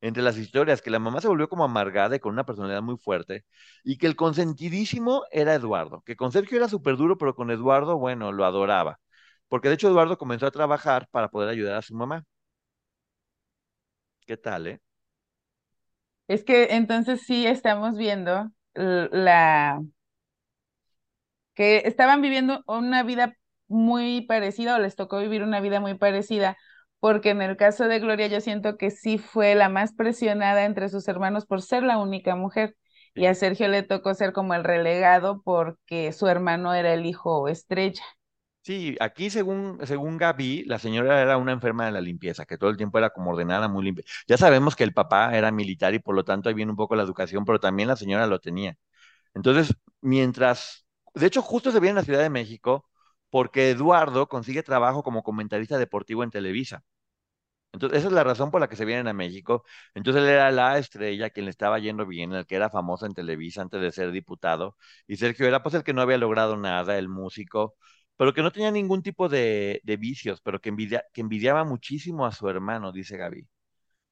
entre 0.00 0.22
las 0.22 0.38
historias, 0.38 0.80
que 0.80 0.90
la 0.90 0.98
mamá 0.98 1.20
se 1.20 1.28
volvió 1.28 1.48
como 1.48 1.64
amargada 1.64 2.16
y 2.16 2.20
con 2.20 2.32
una 2.32 2.46
personalidad 2.46 2.82
muy 2.82 2.96
fuerte, 2.96 3.44
y 3.84 3.98
que 3.98 4.06
el 4.06 4.16
consentidísimo 4.16 5.24
era 5.30 5.54
Eduardo, 5.54 6.02
que 6.02 6.16
con 6.16 6.32
Sergio 6.32 6.56
era 6.58 6.68
súper 6.68 6.96
duro, 6.96 7.18
pero 7.18 7.34
con 7.34 7.50
Eduardo, 7.50 7.98
bueno, 7.98 8.32
lo 8.32 8.44
adoraba. 8.44 8.98
Porque 9.48 9.68
de 9.68 9.74
hecho 9.74 9.88
Eduardo 9.88 10.16
comenzó 10.16 10.46
a 10.46 10.50
trabajar 10.52 11.08
para 11.10 11.28
poder 11.28 11.48
ayudar 11.50 11.74
a 11.76 11.82
su 11.82 11.94
mamá. 11.94 12.24
¿Qué 14.26 14.36
tal, 14.36 14.66
eh? 14.68 14.80
Es 16.28 16.44
que 16.44 16.76
entonces 16.76 17.22
sí 17.26 17.46
estamos 17.46 17.96
viendo 17.96 18.52
la 18.74 19.82
que 21.54 21.82
estaban 21.84 22.22
viviendo 22.22 22.62
una 22.66 23.02
vida 23.02 23.36
muy 23.70 24.22
parecida 24.22 24.76
o 24.76 24.78
les 24.80 24.96
tocó 24.96 25.18
vivir 25.20 25.42
una 25.42 25.60
vida 25.60 25.80
muy 25.80 25.94
parecida, 25.96 26.58
porque 27.00 27.30
en 27.30 27.42
el 27.42 27.56
caso 27.56 27.88
de 27.88 28.00
Gloria 28.00 28.26
yo 28.28 28.40
siento 28.42 28.76
que 28.76 28.90
sí 28.90 29.18
fue 29.18 29.54
la 29.54 29.68
más 29.70 29.94
presionada 29.94 30.64
entre 30.66 30.88
sus 30.90 31.08
hermanos 31.08 31.46
por 31.46 31.62
ser 31.62 31.82
la 31.84 31.98
única 31.98 32.36
mujer. 32.36 32.76
Y 33.14 33.26
a 33.26 33.34
Sergio 33.34 33.68
le 33.68 33.82
tocó 33.82 34.14
ser 34.14 34.32
como 34.32 34.54
el 34.54 34.64
relegado 34.64 35.42
porque 35.44 36.12
su 36.12 36.28
hermano 36.28 36.74
era 36.74 36.94
el 36.94 37.06
hijo 37.06 37.48
estrella. 37.48 38.02
Sí, 38.62 38.94
aquí 39.00 39.30
según, 39.30 39.78
según 39.86 40.18
Gaby, 40.18 40.64
la 40.66 40.78
señora 40.78 41.22
era 41.22 41.38
una 41.38 41.52
enferma 41.52 41.86
de 41.86 41.92
la 41.92 42.00
limpieza, 42.02 42.44
que 42.44 42.58
todo 42.58 42.68
el 42.70 42.76
tiempo 42.76 42.98
era 42.98 43.08
como 43.10 43.30
ordenada, 43.30 43.68
muy 43.68 43.82
limpia. 43.84 44.04
Ya 44.28 44.36
sabemos 44.36 44.76
que 44.76 44.84
el 44.84 44.92
papá 44.92 45.34
era 45.36 45.50
militar 45.50 45.94
y 45.94 45.98
por 45.98 46.14
lo 46.14 46.24
tanto 46.24 46.48
ahí 46.48 46.54
viene 46.54 46.70
un 46.70 46.76
poco 46.76 46.94
la 46.94 47.02
educación, 47.02 47.44
pero 47.46 47.58
también 47.58 47.88
la 47.88 47.96
señora 47.96 48.26
lo 48.26 48.38
tenía. 48.38 48.76
Entonces, 49.34 49.76
mientras, 50.02 50.86
de 51.14 51.26
hecho, 51.26 51.42
justo 51.42 51.72
se 51.72 51.80
viene 51.80 51.92
en 51.92 51.96
la 51.96 52.04
Ciudad 52.04 52.20
de 52.22 52.30
México 52.30 52.89
porque 53.30 53.70
Eduardo 53.70 54.28
consigue 54.28 54.62
trabajo 54.62 55.02
como 55.02 55.22
comentarista 55.22 55.78
deportivo 55.78 56.24
en 56.24 56.30
Televisa. 56.30 56.84
Entonces, 57.72 58.00
esa 58.00 58.08
es 58.08 58.14
la 58.14 58.24
razón 58.24 58.50
por 58.50 58.60
la 58.60 58.68
que 58.68 58.76
se 58.76 58.84
vienen 58.84 59.06
a 59.08 59.12
México. 59.12 59.64
Entonces, 59.94 60.22
él 60.24 60.28
era 60.30 60.50
la 60.50 60.78
estrella, 60.78 61.30
quien 61.30 61.46
le 61.46 61.50
estaba 61.50 61.78
yendo 61.78 62.04
bien, 62.06 62.32
el 62.32 62.46
que 62.46 62.56
era 62.56 62.68
famoso 62.70 63.06
en 63.06 63.14
Televisa 63.14 63.62
antes 63.62 63.80
de 63.80 63.92
ser 63.92 64.10
diputado. 64.10 64.76
Y 65.06 65.16
Sergio 65.16 65.46
era 65.46 65.62
pues 65.62 65.74
el 65.76 65.84
que 65.84 65.92
no 65.92 66.02
había 66.02 66.18
logrado 66.18 66.56
nada, 66.56 66.98
el 66.98 67.08
músico 67.08 67.76
pero 68.20 68.34
que 68.34 68.42
no 68.42 68.52
tenía 68.52 68.70
ningún 68.70 69.02
tipo 69.02 69.30
de, 69.30 69.80
vicios, 69.98 70.42
pero 70.42 70.60
que, 70.60 70.68
envidia, 70.68 71.04
que 71.14 71.22
envidiaba 71.22 71.64
muchísimo 71.64 72.26
a 72.26 72.32
su 72.32 72.50
hermano, 72.50 72.92
dice 72.92 73.16
Gaby. 73.16 73.48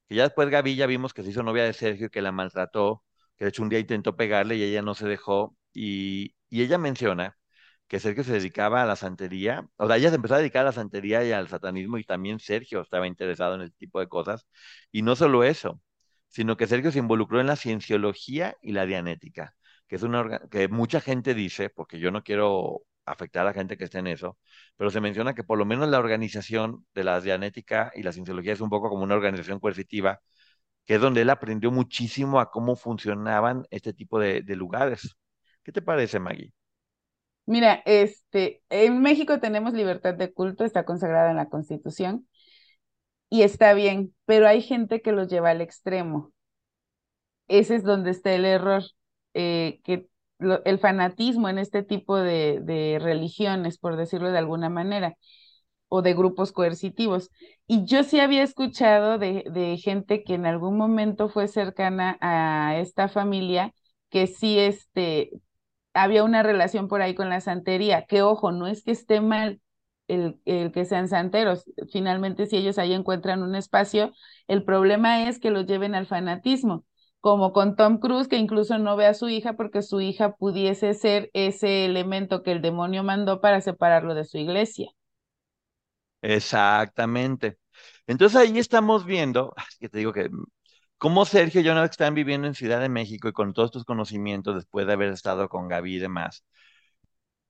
Que 0.08 0.14
ya 0.16 0.24
después 0.24 0.50
Gaby 0.50 0.76
ya 0.76 0.86
vimos 0.86 1.14
que 1.14 1.22
se 1.22 1.30
hizo 1.30 1.42
novia 1.42 1.64
de 1.64 1.72
Sergio 1.74 2.10
que 2.10 2.22
la 2.22 2.32
maltrató, 2.32 3.04
que 3.36 3.44
de 3.44 3.50
hecho 3.50 3.62
un 3.62 3.68
día 3.68 3.78
intentó 3.80 4.16
pegarle 4.16 4.56
y 4.56 4.62
ella 4.62 4.82
no 4.82 4.94
se 4.94 5.08
dejó. 5.08 5.56
Y 5.72 6.34
ella 6.50 6.78
menciona 6.78 7.36
que 7.88 8.00
Sergio 8.00 8.24
se 8.24 8.32
dedicaba 8.32 8.82
a 8.82 8.86
la 8.86 8.96
santería, 8.96 9.68
o 9.76 9.86
sea, 9.86 9.96
ella 9.96 10.10
se 10.10 10.16
empezó 10.16 10.34
a 10.34 10.38
dedicar 10.38 10.62
a 10.62 10.66
la 10.66 10.72
santería 10.72 11.24
y 11.24 11.32
al 11.32 11.48
satanismo 11.48 11.98
y 11.98 12.04
también 12.04 12.38
Sergio 12.40 12.82
estaba 12.82 13.06
interesado 13.06 13.54
en 13.56 13.62
ese 13.62 13.74
tipo 13.76 14.00
de 14.00 14.08
cosas. 14.08 14.46
Y 14.92 15.02
no 15.02 15.16
solo 15.16 15.44
eso, 15.44 15.80
sino 16.28 16.56
que 16.56 16.66
Sergio 16.66 16.92
se 16.92 16.98
involucró 16.98 17.40
en 17.40 17.46
la 17.46 17.56
cienciología 17.56 18.56
y 18.62 18.72
la 18.72 18.86
dianética, 18.86 19.56
que 19.86 19.96
es 19.96 20.02
una 20.02 20.40
que 20.50 20.68
mucha 20.68 21.00
gente 21.00 21.34
dice, 21.34 21.70
porque 21.70 21.98
yo 21.98 22.10
no 22.10 22.22
quiero 22.22 22.82
afectar 23.06 23.42
a 23.42 23.50
la 23.50 23.54
gente 23.54 23.76
que 23.76 23.84
esté 23.84 23.98
en 23.98 24.06
eso, 24.08 24.38
pero 24.76 24.90
se 24.90 25.00
menciona 25.00 25.34
que 25.34 25.44
por 25.44 25.58
lo 25.58 25.64
menos 25.64 25.88
la 25.88 25.98
organización 25.98 26.86
de 26.94 27.04
la 27.04 27.20
dianética 27.20 27.90
y 27.94 28.02
la 28.02 28.12
cienciología 28.12 28.52
es 28.52 28.60
un 28.60 28.70
poco 28.70 28.88
como 28.90 29.04
una 29.04 29.14
organización 29.14 29.60
coercitiva, 29.60 30.20
que 30.86 30.96
es 30.96 31.00
donde 31.00 31.22
él 31.22 31.30
aprendió 31.30 31.70
muchísimo 31.72 32.40
a 32.40 32.50
cómo 32.50 32.76
funcionaban 32.76 33.66
este 33.70 33.92
tipo 33.94 34.18
de, 34.20 34.42
lugares. 34.56 35.16
¿Qué 35.62 35.72
te 35.72 35.82
parece, 35.82 36.20
Maggie? 36.20 36.52
Mira, 37.48 37.82
este, 37.86 38.62
en 38.68 39.00
México 39.00 39.40
tenemos 39.40 39.72
libertad 39.72 40.12
de 40.14 40.30
culto, 40.34 40.64
está 40.64 40.84
consagrada 40.84 41.30
en 41.30 41.38
la 41.38 41.48
Constitución 41.48 42.28
y 43.30 43.42
está 43.42 43.72
bien, 43.72 44.14
pero 44.26 44.46
hay 44.46 44.60
gente 44.60 45.00
que 45.00 45.12
lo 45.12 45.24
lleva 45.26 45.50
al 45.50 45.62
extremo. 45.62 46.32
Ese 47.48 47.76
es 47.76 47.84
donde 47.84 48.10
está 48.10 48.34
el 48.34 48.44
error, 48.44 48.82
eh, 49.32 49.80
que 49.84 50.08
el 50.66 50.78
fanatismo 50.78 51.48
en 51.48 51.58
este 51.58 51.82
tipo 51.82 52.18
de, 52.18 52.98
religiones, 53.00 53.78
por 53.78 53.96
decirlo 53.96 54.30
de 54.30 54.38
alguna 54.38 54.68
manera, 54.68 55.16
o 55.88 56.02
de 56.02 56.14
grupos 56.14 56.52
coercitivos. 56.52 57.30
Y 57.66 57.86
yo 57.86 58.04
sí 58.04 58.20
había 58.20 58.42
escuchado 58.42 59.18
de, 59.18 59.80
gente 59.82 60.22
que 60.22 60.34
en 60.34 60.44
algún 60.44 60.76
momento 60.76 61.30
fue 61.30 61.48
cercana 61.48 62.18
a 62.20 62.78
esta 62.78 63.08
familia, 63.08 63.72
que 64.10 64.26
sí 64.26 64.58
este, 64.58 65.30
había 66.02 66.24
una 66.24 66.42
relación 66.42 66.88
por 66.88 67.02
ahí 67.02 67.14
con 67.14 67.28
la 67.28 67.40
santería, 67.40 68.06
que 68.06 68.22
ojo, 68.22 68.52
no 68.52 68.66
es 68.66 68.82
que 68.84 68.92
esté 68.92 69.20
mal 69.20 69.60
el, 70.08 70.40
el, 70.46 70.72
que 70.72 70.84
sean 70.84 71.08
santeros, 71.08 71.64
finalmente 71.92 72.46
si 72.46 72.56
ellos 72.56 72.78
ahí 72.78 72.92
encuentran 72.94 73.42
un 73.42 73.54
espacio, 73.54 74.12
el 74.48 74.64
problema 74.64 75.28
es 75.28 75.38
que 75.38 75.50
lo 75.50 75.62
lleven 75.62 75.94
al 75.94 76.06
fanatismo 76.06 76.84
como 77.20 77.52
con 77.52 77.76
Tom 77.76 77.98
Cruise, 77.98 78.28
que 78.28 78.36
incluso 78.36 78.78
no 78.78 78.96
ve 78.96 79.06
a 79.06 79.14
su 79.14 79.28
hija 79.28 79.54
porque 79.54 79.82
su 79.82 80.00
hija 80.00 80.34
pudiese 80.36 80.94
ser 80.94 81.30
ese 81.34 81.84
elemento 81.84 82.42
que 82.42 82.52
el 82.52 82.62
demonio 82.62 83.02
mandó 83.02 83.40
para 83.40 83.60
separarlo 83.60 84.14
de 84.14 84.24
su 84.24 84.38
iglesia. 84.38 84.88
Exactamente. 86.22 87.58
Entonces 88.06 88.36
ahí 88.40 88.58
estamos 88.58 89.04
viendo, 89.04 89.54
que 89.80 89.88
te 89.88 89.98
digo 89.98 90.12
que 90.12 90.28
como 90.98 91.24
Sergio 91.24 91.60
y 91.60 91.64
vez 91.64 91.90
están 91.90 92.14
viviendo 92.14 92.46
en 92.46 92.54
Ciudad 92.54 92.80
de 92.80 92.88
México 92.88 93.28
y 93.28 93.32
con 93.32 93.52
todos 93.54 93.70
tus 93.70 93.84
conocimientos 93.84 94.54
después 94.56 94.86
de 94.86 94.92
haber 94.94 95.10
estado 95.12 95.48
con 95.48 95.68
Gaby 95.68 95.96
y 95.96 95.98
demás, 95.98 96.44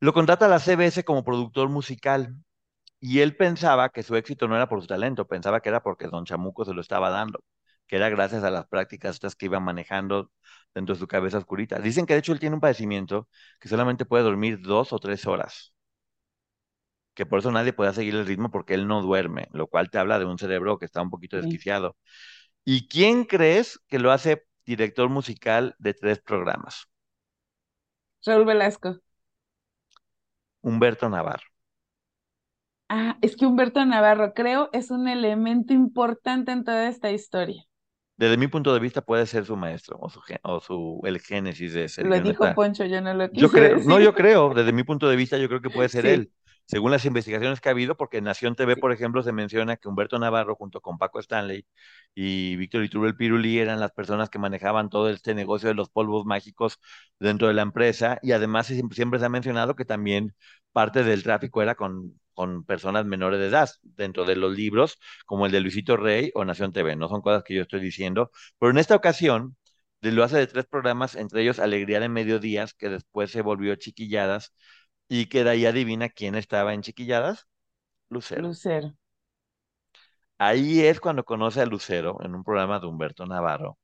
lo 0.00 0.12
contrata 0.12 0.48
la 0.48 0.58
CBS 0.60 1.04
como 1.04 1.24
productor 1.24 1.68
musical 1.68 2.34
y 3.00 3.20
él 3.20 3.36
pensaba 3.36 3.90
que 3.90 4.02
su 4.02 4.16
éxito 4.16 4.48
no 4.48 4.56
era 4.56 4.68
por 4.68 4.80
su 4.80 4.86
talento, 4.88 5.26
pensaba 5.28 5.60
que 5.60 5.70
era 5.70 5.82
porque 5.82 6.08
Don 6.08 6.24
Chamuco 6.26 6.64
se 6.64 6.74
lo 6.74 6.80
estaba 6.82 7.10
dando 7.10 7.40
que 7.88 7.96
era 7.96 8.08
gracias 8.10 8.44
a 8.44 8.50
las 8.50 8.66
prácticas 8.68 9.16
estas 9.16 9.34
que 9.36 9.46
iba 9.46 9.60
manejando 9.60 10.30
dentro 10.74 10.94
de 10.94 11.00
su 11.00 11.08
cabeza 11.08 11.38
oscurita. 11.38 11.80
Dicen 11.80 12.06
que 12.06 12.12
de 12.14 12.20
hecho 12.20 12.32
él 12.32 12.40
tiene 12.40 12.54
un 12.54 12.60
padecimiento 12.60 13.28
que 13.60 13.68
solamente 13.68 14.04
puede 14.06 14.24
dormir 14.24 14.60
dos 14.62 14.92
o 14.92 14.98
tres 15.00 15.26
horas, 15.26 15.74
que 17.14 17.26
por 17.26 17.40
eso 17.40 17.50
nadie 17.50 17.72
puede 17.72 17.92
seguir 17.94 18.14
el 18.14 18.26
ritmo 18.26 18.50
porque 18.50 18.74
él 18.74 18.86
no 18.86 19.02
duerme, 19.02 19.48
lo 19.52 19.66
cual 19.66 19.90
te 19.90 19.98
habla 19.98 20.18
de 20.18 20.24
un 20.24 20.38
cerebro 20.38 20.78
que 20.78 20.84
está 20.86 21.02
un 21.02 21.10
poquito 21.10 21.36
desquiciado. 21.36 21.96
¿Y 22.70 22.86
quién 22.86 23.24
crees 23.24 23.80
que 23.88 23.98
lo 23.98 24.12
hace 24.12 24.46
director 24.66 25.08
musical 25.08 25.74
de 25.78 25.94
tres 25.94 26.18
programas? 26.18 26.86
Raúl 28.26 28.44
Velasco. 28.44 29.00
Humberto 30.60 31.08
Navarro. 31.08 31.46
Ah, 32.90 33.16
es 33.22 33.36
que 33.36 33.46
Humberto 33.46 33.82
Navarro 33.86 34.34
creo 34.34 34.68
es 34.74 34.90
un 34.90 35.08
elemento 35.08 35.72
importante 35.72 36.52
en 36.52 36.64
toda 36.64 36.88
esta 36.88 37.10
historia 37.10 37.64
desde 38.18 38.36
mi 38.36 38.48
punto 38.48 38.74
de 38.74 38.80
vista 38.80 39.00
puede 39.00 39.26
ser 39.26 39.46
su 39.46 39.56
maestro 39.56 39.96
o 40.00 40.10
su, 40.10 40.20
o 40.42 40.60
su 40.60 41.00
el 41.04 41.20
génesis 41.20 41.72
de 41.72 41.84
ese. 41.84 42.02
Lo 42.04 42.20
dijo 42.20 42.52
Poncho, 42.54 42.84
yo 42.84 43.00
no 43.00 43.14
lo 43.14 43.30
quise 43.30 43.46
yo 43.46 43.50
creo, 43.50 43.78
No, 43.84 44.00
yo 44.00 44.12
creo, 44.12 44.52
desde 44.54 44.72
mi 44.72 44.82
punto 44.82 45.08
de 45.08 45.16
vista, 45.16 45.38
yo 45.38 45.48
creo 45.48 45.60
que 45.60 45.70
puede 45.70 45.88
ser 45.88 46.04
él. 46.04 46.32
Según 46.68 46.90
las 46.90 47.04
investigaciones 47.06 47.60
que 47.60 47.68
ha 47.70 47.72
habido, 47.72 47.96
porque 47.96 48.18
en 48.18 48.24
Nación 48.24 48.54
TV, 48.54 48.76
por 48.76 48.92
ejemplo, 48.92 49.22
se 49.22 49.32
menciona 49.32 49.76
que 49.76 49.88
Humberto 49.88 50.18
Navarro, 50.18 50.54
junto 50.54 50.80
con 50.82 50.98
Paco 50.98 51.18
Stanley 51.18 51.64
y 52.14 52.56
Víctor 52.56 52.84
Iturbe 52.84 53.14
Piruli, 53.14 53.58
eran 53.58 53.80
las 53.80 53.92
personas 53.92 54.28
que 54.30 54.38
manejaban 54.38 54.90
todo 54.90 55.08
este 55.10 55.34
negocio 55.34 55.68
de 55.68 55.74
los 55.74 55.88
polvos 55.90 56.26
mágicos 56.26 56.78
dentro 57.18 57.48
de 57.48 57.54
la 57.54 57.62
empresa. 57.62 58.18
Y 58.22 58.32
además 58.32 58.66
siempre 58.66 59.18
se 59.18 59.24
ha 59.26 59.28
mencionado 59.28 59.76
que 59.76 59.84
también 59.86 60.34
parte 60.72 61.02
del 61.04 61.22
tráfico 61.22 61.62
era 61.62 61.74
con 61.74 62.18
con 62.34 62.62
personas 62.64 63.04
menores 63.04 63.40
de 63.40 63.48
edad 63.48 63.68
dentro 63.82 64.24
de 64.24 64.36
los 64.36 64.52
libros, 64.54 64.96
como 65.26 65.46
el 65.46 65.50
de 65.52 65.60
Luisito 65.60 65.96
Rey 65.96 66.30
o 66.36 66.44
Nación 66.44 66.72
TV. 66.72 66.94
No 66.94 67.08
son 67.08 67.20
cosas 67.20 67.42
que 67.42 67.52
yo 67.54 67.62
estoy 67.62 67.80
diciendo, 67.80 68.30
pero 68.60 68.70
en 68.70 68.78
esta 68.78 68.94
ocasión 68.94 69.56
lo 70.02 70.22
hace 70.24 70.36
de 70.38 70.46
tres 70.46 70.66
programas, 70.66 71.16
entre 71.16 71.42
ellos 71.42 71.58
Alegría 71.58 71.98
de 72.00 72.08
Mediodías, 72.08 72.74
que 72.74 72.88
después 72.88 73.30
se 73.32 73.42
volvió 73.42 73.74
Chiquilladas, 73.74 74.54
y 75.08 75.26
que 75.26 75.44
de 75.44 75.50
ahí 75.50 75.66
adivina 75.66 76.08
quién 76.08 76.34
estaba 76.34 76.74
en 76.74 76.82
Chiquilladas. 76.82 77.46
Lucero. 78.08 78.42
Lucero. 78.42 78.94
Ahí 80.38 80.80
es 80.82 81.00
cuando 81.00 81.24
conoce 81.24 81.60
a 81.60 81.66
Lucero 81.66 82.18
en 82.22 82.34
un 82.34 82.44
programa 82.44 82.78
de 82.78 82.86
Humberto 82.86 83.26
Navarro, 83.26 83.78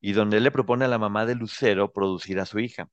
y 0.00 0.12
donde 0.12 0.36
él 0.36 0.44
le 0.44 0.52
propone 0.52 0.84
a 0.84 0.88
la 0.88 0.98
mamá 0.98 1.26
de 1.26 1.34
Lucero 1.34 1.92
producir 1.92 2.38
a 2.38 2.46
su 2.46 2.58
hija. 2.60 2.88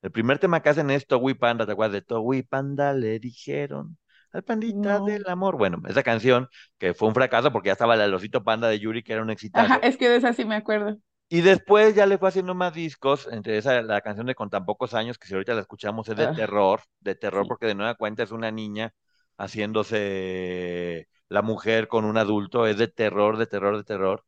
El 0.00 0.12
primer 0.12 0.38
tema 0.38 0.62
que 0.62 0.70
hacen 0.70 0.90
es 0.90 1.06
Togui 1.06 1.34
Panda, 1.34 1.66
¿te 1.66 1.72
acuerdas 1.72 1.92
de 1.92 2.02
Togui 2.02 2.42
Panda? 2.42 2.92
Le 2.92 3.18
dijeron 3.18 3.98
al 4.34 4.42
pandita 4.42 4.98
del 5.00 5.24
amor. 5.28 5.56
Bueno, 5.56 5.80
esa 5.88 6.02
canción 6.02 6.48
que 6.78 6.92
fue 6.92 7.08
un 7.08 7.14
fracaso 7.14 7.52
porque 7.52 7.68
ya 7.68 7.72
estaba 7.72 7.94
el 7.94 8.12
osito 8.12 8.42
panda 8.42 8.68
de 8.68 8.80
Yuri, 8.80 9.02
que 9.02 9.12
era 9.12 9.22
un 9.22 9.30
exitazo. 9.30 9.74
Ajá, 9.74 9.80
es 9.82 9.96
que 9.96 10.08
de 10.08 10.16
esa 10.16 10.32
sí 10.32 10.44
me 10.44 10.56
acuerdo. 10.56 10.98
Y 11.34 11.40
después 11.40 11.96
ya 11.96 12.06
le 12.06 12.16
fue 12.16 12.28
haciendo 12.28 12.54
más 12.54 12.72
discos, 12.74 13.26
entre 13.28 13.58
esa, 13.58 13.82
la 13.82 14.00
canción 14.02 14.24
de 14.28 14.36
Con 14.36 14.50
tan 14.50 14.64
pocos 14.64 14.94
años, 14.94 15.18
que 15.18 15.26
si 15.26 15.34
ahorita 15.34 15.54
la 15.54 15.62
escuchamos 15.62 16.08
es 16.08 16.16
de 16.16 16.26
ah, 16.26 16.32
terror, 16.32 16.82
de 17.00 17.16
terror, 17.16 17.48
porque 17.48 17.66
de 17.66 17.74
nueva 17.74 17.96
cuenta 17.96 18.22
es 18.22 18.30
una 18.30 18.52
niña 18.52 18.94
haciéndose 19.36 21.08
la 21.28 21.42
mujer 21.42 21.88
con 21.88 22.04
un 22.04 22.18
adulto, 22.18 22.68
es 22.68 22.78
de 22.78 22.86
terror, 22.86 23.36
de 23.36 23.46
terror, 23.48 23.76
de 23.76 23.82
terror. 23.82 24.24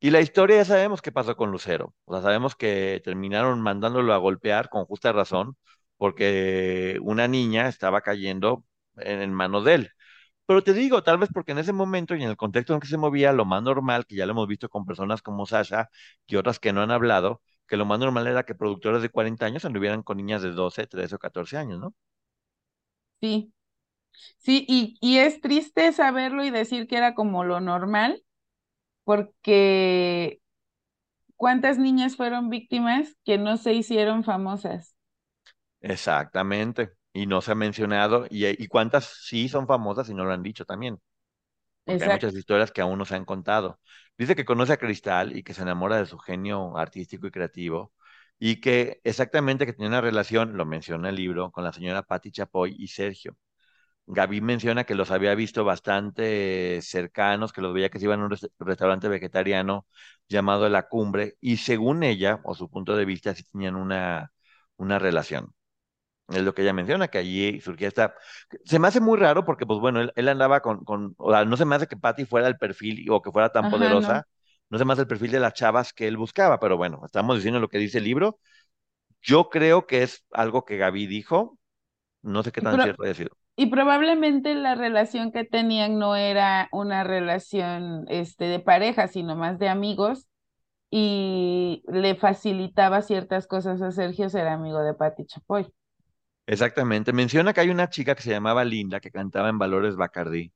Y 0.00 0.08
la 0.08 0.22
historia 0.22 0.56
ya 0.56 0.64
sabemos 0.64 1.02
qué 1.02 1.12
pasó 1.12 1.36
con 1.36 1.50
Lucero. 1.50 1.94
O 2.06 2.14
sea, 2.14 2.22
sabemos 2.22 2.56
que 2.56 3.02
terminaron 3.04 3.60
mandándolo 3.60 4.14
a 4.14 4.16
golpear 4.16 4.70
con 4.70 4.86
justa 4.86 5.12
razón, 5.12 5.58
porque 5.98 6.98
una 7.02 7.28
niña 7.28 7.68
estaba 7.68 8.00
cayendo 8.00 8.64
en, 8.96 9.30
manos 9.34 9.66
de 9.66 9.74
él. 9.74 9.90
Pero 10.46 10.62
te 10.62 10.72
digo, 10.72 11.02
tal 11.02 11.18
vez 11.18 11.30
porque 11.32 11.52
en 11.52 11.58
ese 11.58 11.72
momento 11.72 12.14
y 12.14 12.22
en 12.22 12.30
el 12.30 12.36
contexto 12.36 12.74
en 12.74 12.80
que 12.80 12.86
se 12.88 12.96
movía, 12.98 13.32
lo 13.32 13.44
más 13.44 13.62
normal, 13.62 14.06
que 14.06 14.14
ya 14.16 14.26
lo 14.26 14.32
hemos 14.32 14.46
visto 14.48 14.68
con 14.68 14.86
personas 14.86 15.22
como 15.22 15.46
Sasha 15.46 15.90
y 16.26 16.36
otras 16.36 16.58
que 16.60 16.72
no 16.72 16.82
han 16.82 16.90
hablado, 16.92 17.42
que 17.66 17.76
lo 17.76 17.84
más 17.86 17.98
normal 17.98 18.26
era 18.28 18.44
que 18.44 18.54
productores 18.54 19.02
de 19.02 19.10
40 19.10 19.46
años 19.46 19.64
anduvieran 19.64 20.02
con 20.02 20.16
niñas 20.18 20.42
de 20.42 20.52
12, 20.52 20.86
13 20.86 21.16
o 21.16 21.18
14 21.18 21.56
años, 21.56 21.80
¿no? 21.80 21.94
Sí, 23.20 23.52
sí, 24.38 24.66
y, 24.68 24.98
y 25.00 25.18
es 25.18 25.40
triste 25.42 25.92
saberlo 25.92 26.44
y 26.44 26.50
decir 26.50 26.86
que 26.88 26.96
era 26.98 27.14
como 27.14 27.44
lo 27.44 27.60
normal, 27.60 28.24
porque 29.04 30.42
¿cuántas 31.36 31.78
niñas 31.78 32.16
fueron 32.16 32.50
víctimas 32.50 33.16
que 33.24 33.38
no 33.38 33.56
se 33.58 33.74
hicieron 33.74 34.24
famosas? 34.24 34.96
Exactamente. 35.80 36.95
Y 37.16 37.26
no 37.26 37.40
se 37.42 37.52
ha 37.52 37.54
mencionado. 37.54 38.26
¿Y, 38.30 38.46
y 38.62 38.68
cuántas 38.68 39.06
sí 39.24 39.48
son 39.48 39.66
famosas 39.66 40.08
y 40.10 40.14
no 40.14 40.24
lo 40.24 40.32
han 40.32 40.42
dicho 40.42 40.64
también? 40.64 41.00
Porque 41.84 42.04
hay 42.04 42.10
muchas 42.10 42.34
historias 42.34 42.72
que 42.72 42.80
aún 42.82 42.98
no 42.98 43.04
se 43.04 43.14
han 43.16 43.24
contado. 43.24 43.80
Dice 44.18 44.34
que 44.36 44.44
conoce 44.44 44.72
a 44.74 44.76
Cristal 44.78 45.36
y 45.36 45.42
que 45.44 45.54
se 45.54 45.62
enamora 45.62 45.96
de 45.98 46.06
su 46.06 46.18
genio 46.18 46.76
artístico 46.76 47.26
y 47.26 47.30
creativo. 47.30 47.92
Y 48.38 48.60
que 48.60 49.00
exactamente 49.04 49.66
que 49.66 49.72
tenía 49.72 49.88
una 49.88 50.00
relación, 50.02 50.56
lo 50.56 50.66
menciona 50.66 51.08
el 51.10 51.16
libro, 51.16 51.50
con 51.52 51.64
la 51.64 51.72
señora 51.72 52.02
Patti 52.02 52.30
Chapoy 52.32 52.74
y 52.78 52.88
Sergio. 52.88 53.36
Gaby 54.08 54.40
menciona 54.40 54.84
que 54.84 54.94
los 54.94 55.10
había 55.10 55.34
visto 55.34 55.64
bastante 55.64 56.80
cercanos, 56.82 57.52
que 57.52 57.60
los 57.60 57.74
veía 57.74 57.88
que 57.90 57.98
se 57.98 58.04
iban 58.06 58.20
a 58.20 58.26
un 58.26 58.36
restaurante 58.60 59.08
vegetariano 59.08 59.86
llamado 60.28 60.68
La 60.68 60.88
Cumbre, 60.88 61.36
y 61.40 61.56
según 61.58 62.02
ella, 62.04 62.40
o 62.44 62.54
su 62.54 62.70
punto 62.70 62.96
de 62.96 63.04
vista, 63.04 63.34
sí 63.34 63.42
tenían 63.44 63.74
una, 63.76 64.32
una 64.76 64.98
relación. 65.00 65.54
Es 66.28 66.42
lo 66.42 66.54
que 66.54 66.62
ella 66.62 66.72
menciona, 66.72 67.08
que 67.08 67.18
allí 67.18 67.60
surgía 67.60 67.88
esta... 67.88 68.14
Se 68.64 68.78
me 68.78 68.88
hace 68.88 69.00
muy 69.00 69.16
raro 69.16 69.44
porque, 69.44 69.64
pues 69.64 69.78
bueno, 69.78 70.00
él, 70.14 70.28
andaba 70.28 70.60
con, 70.60 70.84
con... 70.84 71.14
O 71.18 71.30
sea, 71.30 71.44
no 71.44 71.56
se 71.56 71.64
me 71.64 71.76
hace 71.76 71.86
que 71.86 71.96
Patty 71.96 72.24
fuera 72.24 72.48
el 72.48 72.56
perfil 72.56 73.08
o 73.10 73.22
que 73.22 73.30
fuera 73.30 73.50
tan 73.50 73.70
poderosa. 73.70 74.26
No. 74.68 74.78
se 74.78 74.84
me 74.84 74.92
hace 74.92 75.02
el 75.02 75.08
perfil 75.08 75.30
de 75.30 75.40
las 75.40 75.54
chavas 75.54 75.92
que 75.92 76.08
él 76.08 76.16
buscaba, 76.16 76.58
pero 76.58 76.76
bueno, 76.76 77.00
estamos 77.04 77.36
diciendo 77.36 77.60
lo 77.60 77.68
que 77.68 77.78
dice 77.78 77.98
el 77.98 78.04
libro. 78.04 78.40
Yo 79.22 79.48
creo 79.50 79.86
que 79.86 80.02
es 80.02 80.24
algo 80.32 80.64
que 80.64 80.76
Gaby 80.76 81.06
dijo. 81.06 81.58
No 82.22 82.42
sé 82.42 82.50
qué 82.50 82.60
tan 82.60 82.82
cierto 82.82 83.04
haya 83.04 83.14
sido. 83.14 83.30
Y 83.54 83.66
probablemente 83.66 84.54
la 84.54 84.74
relación 84.74 85.32
que 85.32 85.44
tenían 85.44 85.98
no 85.98 86.16
era 86.16 86.68
una 86.72 87.04
relación 87.04 88.04
este, 88.08 88.46
de 88.46 88.60
pareja, 88.60 89.08
sino 89.08 89.36
más 89.36 89.58
de 89.58 89.68
amigos, 89.68 90.28
y 90.90 91.82
le 91.88 92.16
facilitaba 92.16 93.00
ciertas 93.00 93.46
cosas 93.46 93.80
a 93.80 93.92
Sergio 93.92 94.28
ser 94.28 94.46
amigo 94.48 94.80
de 94.82 94.94
Patti 94.94 95.24
Chapoy. 95.24 95.72
Exactamente. 96.46 97.12
Menciona 97.12 97.52
que 97.52 97.60
hay 97.60 97.70
una 97.70 97.88
chica 97.90 98.14
que 98.14 98.22
se 98.22 98.30
llamaba 98.30 98.64
Linda, 98.64 99.00
que 99.00 99.10
cantaba 99.10 99.48
en 99.48 99.58
Valores 99.58 99.96
Bacardí, 99.96 100.52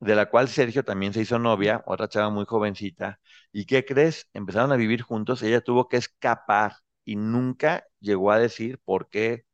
de 0.00 0.16
la 0.16 0.26
cual 0.30 0.48
Sergio 0.48 0.84
también 0.84 1.12
se 1.14 1.22
hizo 1.22 1.38
novia, 1.38 1.82
otra 1.86 2.08
chava 2.08 2.30
muy 2.30 2.46
jovencita. 2.46 3.20
¿Y 3.52 3.66
qué 3.66 3.84
crees? 3.84 4.28
Empezaron 4.34 4.72
a 4.72 4.76
vivir 4.76 5.02
juntos, 5.02 5.42
ella 5.42 5.60
tuvo 5.62 5.88
que 5.88 5.98
escapar 5.98 6.74
y 7.04 7.16
nunca 7.16 7.84
llegó 8.00 8.32
a 8.32 8.38
decir 8.38 8.80
por 8.84 9.08
qué 9.10 9.44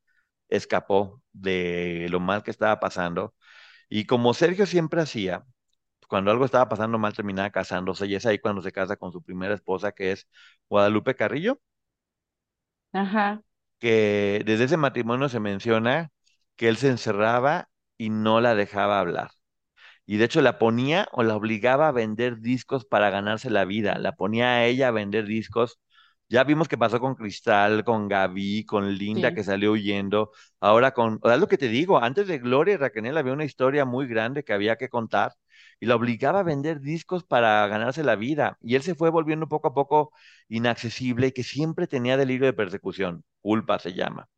escapó 0.49 1.23
de 1.33 2.09
lo 2.11 2.21
mal 2.21 2.43
que 2.45 2.51
estaba 2.53 2.81
pasando. 2.81 3.35
Y 3.91 4.07
como 4.07 4.35
Sergio 4.35 4.66
siempre 4.66 5.03
hacía, 5.03 5.45
cuando 6.09 6.31
algo 6.33 6.45
estaba 6.47 6.69
pasando 6.69 6.99
mal 6.99 7.14
terminaba 7.14 7.51
casándose 7.51 8.07
y 8.07 8.14
es 8.16 8.27
ahí 8.27 8.39
cuando 8.41 8.62
se 8.62 8.73
casa 8.73 8.97
con 8.97 9.12
su 9.12 9.23
primera 9.23 9.55
esposa 9.55 9.93
que 9.93 10.12
es 10.12 10.29
Guadalupe 10.69 11.16
Carrillo. 11.16 11.61
Ajá. 12.93 13.43
Que 13.79 14.43
desde 14.47 14.64
ese 14.64 14.76
matrimonio 14.76 15.29
se 15.29 15.41
menciona 15.41 16.11
que 16.57 16.68
él 16.68 16.76
se 16.76 16.89
encerraba 16.89 17.68
y 17.97 18.11
no 18.11 18.41
la 18.41 18.55
dejaba 18.55 19.01
hablar. 19.01 19.31
Y 20.07 20.16
de 20.18 20.24
hecho 20.26 20.43
la 20.43 20.59
ponía 20.59 21.09
o 21.12 21.22
la 21.22 21.37
obligaba 21.37 21.89
a 21.89 21.93
vender 21.93 22.41
discos 22.41 22.85
para 22.87 23.11
ganarse 23.11 23.51
la 23.51 23.64
vida. 23.64 23.99
La 23.99 24.12
ponía 24.16 24.51
a 24.57 24.66
ella 24.66 24.89
a 24.89 24.91
vender 24.93 25.26
discos 25.26 25.79
ya 26.29 26.45
vimos 26.45 26.68
que 26.68 26.79
pasó 26.79 27.01
con 27.01 27.14
Cristal, 27.14 27.85
con 27.85 28.09
Gaby, 28.09 28.64
con 28.66 28.93
Linda 28.95 29.33
que 29.33 29.45
salió 29.45 29.72
huyendo. 29.72 30.31
Ahora 30.61 30.93
con, 30.93 31.20
es 31.24 31.39
lo 31.41 31.49
que 31.49 31.59
te 31.59 31.68
digo, 31.68 31.99
antes 32.03 32.26
de 32.29 32.39
Gloria 32.39 32.74
y 32.74 32.76
Raquel 32.76 33.16
había 33.16 33.33
una 33.33 33.45
historia 33.45 33.85
muy 33.85 34.07
grande 34.07 34.45
que 34.45 34.53
había 34.53 34.76
que 34.76 34.89
contar 34.89 35.33
y 35.81 35.87
la 35.87 35.97
obligaba 35.97 36.41
a 36.41 36.43
vender 36.43 36.81
discos 36.81 37.24
para 37.24 37.66
ganarse 37.68 38.03
la 38.03 38.16
vida. 38.16 38.59
Y 38.61 38.74
él 38.74 38.83
se 38.83 38.95
fue 38.95 39.11
volviendo 39.11 39.49
poco 39.49 39.68
a 39.68 39.74
poco 39.74 40.12
inaccesible 40.49 41.29
y 41.29 41.33
que 41.33 41.45
siempre 41.45 41.87
tenía 41.87 42.16
delirio 42.16 42.47
de 42.47 42.53
persecución. 42.53 43.24
Culpa 43.41 43.79
se 43.79 43.95
llama. 43.95 44.29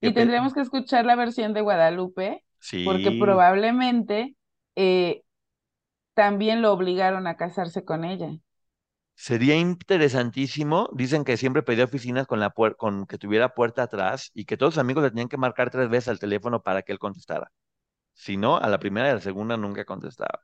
Y 0.00 0.12
tendremos 0.12 0.54
que 0.54 0.60
escuchar 0.60 1.04
la 1.04 1.16
versión 1.16 1.52
de 1.52 1.60
Guadalupe, 1.60 2.44
porque 2.82 3.12
probablemente 3.12 4.36
eh, 4.76 5.22
también 6.14 6.62
lo 6.62 6.72
obligaron 6.72 7.26
a 7.26 7.36
casarse 7.36 7.84
con 7.84 8.04
ella. 8.04 8.30
Sería 9.22 9.54
interesantísimo, 9.54 10.88
dicen 10.94 11.24
que 11.24 11.36
siempre 11.36 11.62
pedía 11.62 11.84
oficinas 11.84 12.26
con, 12.26 12.40
la 12.40 12.54
que 13.06 13.18
tuviera 13.18 13.52
puerta 13.52 13.82
atrás 13.82 14.30
y 14.32 14.46
que 14.46 14.56
todos 14.56 14.72
sus 14.72 14.80
amigos 14.80 15.02
le 15.02 15.10
tenían 15.10 15.28
que 15.28 15.36
marcar 15.36 15.68
tres 15.70 15.90
veces 15.90 16.08
al 16.08 16.18
teléfono 16.18 16.62
para 16.62 16.80
que 16.80 16.92
él 16.92 16.98
contestara. 16.98 17.52
Si 18.14 18.38
no, 18.38 18.56
a 18.56 18.66
la 18.70 18.78
primera 18.78 19.08
y 19.08 19.10
a 19.10 19.14
la 19.16 19.20
segunda 19.20 19.58
nunca 19.58 19.84
contestaba. 19.84 20.40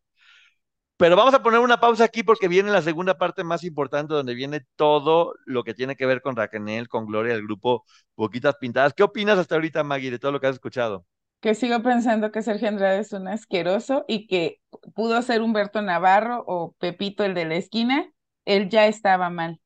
Pero 0.98 1.16
vamos 1.16 1.32
a 1.32 1.42
poner 1.42 1.60
una 1.60 1.80
pausa 1.80 2.04
aquí 2.04 2.22
porque 2.22 2.48
viene 2.48 2.70
la 2.70 2.82
segunda 2.82 3.16
parte 3.16 3.44
más 3.44 3.64
importante 3.64 4.12
donde 4.12 4.34
viene 4.34 4.66
todo 4.76 5.32
lo 5.46 5.64
que 5.64 5.72
tiene 5.72 5.96
que 5.96 6.04
ver 6.04 6.20
con 6.20 6.36
Raquel, 6.36 6.86
con 6.86 7.06
Gloria, 7.06 7.32
el 7.32 7.44
grupo 7.44 7.86
Boquitas 8.14 8.56
Pintadas. 8.60 8.92
¿Qué 8.92 9.04
opinas 9.04 9.38
hasta 9.38 9.54
ahorita, 9.54 9.84
Maggie, 9.84 10.10
de 10.10 10.18
todo 10.18 10.32
lo 10.32 10.40
que 10.40 10.48
has 10.48 10.56
escuchado? 10.56 11.06
Que 11.40 11.54
sigo 11.54 11.82
pensando 11.82 12.30
que 12.30 12.42
Sergio 12.42 12.68
Andrade 12.68 12.98
es 12.98 13.14
un 13.14 13.26
asqueroso 13.26 14.04
y 14.06 14.26
que 14.26 14.60
pudo 14.94 15.22
ser 15.22 15.40
Humberto 15.40 15.80
Navarro 15.80 16.44
o 16.46 16.74
Pepito 16.78 17.24
el 17.24 17.32
de 17.32 17.46
la 17.46 17.54
esquina 17.54 18.12
él 18.46 18.70
ya 18.70 18.86
estaba 18.86 19.28
mal. 19.28 19.60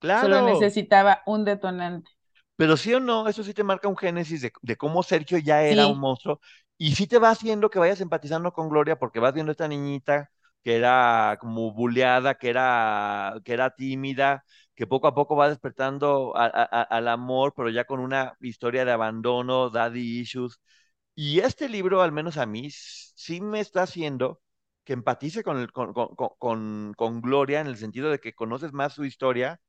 Claro. 0.00 0.28
Solo 0.28 0.42
necesitaba 0.42 1.22
un 1.24 1.46
detonante. 1.46 2.10
Pero 2.56 2.76
sí 2.76 2.92
o 2.94 3.00
no, 3.00 3.26
eso 3.28 3.42
sí 3.42 3.54
te 3.54 3.64
marca 3.64 3.88
un 3.88 3.96
génesis 3.96 4.42
de, 4.42 4.76
cómo 4.76 5.02
Sergio 5.02 5.38
ya 5.38 5.62
era 5.62 5.86
un 5.86 5.98
monstruo. 5.98 6.40
Y 6.76 6.94
sí 6.94 7.06
te 7.06 7.18
va 7.18 7.30
haciendo 7.30 7.70
que 7.70 7.78
vayas 7.78 8.00
empatizando 8.00 8.52
con 8.52 8.68
Gloria 8.68 8.96
porque 8.98 9.18
vas 9.18 9.32
viendo 9.32 9.50
a 9.50 9.54
esta 9.54 9.68
niñita 9.68 10.30
que 10.62 10.76
era 10.76 11.36
como 11.40 11.72
buleada, 11.72 12.34
que 12.36 12.48
era, 12.48 13.34
que 13.44 13.52
era 13.52 13.70
tímida, 13.70 14.44
que 14.74 14.86
poco 14.86 15.06
a 15.06 15.14
poco 15.14 15.36
va 15.36 15.48
despertando 15.48 16.32
al 16.36 17.08
amor, 17.08 17.52
pero 17.54 17.70
ya 17.70 17.84
con 17.84 18.00
una 18.00 18.34
historia 18.40 18.84
de 18.84 18.92
abandono, 18.92 19.68
daddy 19.70 20.20
issues. 20.20 20.58
Y 21.14 21.40
este 21.40 21.68
libro, 21.68 22.02
al 22.02 22.12
menos 22.12 22.38
a 22.38 22.46
mí, 22.46 22.68
sí 22.70 23.40
me 23.40 23.60
está 23.60 23.82
haciendo 23.82 24.40
que 24.84 24.92
empatice 24.92 25.42
con, 25.42 25.66
con, 25.68 26.94
con, 26.94 27.20
Gloria 27.20 27.60
en 27.60 27.66
el 27.66 27.76
sentido 27.76 28.10
de 28.10 28.20
que 28.20 28.34
conoces 28.34 28.72
más 28.72 28.92
su 28.92 29.04
historia 29.04 29.60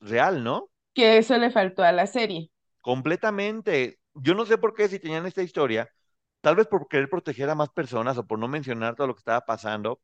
real, 0.00 0.42
¿no? 0.42 0.70
Que 0.94 1.18
eso 1.18 1.36
le 1.38 1.50
faltó 1.50 1.82
a 1.82 1.92
la 1.92 2.06
serie. 2.06 2.50
Completamente. 2.80 4.00
Yo 4.14 4.34
no 4.34 4.44
sé 4.46 4.58
por 4.58 4.74
qué 4.74 4.88
si 4.88 4.98
tenían 4.98 5.26
esta 5.26 5.42
historia, 5.42 5.88
tal 6.40 6.56
vez 6.56 6.66
por 6.66 6.88
querer 6.88 7.08
proteger 7.08 7.48
a 7.50 7.54
más 7.54 7.68
personas 7.70 8.18
o 8.18 8.26
por 8.26 8.38
no 8.38 8.48
mencionar 8.48 8.96
todo 8.96 9.06
lo 9.06 9.14
que 9.14 9.20
estaba 9.20 9.46
pasando, 9.46 10.00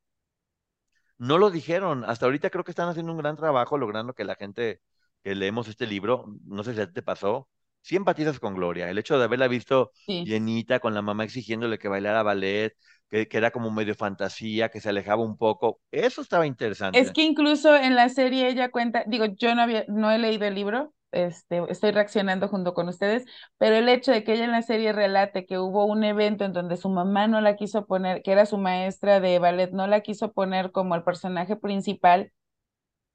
no 1.19 1.39
lo 1.39 1.51
dijeron. 1.51 2.05
Hasta 2.05 2.27
ahorita 2.27 2.51
creo 2.51 2.65
que 2.65 2.71
están 2.71 2.89
haciendo 2.89 3.13
un 3.13 3.19
gran 3.19 3.37
trabajo 3.37 3.79
logrando 3.79 4.15
que 4.15 4.25
la 4.25 4.37
gente 4.37 4.81
que 5.23 5.35
leemos 5.35 5.69
este 5.69 5.87
libro, 5.87 6.27
no 6.45 6.63
sé 6.63 6.75
si 6.75 6.93
te 6.93 7.03
pasó, 7.03 7.49
sí 7.85 7.97
empatizas 7.97 8.41
con 8.41 8.55
Gloria. 8.55 8.89
El 8.89 8.97
hecho 8.97 9.19
de 9.19 9.25
haberla 9.25 9.47
visto 9.47 9.93
llenita, 10.07 10.81
con 10.81 10.95
la 10.95 11.03
mamá 11.03 11.25
exigiéndole 11.25 11.79
que 11.79 11.89
bailara 11.89 12.23
ballet, 12.23 12.75
que, 13.11 13.29
era 13.31 13.51
como 13.51 13.71
medio 13.71 13.95
fantasía, 13.95 14.71
que 14.71 14.81
se 14.81 14.89
alejaba 14.89 15.23
un 15.23 15.37
poco. 15.37 15.81
Eso 15.91 16.23
estaba 16.23 16.47
interesante. 16.47 16.99
Es 16.99 17.13
que 17.13 17.23
incluso 17.23 17.77
en 17.77 17.95
la 17.95 18.09
serie 18.09 18.49
ella 18.49 18.71
cuenta, 18.71 19.05
digo, 19.07 19.27
yo 19.27 19.55
no 19.55 19.61
había, 19.61 19.85
no 19.87 20.11
he 20.11 20.19
leído 20.19 20.47
el 20.47 20.55
libro, 20.55 20.95
este, 21.13 21.63
estoy 21.69 21.91
reaccionando 21.91 22.49
junto 22.49 22.73
con 22.73 22.89
ustedes, 22.89 23.27
pero 23.59 23.77
el 23.77 23.89
hecho 23.91 24.13
de 24.13 24.25
que 24.25 24.33
ella 24.33 24.47
en 24.47 24.53
la 24.53 24.63
serie 24.63 24.95
relate 24.95 25.45
que 25.45 25.59
hubo 25.59 25.85
un 25.85 26.05
evento 26.05 26.47
en 26.47 26.55
donde 26.55 26.79
su 26.79 26.89
mamá 26.89 27.29
no 27.29 27.43
la 27.43 27.55
quiso 27.55 27.85
poner, 27.85 28.23
que 28.23 28.33
era 28.33 28.47
su 28.47 28.57
maestra 28.57 29.21
de 29.21 29.39
ballet, 29.39 29.71
no 29.73 29.87
la 29.87 30.01
quiso 30.01 30.33
poner 30.33 30.73
como 30.73 30.95
el 30.95 31.05
personaje 31.05 31.55
principal, 31.55 32.33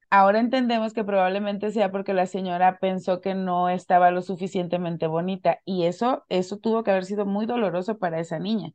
ahora 0.09 0.39
entendemos 0.39 0.93
que 0.93 1.03
probablemente 1.03 1.71
sea 1.71 1.91
porque 1.91 2.13
la 2.13 2.25
señora 2.25 2.79
pensó 2.79 3.21
que 3.21 3.35
no 3.35 3.69
estaba 3.69 4.11
lo 4.11 4.21
suficientemente 4.21 5.07
bonita 5.07 5.59
y 5.65 5.85
eso, 5.85 6.25
eso 6.29 6.57
tuvo 6.57 6.83
que 6.83 6.91
haber 6.91 7.05
sido 7.05 7.25
muy 7.25 7.45
doloroso 7.45 7.97
para 7.97 8.19
esa 8.19 8.39
niña. 8.39 8.71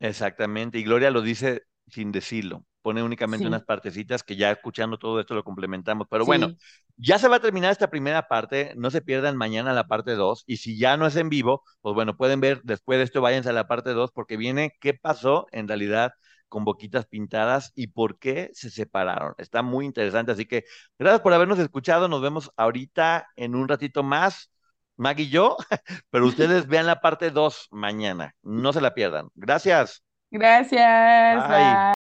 Exactamente, 0.00 0.78
y 0.78 0.84
Gloria 0.84 1.10
lo 1.10 1.22
dice 1.22 1.62
sin 1.88 2.12
decirlo, 2.12 2.64
pone 2.82 3.02
únicamente 3.02 3.46
unas 3.46 3.64
partecitas 3.64 4.22
que 4.22 4.36
ya 4.36 4.50
escuchando 4.50 4.98
todo 4.98 5.20
esto 5.20 5.34
lo 5.34 5.44
complementamos. 5.44 6.06
Pero 6.10 6.24
bueno, 6.24 6.48
ya 6.96 7.18
se 7.18 7.28
va 7.28 7.36
a 7.36 7.40
terminar 7.40 7.72
esta 7.72 7.90
primera 7.90 8.28
parte, 8.28 8.74
no 8.76 8.90
se 8.90 9.02
pierdan 9.02 9.36
mañana 9.36 9.72
la 9.72 9.86
parte 9.86 10.14
2, 10.14 10.44
y 10.46 10.58
si 10.58 10.78
ya 10.78 10.96
no 10.96 11.06
es 11.06 11.16
en 11.16 11.28
vivo, 11.28 11.62
pues 11.80 11.94
bueno, 11.94 12.16
pueden 12.16 12.40
ver 12.40 12.60
después 12.64 12.98
de 12.98 13.04
esto, 13.04 13.20
váyanse 13.20 13.50
a 13.50 13.52
la 13.52 13.66
parte 13.66 13.90
2, 13.90 14.10
porque 14.12 14.36
viene 14.36 14.72
qué 14.80 14.94
pasó 14.94 15.46
en 15.52 15.68
realidad 15.68 16.12
con 16.48 16.64
boquitas 16.64 17.06
pintadas 17.06 17.72
y 17.74 17.88
por 17.88 18.18
qué 18.18 18.50
se 18.54 18.70
separaron. 18.70 19.34
Está 19.38 19.62
muy 19.62 19.84
interesante, 19.84 20.32
así 20.32 20.46
que 20.46 20.64
gracias 20.98 21.20
por 21.20 21.32
habernos 21.32 21.58
escuchado, 21.58 22.08
nos 22.08 22.22
vemos 22.22 22.50
ahorita 22.56 23.28
en 23.36 23.54
un 23.54 23.68
ratito 23.68 24.02
más 24.02 24.50
Maggie 24.96 25.24
y 25.24 25.28
yo, 25.28 25.56
pero 26.10 26.26
ustedes 26.26 26.66
vean 26.68 26.86
la 26.86 27.00
parte 27.00 27.30
2 27.30 27.68
mañana. 27.70 28.34
No 28.42 28.72
se 28.72 28.80
la 28.80 28.94
pierdan. 28.94 29.28
Gracias. 29.34 30.02
Gracias. 30.30 31.48
Bye. 31.48 31.94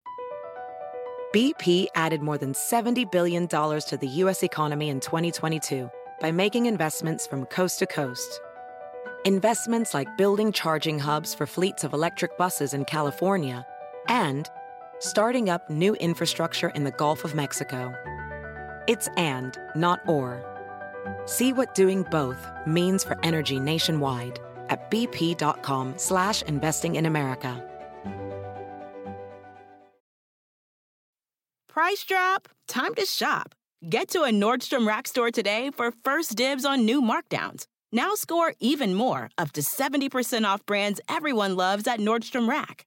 BP 1.33 1.87
added 1.95 2.21
more 2.21 2.37
than 2.37 2.53
$70 2.53 3.11
billion 3.11 3.49
to 3.49 3.99
the 3.99 4.07
U.S. 4.07 4.43
economy 4.43 4.91
in 4.91 5.01
2022 5.01 5.91
by 6.21 6.31
making 6.31 6.67
investments 6.67 7.27
from 7.27 7.47
coast 7.47 7.79
to 7.79 7.87
coast. 7.87 8.41
Investments 9.25 9.95
like 9.95 10.09
building 10.19 10.53
charging 10.53 10.99
hubs 10.99 11.33
for 11.33 11.47
fleets 11.47 11.85
of 11.85 11.95
electric 11.95 12.37
buses 12.37 12.75
in 12.75 12.85
California 12.85 13.65
and 14.09 14.49
starting 14.99 15.51
up 15.51 15.69
new 15.69 15.95
infrastructure 15.95 16.69
in 16.71 16.85
the 16.85 16.91
Gulf 16.93 17.25
of 17.25 17.35
Mexico. 17.35 17.95
It's 18.87 19.09
and, 19.17 19.59
not 19.75 20.01
or. 20.07 20.45
See 21.27 21.53
what 21.53 21.75
doing 21.75 22.05
both 22.11 22.51
means 22.67 23.05
for 23.05 23.19
energy 23.23 23.59
nationwide 23.59 24.41
at 24.69 24.91
bp.com 24.91 25.95
slash 25.97 26.43
investing 26.43 26.97
in 26.97 27.07
America. 27.07 27.69
Price 31.69 32.05
drop? 32.05 32.49
Time 32.69 32.95
to 32.95 33.07
shop. 33.07 33.55
Get 33.89 34.09
to 34.11 34.23
a 34.23 34.31
Nordstrom 34.31 34.87
Rack 34.87 35.09
store 35.09 35.31
today 35.31 35.71
for 35.71 35.91
first 36.05 36.37
dibs 36.37 36.65
on 36.65 36.85
new 36.85 37.01
markdowns. 37.01 37.67
Now 37.91 38.15
score 38.15 38.55
even 38.61 38.95
more, 38.95 39.31
up 39.39 39.53
to 39.53 39.61
70% 39.63 40.45
off 40.45 40.65
brands 40.67 41.01
everyone 41.09 41.57
loves 41.57 41.87
at 41.87 41.99
Nordstrom 41.99 42.49
Rack. 42.49 42.87